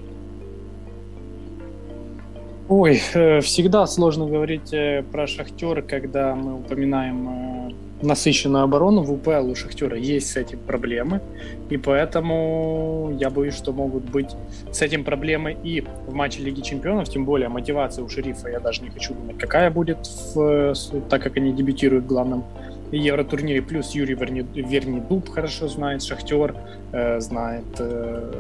Ой, 2.70 2.96
всегда 2.96 3.86
сложно 3.88 4.26
говорить 4.26 4.74
про 5.12 5.28
Шахтер, 5.28 5.82
когда 5.82 6.34
мы 6.34 6.56
упоминаем 6.60 7.74
насыщенную 8.04 8.64
оборону. 8.64 9.02
В 9.02 9.12
УПЛ 9.12 9.50
у 9.52 9.56
Шахтера 9.56 9.98
есть 9.98 10.32
с 10.32 10.38
этим 10.38 10.60
проблемы, 10.60 11.22
и 11.70 11.78
поэтому 11.78 13.16
я 13.20 13.30
боюсь, 13.30 13.56
что 13.56 13.72
могут 13.72 14.04
быть 14.04 14.30
с 14.72 14.82
этим 14.82 15.04
проблемы 15.04 15.58
и 15.64 15.82
в 15.82 16.14
матче 16.14 16.42
Лиги 16.42 16.62
Чемпионов, 16.62 17.10
тем 17.10 17.26
более 17.26 17.50
мотивация 17.50 18.04
у 18.04 18.10
Шерифа, 18.10 18.50
я 18.50 18.60
даже 18.60 18.82
не 18.84 18.90
хочу 18.90 19.14
думать, 19.14 19.38
какая 19.38 19.72
будет, 19.72 20.08
в, 20.36 20.74
так 21.10 21.24
как 21.24 21.38
они 21.38 21.54
дебютируют 21.54 22.06
в 22.06 22.08
главном 22.08 22.44
Евротурнире, 22.92 23.62
плюс 23.62 23.96
Юрий 23.96 24.14
Верни, 24.14 24.46
Вернидуб 24.54 25.28
хорошо 25.30 25.68
знает 25.68 26.04
Шахтер, 26.04 26.56
э, 26.92 27.20
знает, 27.20 27.66
э, 27.80 28.32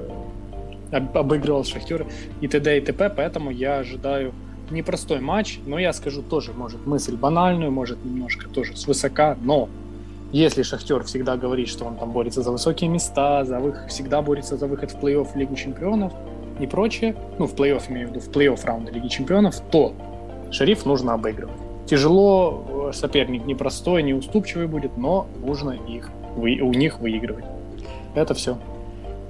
обыгрывал 0.93 1.63
Шахтер 1.63 2.05
и 2.41 2.47
т.д. 2.47 2.77
и 2.77 2.81
т.п., 2.81 3.09
поэтому 3.09 3.51
я 3.51 3.79
ожидаю 3.79 4.33
непростой 4.69 5.19
матч, 5.19 5.59
но 5.65 5.79
я 5.79 5.93
скажу 5.93 6.21
тоже, 6.21 6.53
может, 6.53 6.85
мысль 6.85 7.15
банальную, 7.15 7.71
может, 7.71 8.03
немножко 8.03 8.47
тоже 8.47 8.75
свысока, 8.77 9.37
но 9.41 9.69
если 10.31 10.63
Шахтер 10.63 11.03
всегда 11.03 11.37
говорит, 11.37 11.67
что 11.67 11.85
он 11.85 11.95
там 11.95 12.11
борется 12.11 12.41
за 12.41 12.51
высокие 12.51 12.89
места, 12.89 13.45
за 13.45 13.59
выход, 13.59 13.91
всегда 13.91 14.21
борется 14.21 14.57
за 14.57 14.65
выход 14.65 14.91
в 14.91 14.99
плей-офф 14.99 15.27
Лиги 15.35 15.53
Чемпионов 15.53 16.11
и 16.59 16.65
прочее, 16.65 17.15
ну, 17.37 17.45
в 17.45 17.53
плей-офф, 17.53 17.83
имею 17.89 18.07
в 18.07 18.11
виду, 18.11 18.19
в 18.19 18.29
плей-офф 18.29 18.59
раунда 18.63 18.91
Лиги 18.91 19.09
Чемпионов, 19.09 19.59
то 19.71 19.93
Шериф 20.51 20.85
нужно 20.85 21.13
обыгрывать. 21.13 21.55
Тяжело, 21.85 22.89
э, 22.89 22.93
соперник 22.93 23.45
непростой, 23.45 24.01
неуступчивый 24.01 24.67
будет, 24.67 24.97
но 24.97 25.27
нужно 25.45 25.71
их, 25.71 26.09
у 26.35 26.47
них 26.47 26.99
выигрывать. 26.99 27.45
Это 28.15 28.33
все. 28.33 28.57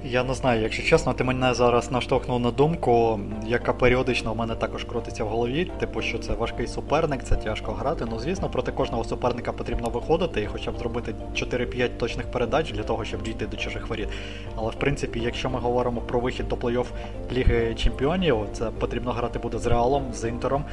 Я 0.06 0.24
не 0.24 0.34
знаю, 0.34 0.62
якщо 0.62 0.82
чесно, 0.82 1.12
ти 1.12 1.24
мене 1.24 1.54
зараз 1.54 1.90
наштовхнув 1.90 2.40
на 2.40 2.50
думку, 2.50 3.20
яка 3.46 3.72
періодично 3.72 4.32
у 4.32 4.34
мене 4.34 4.54
також 4.54 4.84
крутиться 4.84 5.24
в 5.24 5.28
голові. 5.28 5.70
Типу, 5.78 6.02
що 6.02 6.18
це 6.18 6.32
важкий 6.32 6.66
суперник, 6.66 7.22
це 7.22 7.36
тяжко 7.36 7.72
грати. 7.72 8.04
Ну, 8.10 8.18
звісно, 8.18 8.50
проти 8.50 8.72
кожного 8.72 9.04
суперника 9.04 9.52
потрібно 9.52 9.88
виходити 9.88 10.42
і 10.42 10.46
хоча 10.46 10.70
б 10.70 10.78
зробити 10.78 11.14
4-5 11.34 11.88
точних 11.96 12.26
передач 12.26 12.72
для 12.72 12.82
того, 12.82 13.04
щоб 13.04 13.22
дійти 13.22 13.46
до 13.46 13.56
чужих 13.56 13.88
воріт. 13.88 14.08
Але 14.56 14.70
в 14.70 14.74
принципі, 14.74 15.20
якщо 15.24 15.50
ми 15.50 15.58
говоримо 15.58 16.00
про 16.00 16.20
вихід 16.20 16.48
до 16.48 16.56
плей-офф 16.56 16.86
Ліги 17.32 17.74
Чемпіонів, 17.74 18.38
це 18.52 18.64
потрібно 18.64 19.12
грати 19.12 19.38
буде 19.38 19.58
з 19.58 19.66
Реалом, 19.66 20.12
з 20.12 20.28
Інтером 20.28 20.64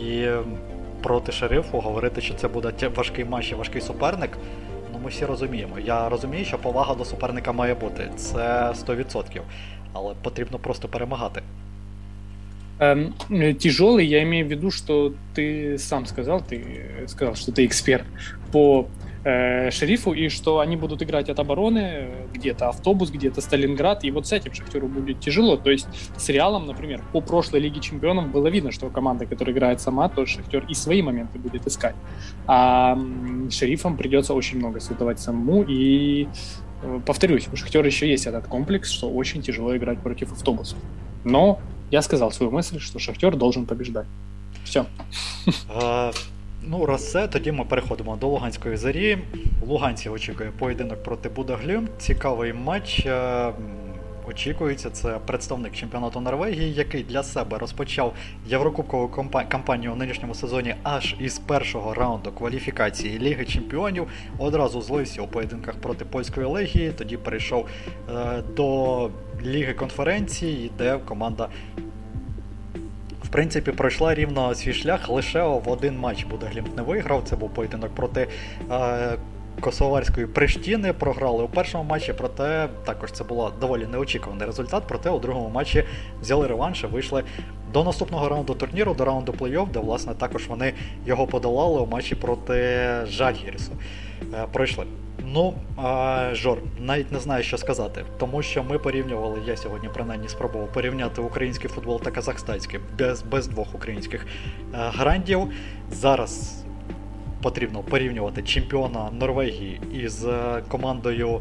і 0.00 0.26
проти 1.02 1.32
шерифу 1.32 1.80
говорити, 1.80 2.20
що 2.20 2.34
це 2.34 2.48
буде 2.48 2.72
важкий 2.96 3.24
матч 3.24 3.52
і 3.52 3.54
важкий 3.54 3.80
суперник 3.80 4.38
ми 5.03 5.09
всі 5.09 5.25
розуміємо. 5.25 5.79
Я 5.79 6.09
розумію, 6.09 6.45
що 6.45 6.57
повага 6.57 6.95
до 6.95 7.05
суперника 7.05 7.51
має 7.51 7.73
бути. 7.75 8.11
Це 8.15 8.73
100%. 8.87 9.41
Але 9.93 10.13
потрібно 10.23 10.59
просто 10.59 10.87
перемагати. 10.87 11.41
Эм, 12.79 13.13
тяжелый, 13.55 14.05
я 14.05 14.23
имею 14.23 14.45
в 14.45 14.49
виду, 14.49 14.71
что 14.71 15.13
ты 15.35 15.77
сам 15.77 16.05
сказал, 16.05 16.41
ты 16.41 16.63
сказал, 17.07 17.35
что 17.35 17.51
ты 17.51 17.65
эксперт 17.65 18.05
по 18.51 18.85
э, 19.24 19.70
шерифу, 19.70 20.12
и 20.12 20.28
что 20.28 20.60
они 20.60 20.76
будут 20.76 21.02
играть 21.02 21.28
от 21.28 21.38
обороны, 21.38 22.08
где-то 22.32 22.68
автобус, 22.68 23.10
где-то 23.10 23.40
Сталинград, 23.40 24.04
и 24.04 24.10
вот 24.10 24.26
с 24.26 24.32
этим 24.32 24.52
Шахтеру 24.54 24.86
будет 24.88 25.20
тяжело. 25.20 25.56
То 25.56 25.70
есть 25.70 25.86
с 26.16 26.28
Реалом, 26.28 26.66
например, 26.66 27.02
по 27.12 27.20
прошлой 27.20 27.60
Лиге 27.60 27.80
Чемпионов 27.80 28.30
было 28.30 28.48
видно, 28.48 28.70
что 28.70 28.88
команда, 28.90 29.26
которая 29.26 29.54
играет 29.54 29.80
сама, 29.80 30.08
то 30.08 30.26
Шахтер 30.26 30.64
и 30.68 30.74
свои 30.74 31.02
моменты 31.02 31.38
будет 31.38 31.66
искать. 31.66 31.96
А 32.46 32.98
шерифам 33.50 33.96
придется 33.96 34.34
очень 34.34 34.58
много 34.58 34.80
создавать 34.80 35.20
самому, 35.20 35.62
и 35.62 36.28
э, 36.82 37.00
повторюсь, 37.06 37.48
у 37.52 37.56
Шахтера 37.56 37.86
еще 37.86 38.08
есть 38.08 38.26
этот 38.26 38.46
комплекс, 38.46 38.90
что 38.90 39.10
очень 39.10 39.42
тяжело 39.42 39.76
играть 39.76 39.98
против 39.98 40.32
автобусов. 40.32 40.78
Но 41.24 41.58
я 41.90 42.02
сказал 42.02 42.32
свою 42.32 42.52
мысль, 42.52 42.78
что 42.80 42.98
Шахтер 42.98 43.36
должен 43.36 43.66
побеждать. 43.66 44.06
Все. 44.64 44.86
Ну, 46.68 46.86
раз 46.86 47.10
це, 47.10 47.28
тоді 47.28 47.52
ми 47.52 47.64
переходимо 47.64 48.16
до 48.16 48.28
Луганської 48.28 48.76
зарі. 48.76 49.18
Луганці 49.66 50.08
очікує 50.08 50.50
поєдинок 50.58 51.02
проти 51.02 51.28
Будаглю. 51.28 51.82
Цікавий 51.98 52.52
матч. 52.52 53.06
Е, 53.06 53.52
очікується, 54.28 54.90
це 54.90 55.18
представник 55.26 55.72
чемпіонату 55.72 56.20
Норвегії, 56.20 56.74
який 56.74 57.02
для 57.02 57.22
себе 57.22 57.58
розпочав 57.58 58.14
Єврокубкову 58.46 59.08
кампанію 59.48 59.92
у 59.92 59.96
нинішньому 59.96 60.34
сезоні 60.34 60.74
аж 60.82 61.14
із 61.20 61.38
першого 61.38 61.94
раунду 61.94 62.32
кваліфікації 62.32 63.18
Ліги 63.18 63.44
Чемпіонів. 63.44 64.08
Одразу 64.38 64.80
злився 64.80 65.22
у 65.22 65.26
поєдинках 65.26 65.74
проти 65.74 66.04
польської 66.04 66.46
легії. 66.46 66.92
Тоді 66.92 67.16
перейшов 67.16 67.68
е, 68.10 68.42
до 68.56 69.10
Ліги 69.42 69.74
конференції, 69.74 70.70
де 70.78 70.98
команда 70.98 71.48
принципі, 73.34 73.72
пройшла 73.72 74.14
рівно 74.14 74.54
свій 74.54 74.72
шлях 74.72 75.08
лише 75.08 75.42
в 75.42 75.68
один 75.68 75.98
матч 75.98 76.24
Будеглімт 76.24 76.76
не 76.76 76.82
виграв. 76.82 77.22
Це 77.24 77.36
був 77.36 77.50
поєдинок 77.54 77.94
проти. 77.94 78.28
Е, 78.70 79.16
Косоварської 79.60 80.26
Приштіни 80.26 80.92
програли 80.92 81.44
у 81.44 81.48
першому 81.48 81.84
матчі, 81.84 82.12
проте 82.12 82.68
також 82.84 83.12
це 83.12 83.24
був 83.24 83.52
доволі 83.60 83.86
неочікуваний 83.86 84.46
результат. 84.46 84.82
Проте 84.88 85.10
у 85.10 85.18
другому 85.18 85.48
матчі 85.48 85.84
взяли 86.20 86.46
реванш 86.46 86.84
і 86.84 86.86
вийшли 86.86 87.24
до 87.72 87.84
наступного 87.84 88.28
раунду 88.28 88.54
турніру, 88.54 88.94
до 88.94 89.04
раунду 89.04 89.32
плей-офф, 89.32 89.70
де 89.70 89.78
власне 89.78 90.14
також 90.14 90.46
вони 90.46 90.72
його 91.06 91.26
подолали 91.26 91.80
у 91.80 91.86
матчі 91.86 92.14
проти 92.14 92.88
Жальгірісу. 93.06 93.72
Е, 94.32 94.46
пройшли. 94.52 94.86
Ну, 95.26 95.54
Жор, 96.32 96.58
навіть 96.80 97.12
не 97.12 97.20
знаю, 97.20 97.42
що 97.42 97.58
сказати, 97.58 98.04
тому 98.18 98.42
що 98.42 98.64
ми 98.64 98.78
порівнювали, 98.78 99.38
я 99.46 99.56
сьогодні 99.56 99.88
принаймні 99.94 100.28
спробував 100.28 100.72
порівняти 100.72 101.20
український 101.20 101.70
футбол 101.70 102.00
та 102.00 102.10
казахстанський 102.10 102.80
без 102.98 103.22
без 103.22 103.48
двох 103.48 103.74
українських 103.74 104.26
е, 104.26 104.26
грандів. 104.72 105.40
Зараз 105.90 106.64
потрібно 107.42 107.82
порівнювати 107.82 108.42
чемпіона 108.42 109.10
Норвегії 109.10 109.80
із 109.92 110.24
е, 110.24 110.62
командою 110.68 111.40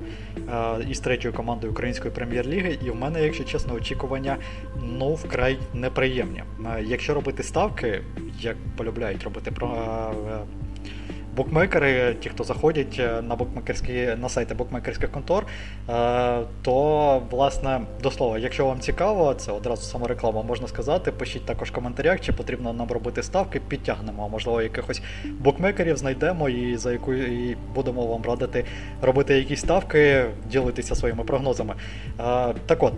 із 0.89 0.99
третьою 0.99 1.33
командою 1.33 1.71
Української 1.71 2.13
прем'єр-ліги. 2.13 2.77
І 2.85 2.89
в 2.89 2.95
мене, 2.95 3.23
якщо 3.23 3.43
чесно, 3.43 3.73
очікування 3.73 4.37
ну 4.81 5.13
вкрай 5.13 5.57
неприємні. 5.73 6.43
Якщо 6.83 7.13
робити 7.13 7.43
ставки, 7.43 8.01
як 8.39 8.55
полюбляють 8.77 9.23
робити 9.23 9.51
букмекери, 11.35 12.15
ті, 12.19 12.29
хто 12.29 12.43
заходять 12.43 12.95
е, 12.99 13.21
на 13.21 13.35
букмекерські 13.35 14.07
на 14.21 14.29
сайти 14.29 14.53
букмекерських 14.53 15.11
контор, 15.11 15.45
е, 15.89 16.39
то, 16.61 17.21
власне, 17.31 17.81
до 18.03 18.11
слова, 18.11 18.37
якщо 18.37 18.65
вам 18.65 18.79
цікаво, 18.79 19.33
це 19.33 19.51
одразу 19.51 19.81
самореклама 19.81 20.41
можна 20.43 20.67
сказати. 20.67 21.11
Пишіть 21.11 21.45
також 21.45 21.69
в 21.69 21.73
коментарях, 21.73 22.21
чи 22.21 22.33
потрібно 22.33 22.73
нам 22.73 22.91
робити 22.91 23.23
ставки, 23.23 23.61
підтягнемо, 23.67 24.29
можливо, 24.29 24.61
якихось 24.61 25.01
букмекерів 25.25 25.97
знайдемо 25.97 26.49
і 26.49 26.77
за 26.77 26.91
яку 26.91 27.13
і 27.13 27.57
будемо 27.75 28.07
вам 28.07 28.21
радити 28.23 28.65
робити 29.01 29.37
якісь 29.37 29.59
ставки, 29.59 30.25
ділитися 30.51 30.95
своїми 30.95 31.23
прогнозами. 31.23 31.75
Е, 32.19 32.53
так 32.65 32.83
от. 32.83 32.93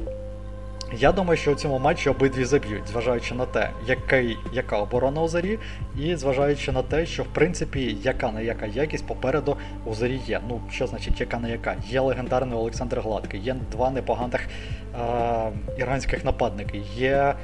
Я 0.93 1.11
думаю, 1.11 1.37
що 1.37 1.51
у 1.51 1.55
цьому 1.55 1.79
матчі 1.79 2.09
обидві 2.09 2.45
заб'ють, 2.45 2.87
зважаючи 2.87 3.35
на 3.35 3.45
те, 3.45 3.69
який, 3.87 4.37
яка 4.53 4.77
оборона 4.77 5.21
у 5.21 5.27
зарі, 5.27 5.59
і 5.99 6.15
зважаючи 6.15 6.71
на 6.71 6.81
те, 6.81 7.05
що 7.05 7.23
в 7.23 7.27
принципі 7.27 7.97
яка 8.03 8.31
не 8.31 8.43
яка 8.45 8.65
якість 8.65 9.07
попереду 9.07 9.57
у 9.85 9.93
зарі 9.93 10.19
є. 10.27 10.41
Ну, 10.49 10.61
що 10.71 10.87
значить, 10.87 11.19
яка 11.19 11.39
не 11.39 11.49
яка? 11.51 11.75
Є 11.87 11.99
легендарний 11.99 12.57
Олександр 12.57 12.99
Гладкий, 12.99 13.39
є 13.39 13.55
два 13.71 13.89
непоганих 13.89 14.41
е- 14.41 15.51
іранських 15.77 16.25
нападники, 16.25 16.81
є, 16.95 17.35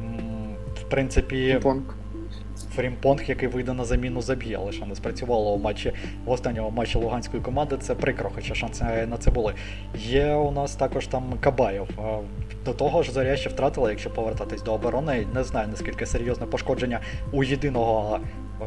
м- 0.00 0.56
в 0.74 0.82
принципі. 0.82 1.58
Понк. 1.62 1.94
Фрімпонг, 2.74 3.22
який 3.26 3.48
вийде 3.48 3.72
на 3.72 3.84
заміну, 3.84 4.22
заб'є, 4.22 4.58
лише 4.58 4.86
не 4.86 4.94
спрацювало 4.94 5.54
у 5.54 5.58
матчі 5.58 5.92
в 6.24 6.30
останньому 6.30 6.70
матчі 6.70 6.98
Луганської 6.98 7.42
команди. 7.42 7.76
Це 7.80 7.94
прикро, 7.94 8.30
хоча 8.34 8.54
шанси 8.54 8.84
на 8.84 9.16
це 9.16 9.30
були. 9.30 9.54
Є 9.94 10.34
у 10.34 10.50
нас 10.50 10.76
також 10.76 11.06
там 11.06 11.24
Кабаєв. 11.40 11.88
До 12.64 12.72
того 12.72 13.02
ж, 13.02 13.12
Зоря 13.12 13.36
ще 13.36 13.48
втратила, 13.48 13.90
якщо 13.90 14.10
повертатись 14.10 14.62
до 14.62 14.72
оборони. 14.72 15.26
Не 15.34 15.44
знаю 15.44 15.68
наскільки 15.68 16.06
серйозне 16.06 16.46
пошкодження 16.46 17.00
у 17.32 17.44
єдиного 17.44 18.20
е, 18.62 18.64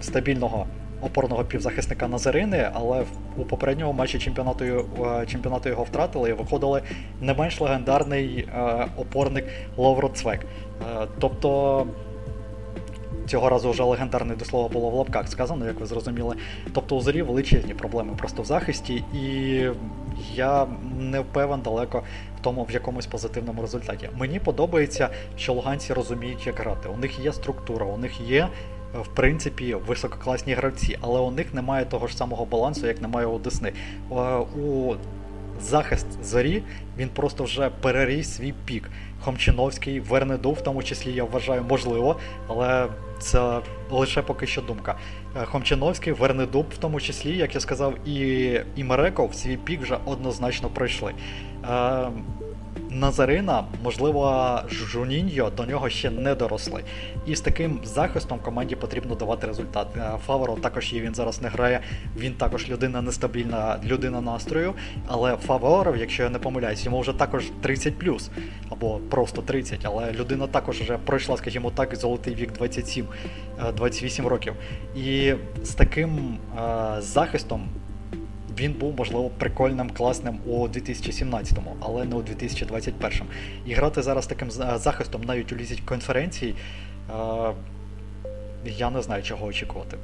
стабільного. 0.00 0.66
Опорного 1.02 1.44
півзахисника 1.44 2.08
Назарини, 2.08 2.70
але 2.72 3.04
у 3.36 3.44
попередньому 3.44 3.92
матчі 3.92 4.18
чемпіонату 4.18 4.64
е, 4.64 5.26
чемпіонату 5.26 5.68
його 5.68 5.84
втратили 5.84 6.30
і 6.30 6.32
виходили 6.32 6.82
не 7.20 7.34
менш 7.34 7.60
легендарний 7.60 8.38
е, 8.38 8.86
опорник 8.96 9.44
Ловро 9.76 10.08
Цвек. 10.08 10.40
Е, 10.40 11.06
тобто 11.18 11.86
Цього 13.26 13.48
разу 13.48 13.70
вже 13.70 13.82
легендарне 13.82 14.34
до 14.34 14.44
слова 14.44 14.68
було 14.68 14.90
в 14.90 14.94
лапках 14.94 15.28
сказано, 15.28 15.66
як 15.66 15.80
ви 15.80 15.86
зрозуміли. 15.86 16.36
Тобто 16.72 16.96
у 16.96 17.00
зорі 17.00 17.22
величезні 17.22 17.74
проблеми 17.74 18.14
просто 18.18 18.42
в 18.42 18.44
захисті, 18.44 19.04
і 19.14 19.64
я 20.34 20.66
не 20.98 21.20
впевнен 21.20 21.60
далеко 21.60 22.02
в 22.38 22.40
тому, 22.40 22.64
в 22.64 22.70
якомусь 22.70 23.06
позитивному 23.06 23.62
результаті. 23.62 24.08
Мені 24.16 24.40
подобається, 24.40 25.08
що 25.36 25.52
луганці 25.52 25.92
розуміють, 25.92 26.46
як 26.46 26.58
грати. 26.58 26.88
У 26.88 26.96
них 26.96 27.18
є 27.20 27.32
структура, 27.32 27.86
у 27.86 27.98
них 27.98 28.20
є. 28.20 28.48
В 28.94 29.08
принципі, 29.14 29.74
висококласні 29.74 30.52
гравці, 30.54 30.98
але 31.00 31.20
у 31.20 31.30
них 31.30 31.54
немає 31.54 31.84
того 31.84 32.06
ж 32.06 32.16
самого 32.16 32.44
балансу, 32.44 32.86
як 32.86 33.02
немає 33.02 33.26
у 33.26 33.38
Десни. 33.38 33.72
У 34.56 34.94
захист 35.62 36.24
зорі 36.24 36.62
він 36.98 37.08
просто 37.08 37.44
вже 37.44 37.70
переріс 37.80 38.36
свій 38.36 38.54
пік. 38.64 38.90
Хомчиновський, 39.20 40.00
Вернеду, 40.00 40.52
в 40.52 40.60
тому 40.60 40.82
числі, 40.82 41.12
я 41.12 41.24
вважаю, 41.24 41.64
можливо, 41.68 42.16
але 42.48 42.88
це 43.18 43.60
лише 43.90 44.22
поки 44.22 44.46
що 44.46 44.60
думка. 44.60 44.94
Е, 45.36 45.44
Хомчиновський, 45.44 46.12
Вернедуб, 46.12 46.66
в 46.74 46.78
тому 46.78 47.00
числі, 47.00 47.36
як 47.36 47.54
я 47.54 47.60
сказав, 47.60 48.08
і 48.08 48.50
і 48.76 48.84
Мереков 48.84 49.34
свій 49.34 49.56
пік 49.56 49.82
вже 49.82 49.98
однозначно 50.04 50.68
пройшли. 50.68 51.14
Е, 51.70 52.08
Назарина, 52.90 53.64
можливо, 53.84 54.58
Жуніньо 54.70 55.50
до 55.50 55.66
нього 55.66 55.88
ще 55.88 56.10
не 56.10 56.34
доросли. 56.34 56.84
І 57.26 57.36
з 57.36 57.40
таким 57.40 57.80
захистом 57.84 58.38
команді 58.38 58.74
потрібно 58.74 59.14
давати 59.14 59.46
результат. 59.46 59.86
Е, 59.96 60.18
Фаворо 60.26 60.54
також 60.54 60.92
є, 60.92 61.00
він 61.00 61.14
зараз 61.14 61.42
не 61.42 61.48
грає, 61.48 61.80
він 62.16 62.32
також 62.32 62.68
людина 62.68 63.02
нестабільна, 63.02 63.80
людина 63.84 64.20
настрою. 64.20 64.74
Але 65.06 65.36
Фаворов, 65.36 65.96
якщо 65.96 66.22
я 66.22 66.30
не 66.30 66.38
помиляюсь, 66.38 66.84
йому 66.84 67.00
вже 67.00 67.12
також 67.12 67.44
30 67.60 67.94
або 68.70 69.00
просто 69.10 69.42
30, 69.42 69.80
але 69.82 70.12
людина 70.12 70.46
також 70.46 70.80
вже 70.80 70.98
пройшла, 70.98 71.36
скажімо 71.36 71.72
так, 71.74 71.96
золотий 71.96 72.34
вік 72.34 72.52
27-28 72.60 74.26
е, 74.26 74.28
років. 74.28 74.54
І 74.96 75.34
з 75.62 75.74
таким 75.74 76.38
е, 76.58 77.00
захистом 77.00 77.68
він 78.59 78.73
був, 78.73 78.93
можливо, 78.97 79.29
прикольним, 79.37 79.89
класним 79.89 80.37
у 80.45 80.67
2017-му, 80.67 81.75
але 81.79 82.05
не 82.05 82.15
у 82.15 82.21
2021-му. 82.21 83.29
І 83.65 83.73
грати 83.73 84.01
зараз 84.01 84.27
таким 84.27 84.51
захистом 84.75 85.21
навіть 85.23 85.51
у 85.51 85.55
лізі 85.55 85.79
конференції, 85.85 86.55
е, 87.09 87.53
я 88.77 88.89
не 88.89 89.01
знаю, 89.01 89.23
чого 89.23 89.45
очікувати. 89.45 89.97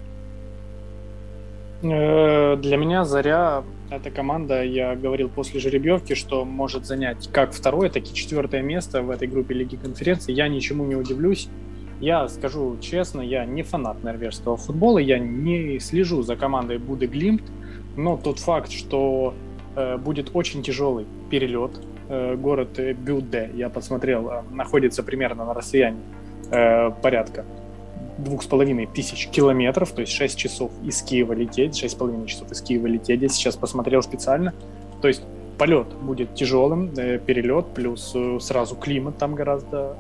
Э, 1.84 2.58
для 2.58 2.78
меня 2.78 3.06
Заря 3.06 3.64
эта 3.90 4.12
команда, 4.12 4.64
я 4.64 4.96
говорил 4.96 5.30
после 5.30 5.60
жеребьевки, 5.60 6.14
что 6.14 6.46
может 6.46 6.86
занять 6.86 7.28
как 7.32 7.54
второе, 7.54 7.90
так 7.90 8.04
и 8.04 8.14
четвертое 8.14 8.62
место 8.62 9.02
в 9.02 9.10
этой 9.10 9.28
группе 9.28 9.56
Лиги 9.56 9.78
Конференции. 9.78 10.32
Я 10.32 10.48
ничему 10.48 10.86
не 10.86 10.96
удивлюсь. 10.96 11.50
Я 12.00 12.28
скажу 12.30 12.78
честно, 12.82 13.22
я 13.22 13.46
не 13.46 13.64
фанат 13.64 14.04
норвежского 14.04 14.58
футбола, 14.58 15.00
я 15.00 15.20
не 15.20 15.80
слежу 15.80 16.24
за 16.24 16.36
командой 16.36 16.78
Буде 16.78 17.08
Глимт, 17.08 17.44
Но 17.97 18.17
тот 18.17 18.39
факт, 18.39 18.71
что 18.71 19.35
э, 19.75 19.97
будет 19.97 20.31
очень 20.35 20.63
тяжелый 20.63 21.07
перелет, 21.31 21.81
э, 22.09 22.37
город 22.37 22.79
Бюде, 22.79 23.51
я 23.55 23.69
посмотрел, 23.69 24.31
э, 24.31 24.43
находится 24.51 25.03
примерно 25.03 25.45
на 25.45 25.55
расстоянии 25.55 26.03
э, 26.51 26.91
порядка 27.03 27.45
двух 28.19 28.43
с 28.43 28.47
половиной 28.47 28.87
тысяч 28.87 29.29
километров, 29.29 29.93
то 29.93 30.01
есть 30.01 30.13
6 30.13 30.39
часов 30.39 30.71
из 30.83 31.03
Киева 31.03 31.33
лететь, 31.33 31.77
шесть 31.77 31.95
с 31.95 31.99
половиной 31.99 32.27
часов 32.27 32.51
из 32.51 32.61
Киева 32.63 32.87
лететь. 32.87 33.21
Я 33.21 33.29
сейчас 33.29 33.57
посмотрел 33.57 34.03
специально. 34.03 34.55
То 35.03 35.09
есть 35.09 35.23
полет 35.59 35.89
будет 36.01 36.35
тяжелым, 36.35 36.93
э, 36.97 37.19
перелет, 37.19 37.67
плюс 37.75 38.13
э, 38.15 38.39
сразу 38.41 38.75
климат 38.77 39.19
там 39.19 39.35
гораздо, 39.35 39.97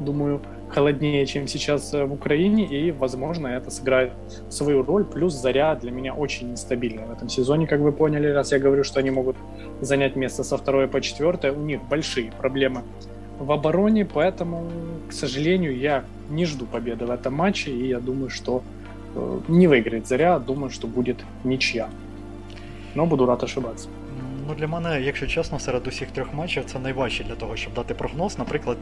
думаю, 0.00 0.40
холоднее, 0.72 1.26
чем 1.26 1.46
сейчас 1.46 1.92
э, 1.94 2.04
в 2.04 2.12
Украине, 2.12 2.64
и, 2.64 2.90
возможно, 2.90 3.46
это 3.48 3.70
сыграет 3.70 4.12
свою 4.48 4.82
роль. 4.82 5.04
Плюс 5.04 5.34
Заря 5.34 5.74
для 5.74 5.90
меня 5.90 6.14
очень 6.14 6.50
нестабильная 6.52 7.06
в 7.06 7.12
этом 7.12 7.28
сезоне, 7.28 7.66
как 7.66 7.80
вы 7.80 7.92
поняли, 7.92 8.28
раз 8.28 8.52
я 8.52 8.58
говорю, 8.58 8.84
что 8.84 9.00
они 9.00 9.10
могут 9.10 9.36
занять 9.80 10.16
место 10.16 10.44
со 10.44 10.56
второе 10.56 10.88
по 10.88 11.00
четвертое. 11.00 11.52
У 11.52 11.60
них 11.60 11.80
большие 11.88 12.32
проблемы 12.32 12.82
в 13.38 13.52
обороне, 13.52 14.04
поэтому, 14.04 14.68
к 15.08 15.12
сожалению, 15.12 15.76
я 15.76 16.04
не 16.30 16.46
жду 16.46 16.66
победы 16.66 17.06
в 17.06 17.10
этом 17.10 17.34
матче, 17.34 17.70
и 17.70 17.88
я 17.88 18.00
думаю, 18.00 18.30
что 18.30 18.62
э, 19.14 19.40
не 19.48 19.66
выиграет 19.66 20.06
Заря, 20.06 20.38
думаю, 20.38 20.70
что 20.70 20.86
будет 20.86 21.18
ничья. 21.44 21.88
Но 22.94 23.06
буду 23.06 23.26
рад 23.26 23.42
ошибаться. 23.42 23.88
Ну, 24.48 24.54
Для 24.54 24.66
мене, 24.66 25.02
якщо 25.02 25.26
чесно, 25.26 25.58
серед 25.58 25.86
усіх 25.86 26.10
трьох 26.10 26.34
матчів 26.34 26.64
це 26.66 26.78
найважче 26.78 27.24
для 27.24 27.34
того, 27.34 27.56
щоб 27.56 27.74
дати 27.74 27.94
прогноз. 27.94 28.38
Наприклад, 28.38 28.76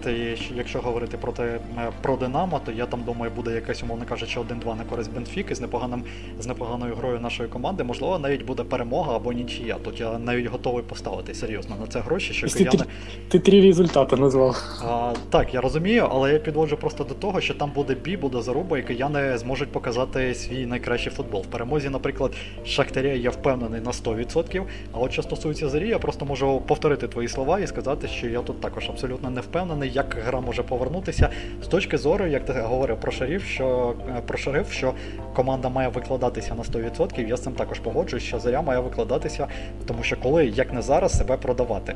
якщо 0.56 0.78
говорити 0.78 1.16
проти 1.16 1.42
е, 1.42 1.60
про 2.02 2.16
Динамо, 2.16 2.60
то 2.64 2.72
я 2.72 2.86
там 2.86 3.02
думаю, 3.02 3.32
буде 3.36 3.50
якась, 3.50 3.82
умовно 3.82 4.04
кажучи, 4.08 4.40
1-2 4.40 4.76
на 4.78 4.84
користь 4.84 5.12
Бенфіки 5.12 5.54
з 5.54 5.60
непоганим 5.60 6.04
з 6.40 6.46
непоганою 6.46 6.94
грою 6.94 7.20
нашої 7.20 7.48
команди. 7.48 7.84
Можливо, 7.84 8.18
навіть 8.18 8.44
буде 8.44 8.62
перемога 8.62 9.16
або 9.16 9.32
нічия. 9.32 9.76
Тут 9.84 10.00
я 10.00 10.18
навіть 10.18 10.46
готовий 10.46 10.82
поставити 10.82 11.34
серйозно 11.34 11.76
на 11.80 11.86
це 11.86 12.00
гроші. 12.00 12.32
що 12.32 12.46
кияни... 12.46 12.78
Ти, 12.78 12.84
ти 13.28 13.38
три 13.38 13.60
результати 13.60 14.16
назвав. 14.16 14.62
А, 14.84 15.12
Так, 15.30 15.54
я 15.54 15.60
розумію, 15.60 16.08
але 16.10 16.32
я 16.32 16.38
підводжу 16.38 16.76
просто 16.76 17.04
до 17.04 17.14
того, 17.14 17.40
що 17.40 17.54
там 17.54 17.70
буде 17.74 17.94
бій, 17.94 18.16
буде 18.16 18.42
заруба, 18.42 18.78
і 18.78 18.82
кияни 18.82 19.38
зможуть 19.38 19.72
показати 19.72 20.34
свій 20.34 20.66
найкращий 20.66 21.12
футбол. 21.12 21.42
В 21.42 21.46
перемозі, 21.46 21.88
наприклад, 21.88 22.32
Шахтаря 22.64 23.12
я 23.12 23.30
впевнений 23.30 23.80
на 23.80 23.90
100%, 23.90 24.64
а 24.92 24.98
от 24.98 25.12
що 25.12 25.22
стосується 25.22 25.49
стосується 25.54 25.78
Зарі, 25.78 25.88
я 25.88 25.98
просто 25.98 26.24
можу 26.24 26.60
повторити 26.60 27.08
твої 27.08 27.28
слова 27.28 27.60
і 27.60 27.66
сказати, 27.66 28.08
що 28.08 28.26
я 28.26 28.40
тут 28.40 28.60
також 28.60 28.88
абсолютно 28.88 29.30
не 29.30 29.40
впевнений, 29.40 29.90
як 29.94 30.16
гра 30.26 30.40
може 30.40 30.62
повернутися 30.62 31.28
з 31.62 31.66
точки 31.66 31.98
зору, 31.98 32.26
як 32.26 32.44
ти 32.44 32.52
говорив 32.52 33.00
про 33.00 33.12
шарів, 33.12 33.42
що 33.42 33.94
е, 34.08 34.20
про 34.26 34.38
шариф, 34.38 34.72
що 34.72 34.94
команда 35.34 35.68
має 35.68 35.88
викладатися 35.88 36.54
на 36.54 36.62
100%. 36.62 37.28
Я 37.28 37.36
з 37.36 37.42
цим 37.42 37.52
також 37.52 37.78
погоджуюсь, 37.78 38.24
що 38.24 38.38
заря 38.38 38.62
має 38.62 38.80
викладатися, 38.80 39.46
тому 39.86 40.02
що 40.02 40.16
коли, 40.16 40.46
як 40.46 40.72
не 40.72 40.82
зараз, 40.82 41.18
себе 41.18 41.36
продавати. 41.36 41.94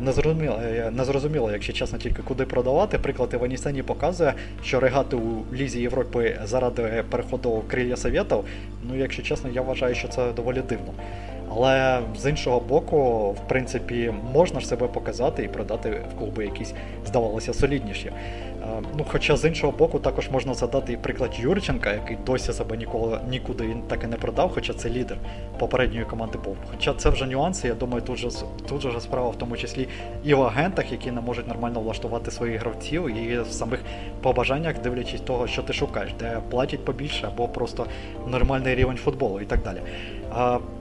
Незрозуміло, 0.00 0.60
е, 0.62 0.90
незрозуміло, 0.90 1.52
якщо 1.52 1.72
чесно, 1.72 1.98
тільки 1.98 2.22
куди 2.22 2.44
продавати. 2.44 2.98
Приклад 2.98 3.34
Іванісені 3.34 3.82
показує, 3.82 4.34
що 4.64 4.80
регати 4.80 5.16
у 5.16 5.44
Лізі 5.52 5.80
Європи 5.80 6.38
заради 6.44 7.04
переходу 7.10 7.62
крилля 7.68 7.96
Совєтів, 7.96 8.44
ну 8.88 8.96
якщо 8.96 9.22
чесно, 9.22 9.50
я 9.50 9.62
вважаю, 9.62 9.94
що 9.94 10.08
це 10.08 10.32
доволі 10.32 10.62
дивно. 10.68 10.92
Але 11.56 12.00
з 12.16 12.30
іншого 12.30 12.60
боку, 12.60 13.30
в 13.30 13.48
принципі, 13.48 14.14
можна 14.32 14.60
ж 14.60 14.66
себе 14.66 14.88
показати 14.88 15.44
і 15.44 15.48
продати 15.48 16.02
в 16.14 16.18
клуби 16.18 16.44
якісь, 16.44 16.74
здавалося, 17.06 17.54
солідніші. 17.54 18.06
Е, 18.08 18.82
ну, 18.98 19.04
Хоча 19.08 19.36
з 19.36 19.44
іншого 19.44 19.72
боку, 19.72 19.98
також 19.98 20.30
можна 20.30 20.54
задати 20.54 20.92
і 20.92 20.96
приклад 20.96 21.30
Юрченка, 21.38 21.92
який 21.92 22.16
досі 22.26 22.52
себе 22.52 22.76
ніколи 22.76 23.20
нікуди 23.28 23.76
так 23.88 24.04
і 24.04 24.06
не 24.06 24.16
продав, 24.16 24.50
хоча 24.54 24.72
це 24.72 24.90
лідер 24.90 25.16
попередньої 25.58 26.04
команди 26.04 26.38
був. 26.44 26.56
Хоча 26.70 26.94
це 26.94 27.10
вже 27.10 27.26
нюанси, 27.26 27.68
я 27.68 27.74
думаю, 27.74 28.02
тут 28.02 28.18
же 28.18 28.28
тут 28.68 28.82
же 28.82 29.00
справа 29.00 29.28
в 29.28 29.38
тому 29.38 29.56
числі 29.56 29.88
і 30.24 30.34
в 30.34 30.42
агентах, 30.42 30.92
які 30.92 31.10
не 31.10 31.20
можуть 31.20 31.48
нормально 31.48 31.80
влаштувати 31.80 32.30
своїх 32.30 32.60
гравців, 32.60 33.16
і 33.16 33.40
в 33.40 33.46
самих 33.46 33.80
побажаннях, 34.22 34.78
дивлячись 34.78 35.20
того, 35.20 35.46
що 35.46 35.62
ти 35.62 35.72
шукаєш, 35.72 36.10
де 36.18 36.38
платять 36.50 36.84
побільше 36.84 37.26
або 37.26 37.48
просто 37.48 37.86
нормальний 38.26 38.74
рівень 38.74 38.96
футболу 38.96 39.40
і 39.40 39.44
так 39.44 39.62
далі. 39.62 39.78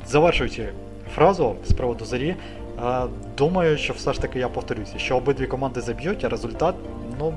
Завершуючи 0.05 0.69
фразу 1.15 1.55
з 1.65 1.73
приводу 1.73 2.05
зарі, 2.05 2.35
думаю, 3.37 3.77
що 3.77 3.93
все 3.93 4.13
ж 4.13 4.21
таки 4.21 4.39
я 4.39 4.49
повторюся, 4.49 4.97
що 4.97 5.17
обидві 5.17 5.47
команди 5.47 5.81
заб'ють, 5.81 6.23
а 6.23 6.29
результат, 6.29 6.75
ну, 7.19 7.33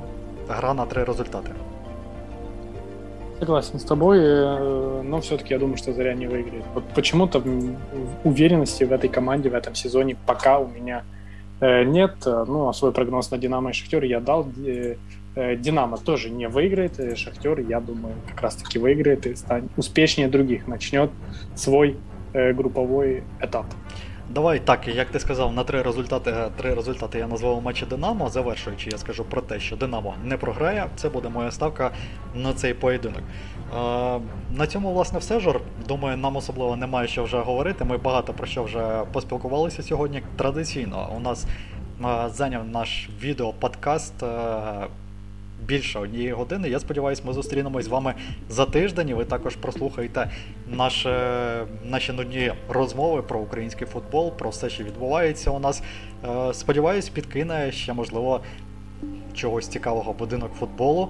гра 0.49 0.75
на 0.75 0.87
три 0.87 1.05
результати. 1.05 1.51
Согласен 3.41 3.79
с 3.79 3.85
тобой, 3.85 4.19
э, 4.21 5.03
но 5.03 5.19
все-таки 5.19 5.55
я 5.55 5.59
думаю, 5.59 5.77
что 5.77 5.93
Заря 5.93 6.15
не 6.15 6.27
выиграет. 6.27 6.65
Вот 6.75 6.85
почему-то 6.95 7.43
уверенности 8.25 8.85
в 8.85 8.93
этой 8.93 9.09
команде 9.09 9.49
в 9.51 9.55
этом 9.55 9.75
сезоне 9.75 10.17
пока 10.27 10.59
у 10.59 10.69
меня 10.69 11.03
э, 11.61 11.85
нет. 11.85 12.13
Ну, 12.25 12.69
а 12.69 12.73
свой 12.73 12.93
прогноз 12.93 13.31
на 13.31 13.39
Динамо 13.39 13.71
и 13.71 13.73
Шахтер 13.73 14.05
я 14.05 14.21
дал. 14.21 14.47
Э, 15.36 15.56
Динамо 15.56 15.98
тоже 15.98 16.30
не 16.30 16.48
выиграет, 16.48 17.18
Шахтер, 17.18 17.60
я 17.60 17.80
думаю, 17.80 18.16
как 18.28 18.42
раз-таки 18.42 18.80
выиграет 18.80 19.26
и 19.28 19.36
станет 19.36 19.72
успешнее 19.78 20.28
других, 20.28 20.68
начнет 20.68 21.12
свой 21.56 21.98
групповой 22.34 23.24
этап. 23.42 23.66
Давай 24.30 24.60
так, 24.60 24.88
як 24.88 25.10
ти 25.10 25.20
сказав, 25.20 25.54
на 25.54 25.64
три 25.64 25.82
результати 25.82 26.34
три 26.58 26.74
результати 26.74 27.20
я 27.20 27.28
назвав 27.28 27.62
матчі 27.62 27.86
Динамо. 27.86 28.30
Завершуючи, 28.30 28.90
я 28.92 28.98
скажу 28.98 29.24
про 29.24 29.42
те, 29.42 29.60
що 29.60 29.76
Динамо 29.76 30.14
не 30.24 30.38
програє. 30.38 30.88
Це 30.96 31.10
буде 31.10 31.30
моя 31.30 31.52
ставка 31.52 31.92
на 32.36 32.54
цей 32.54 32.74
поєдинок. 32.74 33.22
Е, 33.22 34.20
на 34.58 34.68
цьому, 34.68 34.94
власне, 34.94 35.20
все 35.20 35.40
жор. 35.40 35.62
Думаю, 35.88 36.18
нам 36.18 36.36
особливо 36.36 36.76
немає 36.76 37.08
що 37.08 37.24
вже 37.24 37.38
говорити. 37.38 37.86
Ми 37.86 37.98
багато 37.98 38.34
про 38.34 38.48
що 38.48 38.64
вже 38.64 39.02
поспілкувалися 39.14 39.84
сьогодні. 39.84 40.22
Традиційно 40.36 41.10
у 41.18 41.20
нас 41.20 41.46
е, 42.02 42.30
зайняв 42.30 42.68
наш 42.68 43.10
відео-подкаст. 43.22 44.24
Е, 44.24 44.88
більше 45.63 45.99
однієї 45.99 46.33
години. 46.33 46.69
Я 46.69 46.81
сподіваюся, 46.81 47.23
ми 47.27 47.33
зустрінемось 47.33 47.85
з 47.85 47.89
вами 47.89 48.15
за 48.49 48.67
тиждень. 48.67 49.15
Ви 49.15 49.25
також 49.25 49.57
прослухаєте 49.57 50.31
наші, 50.67 51.09
наші 51.85 52.13
нудні 52.13 52.53
розмови 52.69 53.23
про 53.23 53.41
український 53.41 53.87
футбол, 53.87 54.33
про 54.33 54.51
все, 54.51 54.71
що 54.71 54.85
відбувається 54.85 55.51
у 55.51 55.59
нас. 55.59 55.83
Е, 56.25 56.55
сподіваюсь, 56.55 57.09
підкине 57.09 57.73
ще 57.73 57.93
можливо 57.93 58.41
чогось 59.35 59.69
цікавого 59.69 60.13
будинок 60.13 60.53
футболу. 60.59 61.09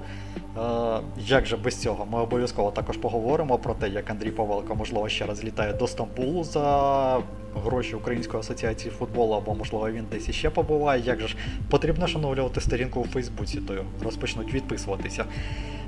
Е, 0.59 1.01
як 1.18 1.47
же 1.47 1.56
без 1.56 1.76
цього? 1.76 2.06
Ми 2.06 2.20
обов'язково 2.20 2.70
також 2.70 2.97
поговоримо 2.97 3.59
про 3.59 3.74
те, 3.74 3.89
як 3.89 4.10
Андрій 4.10 4.31
Павелко, 4.31 4.74
можливо, 4.74 5.09
ще 5.09 5.26
раз 5.26 5.44
літає 5.44 5.72
до 5.72 5.86
Стамбулу 5.86 6.44
за 6.44 7.22
гроші 7.64 7.94
Української 7.94 8.40
асоціації 8.40 8.90
футболу, 8.90 9.35
або, 9.35 9.55
можливо, 9.55 9.90
він 9.90 10.05
десь 10.10 10.28
іще 10.28 10.51
побуває. 10.51 11.02
Як 11.02 11.20
же 11.20 11.28
ж 11.28 11.36
потрібно 11.70 12.06
шановлювати 12.06 12.60
сторінку 12.60 13.01
у 13.01 13.05
Фейсбуці, 13.05 13.60
то 13.60 13.85
розпочнуть 14.05 14.55
відписуватися. 14.55 15.24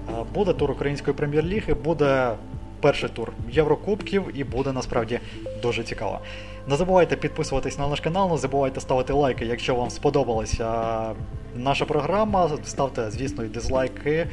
Е, 0.08 0.12
буде 0.34 0.52
тур 0.52 0.70
Української 0.70 1.16
прем'єр-ліги, 1.16 1.74
буде 1.74 2.32
перший 2.80 3.08
тур 3.08 3.32
Єврокубків 3.50 4.24
і 4.34 4.44
буде 4.44 4.72
насправді 4.72 5.20
дуже 5.62 5.82
цікаво. 5.82 6.20
Не 6.68 6.76
забувайте 6.76 7.16
підписуватись 7.16 7.78
на 7.78 7.88
наш 7.88 8.00
канал, 8.00 8.30
не 8.30 8.38
забувайте 8.38 8.80
ставити 8.80 9.12
лайки, 9.12 9.44
якщо 9.46 9.74
вам 9.74 9.90
сподобалася 9.90 11.14
наша 11.56 11.84
програма. 11.84 12.50
Ставте, 12.64 13.10
звісно, 13.10 13.44
і 13.44 13.48
дизлайки. 13.48 14.26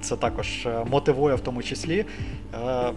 Це 0.00 0.16
також 0.16 0.66
е, 0.66 0.84
мотивує 0.90 1.34
в 1.34 1.40
тому 1.40 1.62
числі. 1.62 2.04
Е, 2.54 2.92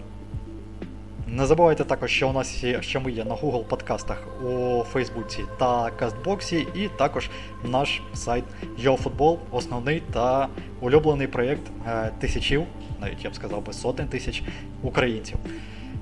не 1.28 1.46
забувайте 1.46 1.84
також, 1.84 2.12
що 2.12 2.30
у 2.30 2.34
нас 2.34 2.64
є, 2.64 2.82
що 2.82 3.02
ми 3.02 3.12
є 3.12 3.26
на 3.26 3.36
Google 3.36 3.64
подкастах 3.64 4.44
у 4.44 4.84
Фейсбуці 4.84 5.44
та 5.60 5.92
Кастбоксі, 5.92 6.68
і 6.76 6.88
також 6.88 7.30
наш 7.64 8.02
сайт 8.14 8.44
YoFootball, 8.84 9.38
основний 9.52 10.04
та 10.14 10.48
улюблений 10.82 11.28
проєкт 11.28 11.64
е, 11.88 12.12
тисячів, 12.20 12.64
навіть 13.02 13.24
я 13.24 13.30
б 13.30 13.36
сказав 13.36 13.66
би 13.66 13.74
сотень 13.74 14.08
тисяч 14.08 14.44
українців. 14.82 15.38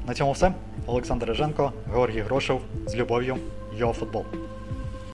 На 0.07 0.13
цьому 0.13 0.31
все. 0.31 0.53
Олександр 0.85 1.25
Реженко, 1.25 1.73
Георгій 1.91 2.21
Грошев 2.21 2.61
з 2.87 2.95
любов'ю 2.95 3.37
YoFootball. 3.79 4.23